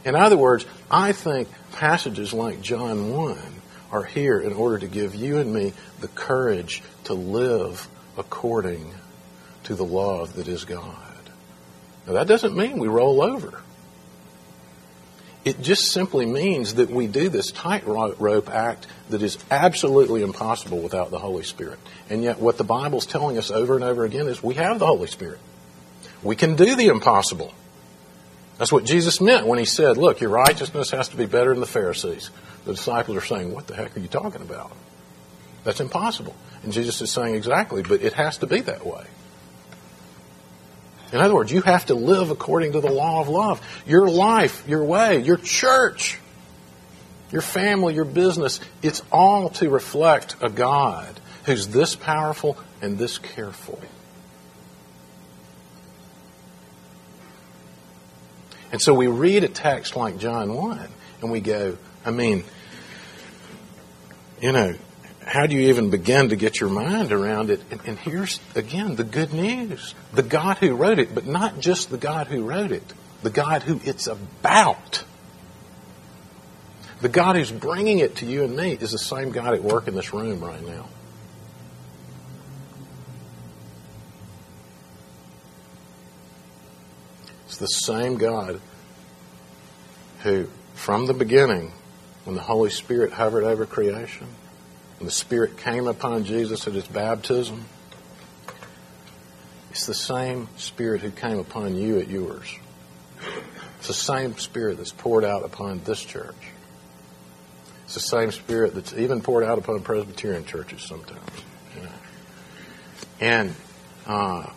In 0.04 0.16
other 0.16 0.36
words, 0.36 0.66
I 0.90 1.12
think 1.12 1.48
passages 1.72 2.32
like 2.32 2.60
John 2.60 3.12
1 3.12 3.38
are 3.92 4.02
here 4.02 4.40
in 4.40 4.52
order 4.52 4.78
to 4.78 4.88
give 4.88 5.14
you 5.14 5.38
and 5.38 5.52
me 5.52 5.72
the 6.00 6.08
courage 6.08 6.82
to 7.04 7.14
live 7.14 7.88
according 8.16 8.92
to 9.64 9.74
the 9.74 9.84
love 9.84 10.34
that 10.34 10.48
is 10.48 10.64
God. 10.64 10.96
Now, 12.06 12.14
that 12.14 12.26
doesn't 12.26 12.56
mean 12.56 12.78
we 12.78 12.88
roll 12.88 13.22
over. 13.22 13.62
It 15.44 15.60
just 15.60 15.90
simply 15.90 16.24
means 16.24 16.74
that 16.74 16.88
we 16.88 17.08
do 17.08 17.28
this 17.28 17.50
tightrope 17.50 18.48
act 18.48 18.86
that 19.10 19.22
is 19.22 19.38
absolutely 19.50 20.22
impossible 20.22 20.78
without 20.78 21.10
the 21.10 21.18
Holy 21.18 21.42
Spirit. 21.42 21.80
And 22.08 22.22
yet, 22.22 22.38
what 22.38 22.58
the 22.58 22.64
Bible's 22.64 23.06
telling 23.06 23.38
us 23.38 23.50
over 23.50 23.74
and 23.74 23.82
over 23.82 24.04
again 24.04 24.28
is 24.28 24.42
we 24.42 24.54
have 24.54 24.78
the 24.78 24.86
Holy 24.86 25.08
Spirit. 25.08 25.40
We 26.22 26.36
can 26.36 26.54
do 26.54 26.76
the 26.76 26.86
impossible. 26.86 27.52
That's 28.58 28.70
what 28.70 28.84
Jesus 28.84 29.20
meant 29.20 29.48
when 29.48 29.58
he 29.58 29.64
said, 29.64 29.96
Look, 29.96 30.20
your 30.20 30.30
righteousness 30.30 30.90
has 30.90 31.08
to 31.08 31.16
be 31.16 31.26
better 31.26 31.50
than 31.50 31.60
the 31.60 31.66
Pharisees. 31.66 32.30
The 32.64 32.74
disciples 32.74 33.16
are 33.16 33.26
saying, 33.26 33.52
What 33.52 33.66
the 33.66 33.74
heck 33.74 33.96
are 33.96 34.00
you 34.00 34.08
talking 34.08 34.42
about? 34.42 34.70
That's 35.64 35.80
impossible. 35.80 36.34
And 36.62 36.72
Jesus 36.72 37.00
is 37.00 37.10
saying, 37.10 37.34
Exactly, 37.34 37.82
but 37.82 38.02
it 38.02 38.14
has 38.14 38.38
to 38.38 38.46
be 38.46 38.60
that 38.60 38.86
way. 38.86 39.04
In 41.12 41.20
other 41.20 41.34
words, 41.34 41.52
you 41.52 41.60
have 41.60 41.86
to 41.86 41.94
live 41.94 42.30
according 42.30 42.72
to 42.72 42.80
the 42.80 42.90
law 42.90 43.20
of 43.20 43.28
love. 43.28 43.60
Your 43.86 44.08
life, 44.08 44.66
your 44.66 44.82
way, 44.82 45.20
your 45.20 45.36
church, 45.36 46.18
your 47.30 47.42
family, 47.42 47.94
your 47.94 48.06
business, 48.06 48.60
it's 48.82 49.02
all 49.12 49.50
to 49.50 49.68
reflect 49.68 50.36
a 50.40 50.48
God 50.48 51.20
who's 51.44 51.68
this 51.68 51.94
powerful 51.94 52.56
and 52.80 52.98
this 52.98 53.18
careful. 53.18 53.80
And 58.70 58.80
so 58.80 58.94
we 58.94 59.06
read 59.06 59.44
a 59.44 59.48
text 59.48 59.96
like 59.96 60.16
John 60.16 60.54
1 60.54 60.88
and 61.20 61.30
we 61.30 61.40
go, 61.40 61.76
I 62.06 62.10
mean, 62.10 62.44
you 64.40 64.52
know, 64.52 64.74
how 65.24 65.46
do 65.46 65.54
you 65.54 65.68
even 65.68 65.90
begin 65.90 66.30
to 66.30 66.36
get 66.36 66.60
your 66.60 66.70
mind 66.70 67.12
around 67.12 67.50
it? 67.50 67.60
And, 67.70 67.80
and, 67.86 67.98
here's, 67.98 68.40
again, 68.54 68.96
the 68.96 69.04
good 69.04 69.32
news. 69.32 69.94
The 70.12 70.22
God 70.22 70.58
who 70.58 70.74
wrote 70.74 70.98
it, 70.98 71.14
but 71.14 71.26
not 71.26 71.60
just 71.60 71.90
the 71.90 71.98
God 71.98 72.26
who 72.26 72.44
wrote 72.44 72.72
it, 72.72 72.92
the 73.22 73.30
God 73.30 73.62
who 73.62 73.80
it's 73.84 74.06
about. 74.06 75.04
The 77.00 77.08
God 77.08 77.36
who's 77.36 77.50
bringing 77.50 77.98
it 77.98 78.16
to 78.16 78.26
you 78.26 78.44
and 78.44 78.56
me 78.56 78.72
is 78.72 78.92
the 78.92 78.98
same 78.98 79.30
God 79.30 79.54
at 79.54 79.62
work 79.62 79.88
in 79.88 79.94
this 79.94 80.12
room 80.12 80.40
right 80.40 80.64
now. 80.64 80.86
It's 87.46 87.58
the 87.58 87.66
same 87.66 88.18
God 88.18 88.60
who, 90.22 90.48
from 90.74 91.06
the 91.06 91.14
beginning, 91.14 91.72
when 92.24 92.36
the 92.36 92.42
Holy 92.42 92.70
Spirit 92.70 93.12
hovered 93.12 93.44
over 93.44 93.66
creation, 93.66 94.28
the 95.06 95.10
Spirit 95.12 95.56
came 95.58 95.86
upon 95.86 96.24
Jesus 96.24 96.66
at 96.66 96.74
his 96.74 96.86
baptism, 96.86 97.64
it's 99.70 99.86
the 99.86 99.94
same 99.94 100.48
Spirit 100.56 101.00
who 101.00 101.10
came 101.10 101.38
upon 101.38 101.76
you 101.76 101.98
at 101.98 102.08
yours. 102.08 102.54
It's 103.78 103.88
the 103.88 103.94
same 103.94 104.36
Spirit 104.36 104.76
that's 104.76 104.92
poured 104.92 105.24
out 105.24 105.44
upon 105.44 105.82
this 105.84 106.04
church. 106.04 106.36
It's 107.84 107.94
the 107.94 108.00
same 108.00 108.32
Spirit 108.32 108.74
that's 108.74 108.92
even 108.94 109.22
poured 109.22 109.44
out 109.44 109.58
upon 109.58 109.80
Presbyterian 109.80 110.44
churches 110.44 110.82
sometimes. 110.82 111.20
And 113.20 113.54
uh, 114.06 114.50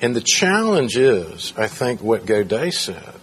and 0.00 0.14
the 0.14 0.20
challenge 0.20 0.96
is, 0.96 1.52
I 1.56 1.66
think, 1.66 2.02
what 2.02 2.26
Godet 2.26 2.72
said 2.72 3.14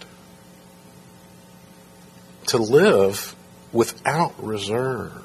to 2.48 2.58
live 2.58 3.34
without 3.72 4.34
reserve 4.42 5.22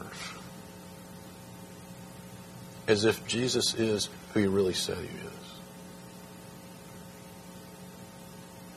as 2.87 3.03
if 3.03 3.25
Jesus 3.27 3.73
is 3.73 4.09
who 4.33 4.39
he 4.39 4.47
really 4.47 4.73
said 4.73 4.97
he 4.97 5.03
is. 5.03 5.33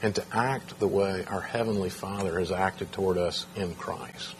And 0.02 0.14
to 0.14 0.24
act 0.32 0.78
the 0.80 0.88
way 0.88 1.24
our 1.26 1.40
Heavenly 1.40 1.90
Father 1.90 2.38
has 2.38 2.50
acted 2.50 2.90
toward 2.90 3.18
us 3.18 3.46
in 3.54 3.74
Christ. 3.74 4.34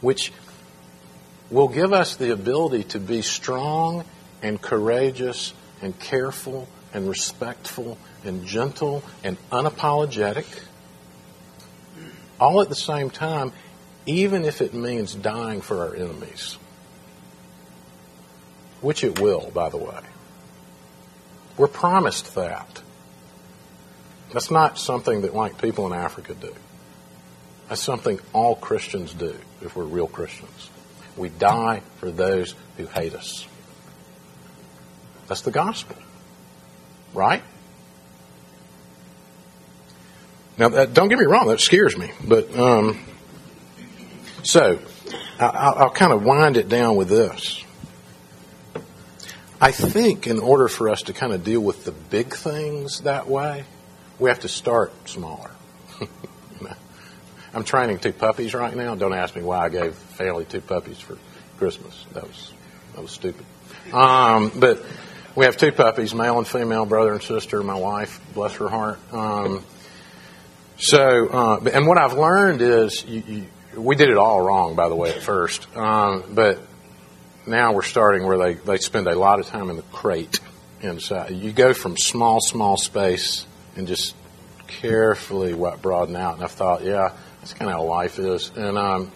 Which 0.00 0.32
will 1.50 1.68
give 1.68 1.92
us 1.92 2.16
the 2.16 2.32
ability 2.32 2.84
to 2.84 3.00
be 3.00 3.22
strong 3.22 4.04
and 4.42 4.60
courageous 4.60 5.54
and 5.82 5.98
careful 5.98 6.68
and 6.92 7.08
respectful 7.08 7.98
and 8.24 8.46
gentle 8.46 9.02
and 9.24 9.36
unapologetic, 9.50 10.46
all 12.38 12.60
at 12.60 12.68
the 12.68 12.74
same 12.74 13.10
time, 13.10 13.52
even 14.06 14.44
if 14.44 14.60
it 14.60 14.74
means 14.74 15.14
dying 15.14 15.60
for 15.60 15.86
our 15.86 15.94
enemies 15.94 16.58
which 18.80 19.04
it 19.04 19.20
will, 19.20 19.50
by 19.52 19.68
the 19.68 19.76
way. 19.76 20.00
We're 21.56 21.68
promised 21.68 22.34
that. 22.34 22.82
That's 24.32 24.50
not 24.50 24.78
something 24.78 25.22
that 25.22 25.34
like 25.34 25.60
people 25.60 25.86
in 25.86 25.92
Africa 25.92 26.34
do. 26.34 26.54
That's 27.68 27.80
something 27.80 28.20
all 28.32 28.54
Christians 28.54 29.12
do 29.14 29.34
if 29.62 29.74
we're 29.74 29.84
real 29.84 30.06
Christians. 30.06 30.70
We 31.16 31.30
die 31.30 31.82
for 31.96 32.10
those 32.10 32.54
who 32.76 32.86
hate 32.86 33.14
us. 33.14 33.46
That's 35.26 35.40
the 35.40 35.50
gospel. 35.50 35.96
Right? 37.14 37.42
Now, 40.58 40.70
that, 40.70 40.94
don't 40.94 41.08
get 41.08 41.18
me 41.18 41.26
wrong, 41.26 41.48
that 41.48 41.60
scares 41.60 41.96
me. 41.96 42.10
But, 42.24 42.56
um, 42.58 42.98
so, 44.42 44.78
I, 45.38 45.46
I'll 45.46 45.90
kind 45.90 46.12
of 46.12 46.22
wind 46.22 46.56
it 46.56 46.68
down 46.68 46.96
with 46.96 47.08
this. 47.08 47.64
I 49.60 49.72
think 49.72 50.26
in 50.26 50.38
order 50.38 50.68
for 50.68 50.88
us 50.88 51.02
to 51.02 51.12
kind 51.12 51.32
of 51.32 51.44
deal 51.44 51.60
with 51.60 51.84
the 51.84 51.92
big 51.92 52.34
things 52.34 53.00
that 53.02 53.28
way, 53.28 53.64
we 54.18 54.28
have 54.30 54.40
to 54.40 54.48
start 54.48 54.92
smaller. 55.08 55.50
I'm 57.54 57.64
training 57.64 57.98
two 58.00 58.12
puppies 58.12 58.52
right 58.52 58.74
now. 58.76 58.94
Don't 58.94 59.14
ask 59.14 59.34
me 59.34 59.42
why 59.42 59.64
I 59.64 59.68
gave 59.70 59.94
family 59.94 60.44
two 60.44 60.60
puppies 60.60 61.00
for 61.00 61.16
Christmas. 61.56 62.04
That 62.12 62.24
was 62.24 62.52
that 62.94 63.00
was 63.00 63.10
stupid. 63.10 63.46
Um, 63.94 64.52
but 64.54 64.84
we 65.34 65.46
have 65.46 65.56
two 65.56 65.72
puppies, 65.72 66.14
male 66.14 66.36
and 66.36 66.46
female, 66.46 66.84
brother 66.84 67.14
and 67.14 67.22
sister. 67.22 67.62
My 67.62 67.74
wife, 67.74 68.20
bless 68.34 68.56
her 68.56 68.68
heart. 68.68 68.98
Um, 69.10 69.64
so, 70.78 71.28
uh, 71.28 71.60
and 71.72 71.86
what 71.86 71.98
I've 71.98 72.14
learned 72.14 72.60
is, 72.62 73.04
you, 73.04 73.22
you, 73.26 73.46
we 73.80 73.96
did 73.96 74.08
it 74.08 74.16
all 74.16 74.40
wrong, 74.40 74.74
by 74.74 74.88
the 74.88 74.94
way, 74.94 75.10
at 75.10 75.22
first. 75.22 75.66
Um, 75.76 76.24
but 76.34 76.58
now 77.46 77.72
we're 77.72 77.82
starting 77.82 78.26
where 78.26 78.38
they, 78.38 78.54
they 78.54 78.78
spend 78.78 79.06
a 79.06 79.14
lot 79.14 79.38
of 79.40 79.46
time 79.46 79.70
in 79.70 79.76
the 79.76 79.82
crate 79.82 80.40
inside. 80.80 81.30
You 81.30 81.52
go 81.52 81.72
from 81.74 81.96
small, 81.96 82.40
small 82.40 82.76
space 82.76 83.46
and 83.76 83.86
just 83.86 84.14
carefully 84.66 85.54
broaden 85.80 86.16
out. 86.16 86.36
And 86.36 86.44
I 86.44 86.48
thought, 86.48 86.84
yeah, 86.84 87.12
that's 87.40 87.54
kind 87.54 87.70
of 87.70 87.76
how 87.76 87.84
life 87.84 88.18
is. 88.18 88.50
And, 88.56 88.76
um, 88.76 89.12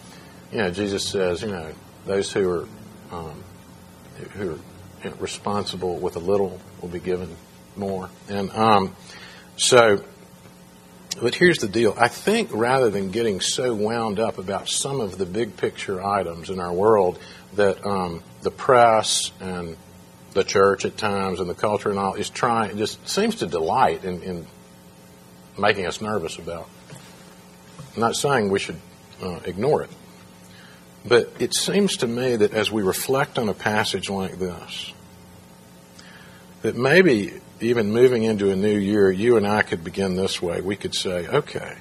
you 0.52 0.58
know, 0.58 0.70
Jesus 0.70 1.08
says, 1.08 1.42
you 1.42 1.48
know, 1.48 1.72
those 2.06 2.32
who 2.32 2.48
are, 2.48 2.68
um, 3.12 3.44
who 4.34 4.58
are 5.04 5.10
responsible 5.18 5.98
with 5.98 6.16
a 6.16 6.20
little 6.20 6.60
will 6.80 6.88
be 6.88 7.00
given 7.00 7.34
more. 7.76 8.08
And 8.28 8.50
um, 8.50 8.96
so, 9.56 10.04
but 11.20 11.34
here's 11.34 11.58
the 11.58 11.68
deal. 11.68 11.94
I 11.98 12.08
think 12.08 12.50
rather 12.52 12.90
than 12.90 13.10
getting 13.10 13.40
so 13.40 13.74
wound 13.74 14.18
up 14.18 14.38
about 14.38 14.68
some 14.68 15.00
of 15.00 15.18
the 15.18 15.26
big 15.26 15.56
picture 15.56 16.02
items 16.02 16.50
in 16.50 16.58
our 16.58 16.72
world, 16.72 17.18
that 17.54 17.84
um, 17.84 18.22
the 18.42 18.50
press 18.50 19.30
and 19.40 19.76
the 20.32 20.44
church 20.44 20.84
at 20.84 20.96
times 20.96 21.40
and 21.40 21.50
the 21.50 21.54
culture 21.54 21.90
and 21.90 21.98
all 21.98 22.14
is 22.14 22.30
trying, 22.30 22.76
just 22.78 23.06
seems 23.08 23.36
to 23.36 23.46
delight 23.46 24.04
in, 24.04 24.22
in 24.22 24.46
making 25.58 25.86
us 25.86 26.00
nervous 26.00 26.38
about. 26.38 26.68
I'm 27.94 28.00
not 28.00 28.16
saying 28.16 28.50
we 28.50 28.60
should 28.60 28.80
uh, 29.22 29.40
ignore 29.44 29.82
it, 29.82 29.90
but 31.06 31.32
it 31.38 31.54
seems 31.54 31.98
to 31.98 32.06
me 32.06 32.36
that 32.36 32.54
as 32.54 32.70
we 32.70 32.82
reflect 32.82 33.38
on 33.38 33.48
a 33.48 33.54
passage 33.54 34.08
like 34.08 34.38
this, 34.38 34.92
that 36.62 36.76
maybe 36.76 37.40
even 37.60 37.92
moving 37.92 38.22
into 38.24 38.50
a 38.50 38.56
new 38.56 38.76
year, 38.78 39.10
you 39.10 39.36
and 39.36 39.46
I 39.46 39.62
could 39.62 39.84
begin 39.84 40.16
this 40.16 40.40
way. 40.40 40.60
We 40.60 40.76
could 40.76 40.94
say, 40.94 41.26
okay, 41.26 41.76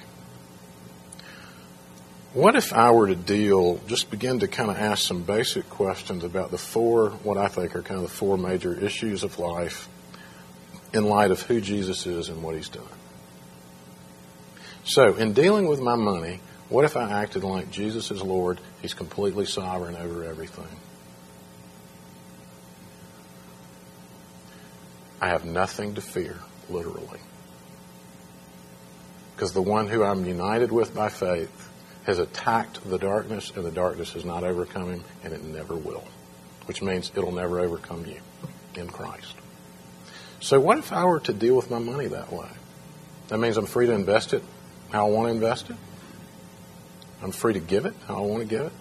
what 2.32 2.54
if 2.54 2.72
I 2.72 2.92
were 2.92 3.08
to 3.08 3.16
deal, 3.16 3.80
just 3.88 4.10
begin 4.10 4.40
to 4.40 4.48
kind 4.48 4.70
of 4.70 4.76
ask 4.76 5.06
some 5.06 5.22
basic 5.22 5.68
questions 5.68 6.22
about 6.22 6.50
the 6.50 6.58
four, 6.58 7.10
what 7.10 7.36
I 7.36 7.48
think 7.48 7.74
are 7.74 7.82
kind 7.82 7.96
of 7.96 8.08
the 8.08 8.14
four 8.14 8.38
major 8.38 8.78
issues 8.78 9.24
of 9.24 9.38
life 9.38 9.88
in 10.92 11.04
light 11.04 11.30
of 11.30 11.42
who 11.42 11.60
Jesus 11.60 12.06
is 12.06 12.28
and 12.28 12.42
what 12.42 12.54
he's 12.54 12.68
done? 12.68 12.84
So, 14.84 15.14
in 15.14 15.32
dealing 15.32 15.66
with 15.66 15.80
my 15.80 15.96
money, 15.96 16.40
what 16.68 16.84
if 16.84 16.96
I 16.96 17.10
acted 17.10 17.42
like 17.42 17.70
Jesus 17.70 18.10
is 18.10 18.22
Lord? 18.22 18.60
He's 18.80 18.94
completely 18.94 19.44
sovereign 19.44 19.96
over 19.96 20.24
everything. 20.24 20.68
I 25.20 25.28
have 25.28 25.44
nothing 25.44 25.94
to 25.94 26.00
fear, 26.00 26.38
literally. 26.68 27.20
Because 29.34 29.52
the 29.52 29.62
one 29.62 29.88
who 29.88 30.02
I'm 30.02 30.24
united 30.24 30.72
with 30.72 30.94
by 30.94 31.08
faith 31.08 31.68
has 32.04 32.18
attacked 32.18 32.88
the 32.88 32.98
darkness, 32.98 33.52
and 33.54 33.64
the 33.64 33.70
darkness 33.70 34.14
has 34.14 34.24
not 34.24 34.44
overcome 34.44 34.90
him, 34.90 35.04
and 35.22 35.32
it 35.32 35.42
never 35.42 35.76
will. 35.76 36.04
Which 36.66 36.82
means 36.82 37.10
it'll 37.14 37.32
never 37.32 37.60
overcome 37.60 38.06
you 38.06 38.20
in 38.74 38.88
Christ. 38.88 39.34
So, 40.40 40.58
what 40.58 40.78
if 40.78 40.92
I 40.92 41.04
were 41.04 41.20
to 41.20 41.32
deal 41.32 41.56
with 41.56 41.70
my 41.70 41.78
money 41.78 42.06
that 42.06 42.32
way? 42.32 42.48
That 43.28 43.38
means 43.38 43.56
I'm 43.56 43.66
free 43.66 43.86
to 43.86 43.92
invest 43.92 44.32
it 44.32 44.42
how 44.90 45.06
I 45.06 45.10
want 45.10 45.28
to 45.28 45.34
invest 45.34 45.70
it. 45.70 45.76
I'm 47.22 47.32
free 47.32 47.52
to 47.54 47.60
give 47.60 47.84
it 47.84 47.94
how 48.06 48.16
I 48.16 48.20
want 48.26 48.42
to 48.42 48.48
give 48.48 48.66
it. 48.66 48.72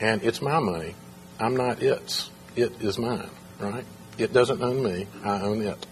And 0.00 0.22
it's 0.22 0.42
my 0.42 0.58
money. 0.58 0.94
I'm 1.38 1.56
not 1.56 1.82
its. 1.82 2.30
It 2.56 2.82
is 2.82 2.98
mine, 2.98 3.30
right? 3.58 3.84
It 4.18 4.32
doesn't 4.32 4.62
own 4.62 4.82
me. 4.82 5.06
I 5.24 5.40
own 5.40 5.62
it. 5.62 5.86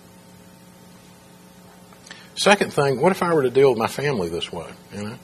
Second 2.37 2.73
thing, 2.73 3.01
what 3.01 3.13
if 3.13 3.23
I 3.23 3.35
were 3.35 3.43
to 3.43 3.51
deal 3.51 3.71
with 3.71 3.79
my 3.79 3.87
family 3.87 4.29
this 4.29 4.51
way? 4.53 4.71
You 4.95 5.03
know? 5.03 5.19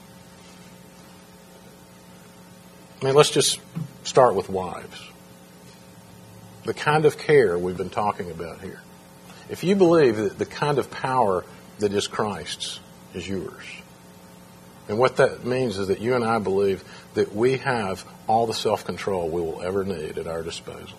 I 3.01 3.05
mean, 3.05 3.15
let's 3.15 3.31
just 3.31 3.59
start 4.03 4.35
with 4.35 4.49
wives. 4.49 5.01
The 6.65 6.73
kind 6.73 7.05
of 7.05 7.17
care 7.17 7.57
we've 7.57 7.77
been 7.77 7.89
talking 7.89 8.29
about 8.31 8.61
here. 8.61 8.81
If 9.49 9.63
you 9.63 9.75
believe 9.75 10.17
that 10.17 10.37
the 10.37 10.45
kind 10.45 10.77
of 10.77 10.91
power 10.91 11.45
that 11.79 11.93
is 11.93 12.07
Christ's 12.07 12.79
is 13.13 13.27
yours, 13.27 13.63
and 14.89 14.97
what 14.97 15.17
that 15.17 15.45
means 15.45 15.77
is 15.77 15.87
that 15.87 15.99
you 15.99 16.15
and 16.15 16.23
I 16.23 16.39
believe 16.39 16.83
that 17.13 17.33
we 17.33 17.57
have 17.57 18.05
all 18.27 18.47
the 18.47 18.53
self 18.53 18.85
control 18.85 19.29
we 19.29 19.41
will 19.41 19.61
ever 19.61 19.83
need 19.83 20.17
at 20.17 20.27
our 20.27 20.41
disposal. 20.43 20.97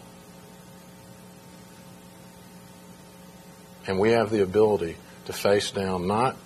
And 3.88 3.98
we 3.98 4.10
have 4.10 4.30
the 4.30 4.42
ability 4.42 4.96
to 5.24 5.32
face 5.32 5.70
down 5.70 6.06
not 6.06 6.36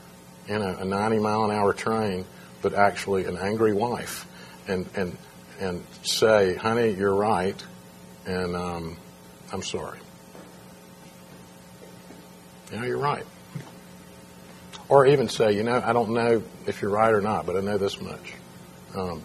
in 0.47 0.63
a, 0.63 0.77
a 0.79 0.85
90 0.85 1.19
mile 1.19 1.45
an 1.45 1.51
hour 1.51 1.75
train, 1.75 2.25
but 2.63 2.73
actually 2.73 3.27
an 3.27 3.37
angry 3.37 3.73
wife 3.73 4.27
and, 4.69 4.89
and, 4.95 5.19
and 5.61 5.85
say, 6.03 6.55
honey, 6.55 6.91
you're 6.93 7.15
right, 7.15 7.61
and 8.27 8.57
um, 8.57 8.97
I'm 9.53 9.63
sorry. 9.63 9.99
You 12.71 12.79
know, 12.79 12.87
you're 12.87 12.99
right. 12.99 13.27
Or 14.89 15.07
even 15.07 15.29
say, 15.29 15.53
you 15.53 15.65
know, 15.65 15.83
I 15.85 15.93
don't 15.93 16.11
know 16.11 16.43
if 16.67 16.81
you're 16.81 16.91
right 16.91 17.13
or 17.13 17.21
not, 17.21 17.45
but 17.45 17.57
I 17.57 17.61
know 17.61 17.77
this 17.77 18.01
much. 18.01 18.35
Um, 18.95 19.23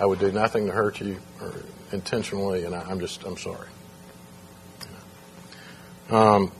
I 0.00 0.06
would 0.06 0.20
do 0.20 0.30
nothing 0.30 0.66
to 0.66 0.72
hurt 0.72 1.00
you 1.00 1.18
or 1.40 1.54
intentionally, 1.92 2.64
and 2.64 2.74
I, 2.74 2.88
am 2.88 3.00
just, 3.00 3.24
I'm 3.24 3.36
sorry. 3.36 3.66
Um, 6.10 6.52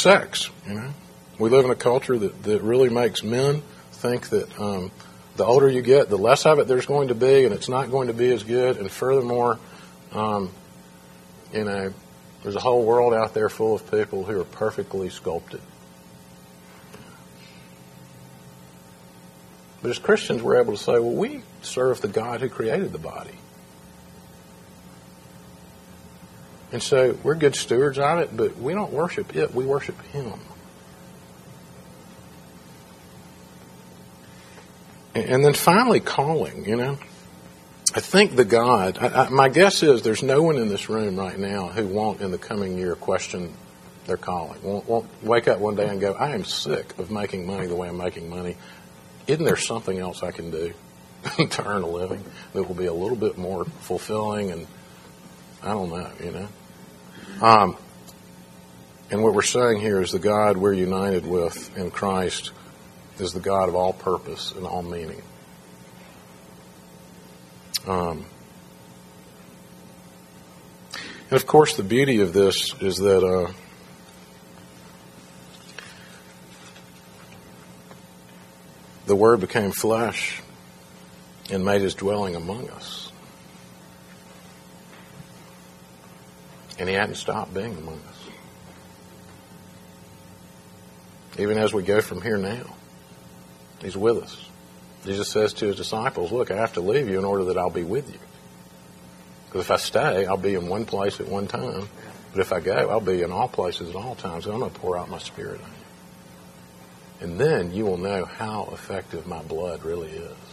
sex, 0.00 0.50
you 0.66 0.74
know. 0.74 0.90
We 1.38 1.48
live 1.48 1.64
in 1.64 1.70
a 1.70 1.76
culture 1.76 2.18
that, 2.18 2.42
that 2.42 2.62
really 2.62 2.90
makes 2.90 3.22
men 3.22 3.62
think 3.92 4.28
that 4.28 4.58
um, 4.60 4.90
the 5.36 5.44
older 5.44 5.68
you 5.68 5.80
get, 5.80 6.08
the 6.08 6.18
less 6.18 6.44
of 6.44 6.58
it 6.58 6.68
there's 6.68 6.86
going 6.86 7.08
to 7.08 7.14
be, 7.14 7.44
and 7.44 7.54
it's 7.54 7.68
not 7.68 7.90
going 7.90 8.08
to 8.08 8.14
be 8.14 8.30
as 8.30 8.42
good. 8.42 8.76
And 8.76 8.90
furthermore, 8.90 9.58
um, 10.12 10.50
you 11.52 11.64
know, 11.64 11.92
there's 12.42 12.56
a 12.56 12.60
whole 12.60 12.84
world 12.84 13.14
out 13.14 13.34
there 13.34 13.48
full 13.48 13.74
of 13.74 13.90
people 13.90 14.24
who 14.24 14.40
are 14.40 14.44
perfectly 14.44 15.08
sculpted. 15.08 15.60
But 19.82 19.90
as 19.90 19.98
Christians, 19.98 20.42
we're 20.42 20.60
able 20.60 20.76
to 20.76 20.82
say, 20.82 20.92
well, 20.92 21.12
we 21.12 21.42
serve 21.62 22.00
the 22.02 22.08
God 22.08 22.40
who 22.40 22.48
created 22.48 22.92
the 22.92 22.98
body. 22.98 23.39
And 26.72 26.82
so 26.82 27.18
we're 27.22 27.34
good 27.34 27.56
stewards 27.56 27.98
of 27.98 28.18
it, 28.18 28.36
but 28.36 28.56
we 28.58 28.72
don't 28.74 28.92
worship 28.92 29.34
it, 29.34 29.54
we 29.54 29.64
worship 29.64 30.00
Him. 30.06 30.38
And 35.14 35.44
then 35.44 35.54
finally, 35.54 36.00
calling, 36.00 36.64
you 36.64 36.76
know. 36.76 36.98
I 37.92 37.98
think 37.98 38.36
the 38.36 38.44
God, 38.44 38.98
I, 38.98 39.24
I, 39.24 39.28
my 39.30 39.48
guess 39.48 39.82
is 39.82 40.02
there's 40.02 40.22
no 40.22 40.42
one 40.42 40.56
in 40.56 40.68
this 40.68 40.88
room 40.88 41.18
right 41.18 41.36
now 41.36 41.68
who 41.68 41.88
won't 41.88 42.20
in 42.20 42.30
the 42.30 42.38
coming 42.38 42.78
year 42.78 42.94
question 42.94 43.52
their 44.06 44.16
calling. 44.16 44.62
Won't, 44.62 44.88
won't 44.88 45.24
wake 45.24 45.48
up 45.48 45.58
one 45.58 45.74
day 45.74 45.88
and 45.88 46.00
go, 46.00 46.12
I 46.12 46.30
am 46.30 46.44
sick 46.44 46.96
of 46.98 47.10
making 47.10 47.46
money 47.46 47.66
the 47.66 47.74
way 47.74 47.88
I'm 47.88 47.96
making 47.96 48.30
money. 48.30 48.56
Isn't 49.26 49.44
there 49.44 49.56
something 49.56 49.98
else 49.98 50.22
I 50.22 50.30
can 50.30 50.52
do 50.52 50.72
to 51.48 51.66
earn 51.66 51.82
a 51.82 51.88
living 51.88 52.24
that 52.52 52.62
will 52.62 52.76
be 52.76 52.86
a 52.86 52.92
little 52.92 53.16
bit 53.16 53.36
more 53.36 53.64
fulfilling 53.64 54.52
and 54.52 54.68
I 55.62 55.68
don't 55.70 55.90
know, 55.90 56.10
you 56.22 56.30
know? 56.30 56.48
Um, 57.40 57.76
and 59.10 59.22
what 59.22 59.34
we're 59.34 59.42
saying 59.42 59.80
here 59.80 60.00
is 60.00 60.12
the 60.12 60.18
God 60.18 60.56
we're 60.56 60.72
united 60.72 61.26
with 61.26 61.76
in 61.76 61.90
Christ 61.90 62.52
is 63.18 63.32
the 63.32 63.40
God 63.40 63.68
of 63.68 63.74
all 63.74 63.92
purpose 63.92 64.52
and 64.52 64.66
all 64.66 64.82
meaning. 64.82 65.22
Um, 67.86 68.26
and 71.30 71.32
of 71.32 71.46
course, 71.46 71.76
the 71.76 71.82
beauty 71.82 72.20
of 72.20 72.32
this 72.32 72.74
is 72.80 72.96
that 72.96 73.24
uh, 73.24 73.52
the 79.06 79.16
Word 79.16 79.40
became 79.40 79.72
flesh 79.72 80.40
and 81.50 81.64
made 81.64 81.82
his 81.82 81.94
dwelling 81.94 82.36
among 82.36 82.68
us. 82.70 83.09
And 86.80 86.88
he 86.88 86.94
hadn't 86.94 87.16
stopped 87.16 87.52
being 87.52 87.76
among 87.76 88.00
us. 88.08 88.30
Even 91.38 91.58
as 91.58 91.74
we 91.74 91.82
go 91.82 92.00
from 92.00 92.22
here 92.22 92.38
now, 92.38 92.74
he's 93.82 93.98
with 93.98 94.16
us. 94.16 94.48
Jesus 95.04 95.28
says 95.28 95.52
to 95.54 95.66
his 95.66 95.76
disciples, 95.76 96.32
Look, 96.32 96.50
I 96.50 96.56
have 96.56 96.72
to 96.74 96.80
leave 96.80 97.08
you 97.08 97.18
in 97.18 97.24
order 97.26 97.44
that 97.44 97.58
I'll 97.58 97.70
be 97.70 97.84
with 97.84 98.10
you. 98.10 98.18
Because 99.46 99.60
if 99.60 99.70
I 99.70 99.76
stay, 99.76 100.24
I'll 100.24 100.38
be 100.38 100.54
in 100.54 100.68
one 100.68 100.86
place 100.86 101.20
at 101.20 101.28
one 101.28 101.46
time. 101.46 101.86
But 102.32 102.40
if 102.40 102.52
I 102.52 102.60
go, 102.60 102.88
I'll 102.88 103.00
be 103.00 103.22
in 103.22 103.30
all 103.30 103.48
places 103.48 103.90
at 103.90 103.96
all 103.96 104.14
times. 104.14 104.46
And 104.46 104.54
I'm 104.54 104.60
going 104.60 104.72
to 104.72 104.80
pour 104.80 104.96
out 104.96 105.10
my 105.10 105.18
spirit 105.18 105.60
on 105.60 105.70
you. 105.70 107.26
And 107.26 107.38
then 107.38 107.74
you 107.74 107.84
will 107.84 107.98
know 107.98 108.24
how 108.24 108.70
effective 108.72 109.26
my 109.26 109.42
blood 109.42 109.84
really 109.84 110.10
is. 110.10 110.49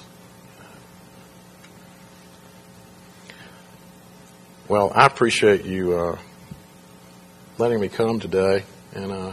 Well, 4.70 4.92
I 4.94 5.06
appreciate 5.06 5.64
you 5.64 5.98
uh, 5.98 6.20
letting 7.58 7.80
me 7.80 7.88
come 7.88 8.20
today. 8.20 8.66
And 8.94 9.14
uh, 9.14 9.32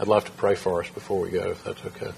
I'd 0.00 0.08
love 0.08 0.24
to 0.24 0.32
pray 0.32 0.56
for 0.56 0.82
us 0.82 0.90
before 0.90 1.20
we 1.20 1.30
go, 1.30 1.50
if 1.50 1.62
that's 1.62 1.84
okay. 1.84 2.10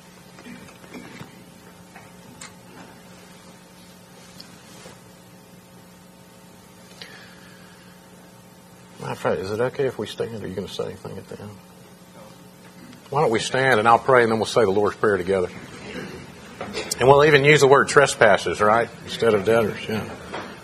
My 9.01 9.15
friend, 9.15 9.39
is 9.39 9.51
it 9.51 9.61
okay 9.61 9.85
if 9.85 9.99
we 9.99 10.07
stand? 10.07 10.43
Are 10.43 10.49
you 10.49 10.55
going 10.55 10.67
to 10.67 10.73
say 10.73 10.87
anything 10.87 11.19
at 11.19 11.29
the 11.29 11.43
end? 11.43 11.51
Why 13.11 13.21
don't 13.21 13.31
we 13.31 13.39
stand 13.39 13.81
and 13.81 13.87
I'll 13.87 13.99
pray 13.99 14.23
and 14.23 14.33
then 14.33 14.39
we'll 14.39 14.47
say 14.47 14.63
the 14.63 14.71
Lord's 14.71 14.97
Prayer 14.97 15.19
together. 15.19 15.49
And 16.99 17.07
we'll 17.07 17.27
even 17.27 17.45
use 17.45 17.61
the 17.61 17.69
word 17.69 17.89
trespasses, 17.89 18.63
right? 18.63 18.89
Instead 19.05 19.35
of 19.35 19.45
debtors. 19.45 19.87
Yeah. 19.87 20.09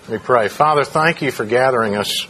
Me 0.09 0.19
pray. 0.19 0.49
Father, 0.49 0.83
thank 0.83 1.23
you 1.23 1.31
for 1.31 1.45
gathering 1.45 1.95
us. 1.95 2.27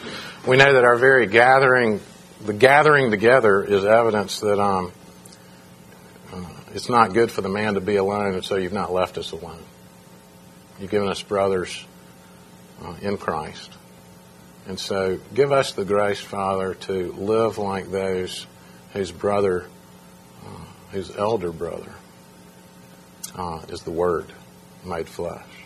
We 0.46 0.58
know 0.58 0.74
that 0.74 0.84
our 0.84 0.96
very 0.96 1.26
gathering, 1.26 2.00
the 2.44 2.52
gathering 2.52 3.10
together 3.10 3.64
is 3.64 3.86
evidence 3.86 4.40
that 4.40 4.60
um, 4.60 4.92
uh, 6.30 6.44
it's 6.74 6.90
not 6.90 7.14
good 7.14 7.30
for 7.30 7.40
the 7.40 7.48
man 7.48 7.74
to 7.74 7.80
be 7.80 7.96
alone, 7.96 8.34
and 8.34 8.44
so 8.44 8.56
you've 8.56 8.74
not 8.74 8.92
left 8.92 9.16
us 9.16 9.32
alone. 9.32 9.62
You've 10.78 10.90
given 10.90 11.08
us 11.08 11.22
brothers 11.22 11.82
uh, 12.84 12.94
in 13.00 13.16
Christ. 13.16 13.72
And 14.68 14.78
so 14.78 15.18
give 15.32 15.50
us 15.50 15.72
the 15.72 15.86
grace, 15.86 16.20
Father, 16.20 16.74
to 16.74 17.12
live 17.12 17.56
like 17.56 17.90
those 17.90 18.46
whose 18.92 19.10
brother, 19.10 19.64
uh, 20.44 20.64
whose 20.90 21.16
elder 21.16 21.52
brother, 21.52 21.92
uh, 23.34 23.62
is 23.70 23.82
the 23.82 23.90
Word 23.90 24.26
made 24.84 25.08
flesh. 25.08 25.61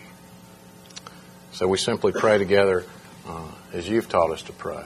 So 1.57 1.67
we 1.67 1.79
simply 1.79 2.11
pray 2.11 2.37
together 2.37 2.85
uh, 3.25 3.47
as 3.73 3.89
you've 3.89 4.07
taught 4.07 4.29
us 4.29 4.43
to 4.43 4.53
pray. 4.53 4.83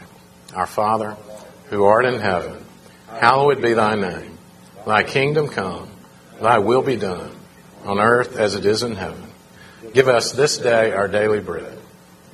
Our 0.55 0.65
Father, 0.65 1.17
who 1.65 1.84
art 1.84 2.05
in 2.05 2.17
heaven, 2.22 2.63
hallowed 3.09 3.61
be 3.61 3.74
thy 3.74 3.95
name. 3.95 4.38
Thy 4.88 5.03
kingdom 5.03 5.49
come, 5.49 5.89
thy 6.41 6.59
will 6.59 6.82
be 6.82 6.95
done, 6.95 7.36
on 7.84 7.99
earth 7.99 8.38
as 8.38 8.55
it 8.55 8.65
is 8.65 8.84
in 8.84 8.95
heaven. 8.95 9.22
Give 9.91 10.07
us 10.07 10.32
this 10.32 10.59
day 10.59 10.93
our 10.93 11.09
daily 11.09 11.41
bread, 11.41 11.78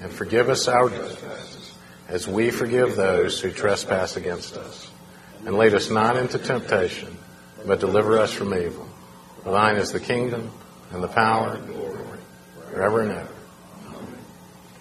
and 0.02 0.12
forgive 0.12 0.50
us 0.50 0.68
our 0.68 0.88
debts 0.88 1.74
as 2.08 2.28
we 2.28 2.52
forgive 2.52 2.96
those 2.96 3.42
who 3.42 3.50
trespass 3.50 4.18
against 4.18 4.56
us. 4.56 4.92
And 5.48 5.58
lead 5.58 5.74
us 5.74 5.90
not 5.90 6.16
into 6.16 6.38
temptation, 6.38 7.18
but 7.66 7.80
deliver 7.80 8.20
us 8.20 8.34
from 8.34 8.54
evil. 8.54 8.88
For 9.42 9.50
thine 9.50 9.78
is 9.78 9.94
the 9.94 10.00
kingdom, 10.00 10.52
and 10.92 11.02
the 11.02 11.08
power, 11.08 11.56
and 11.56 11.68
the 11.68 11.74
glory, 11.74 12.20
forever 12.70 13.02
and 13.02 13.12
ever. 13.14 13.37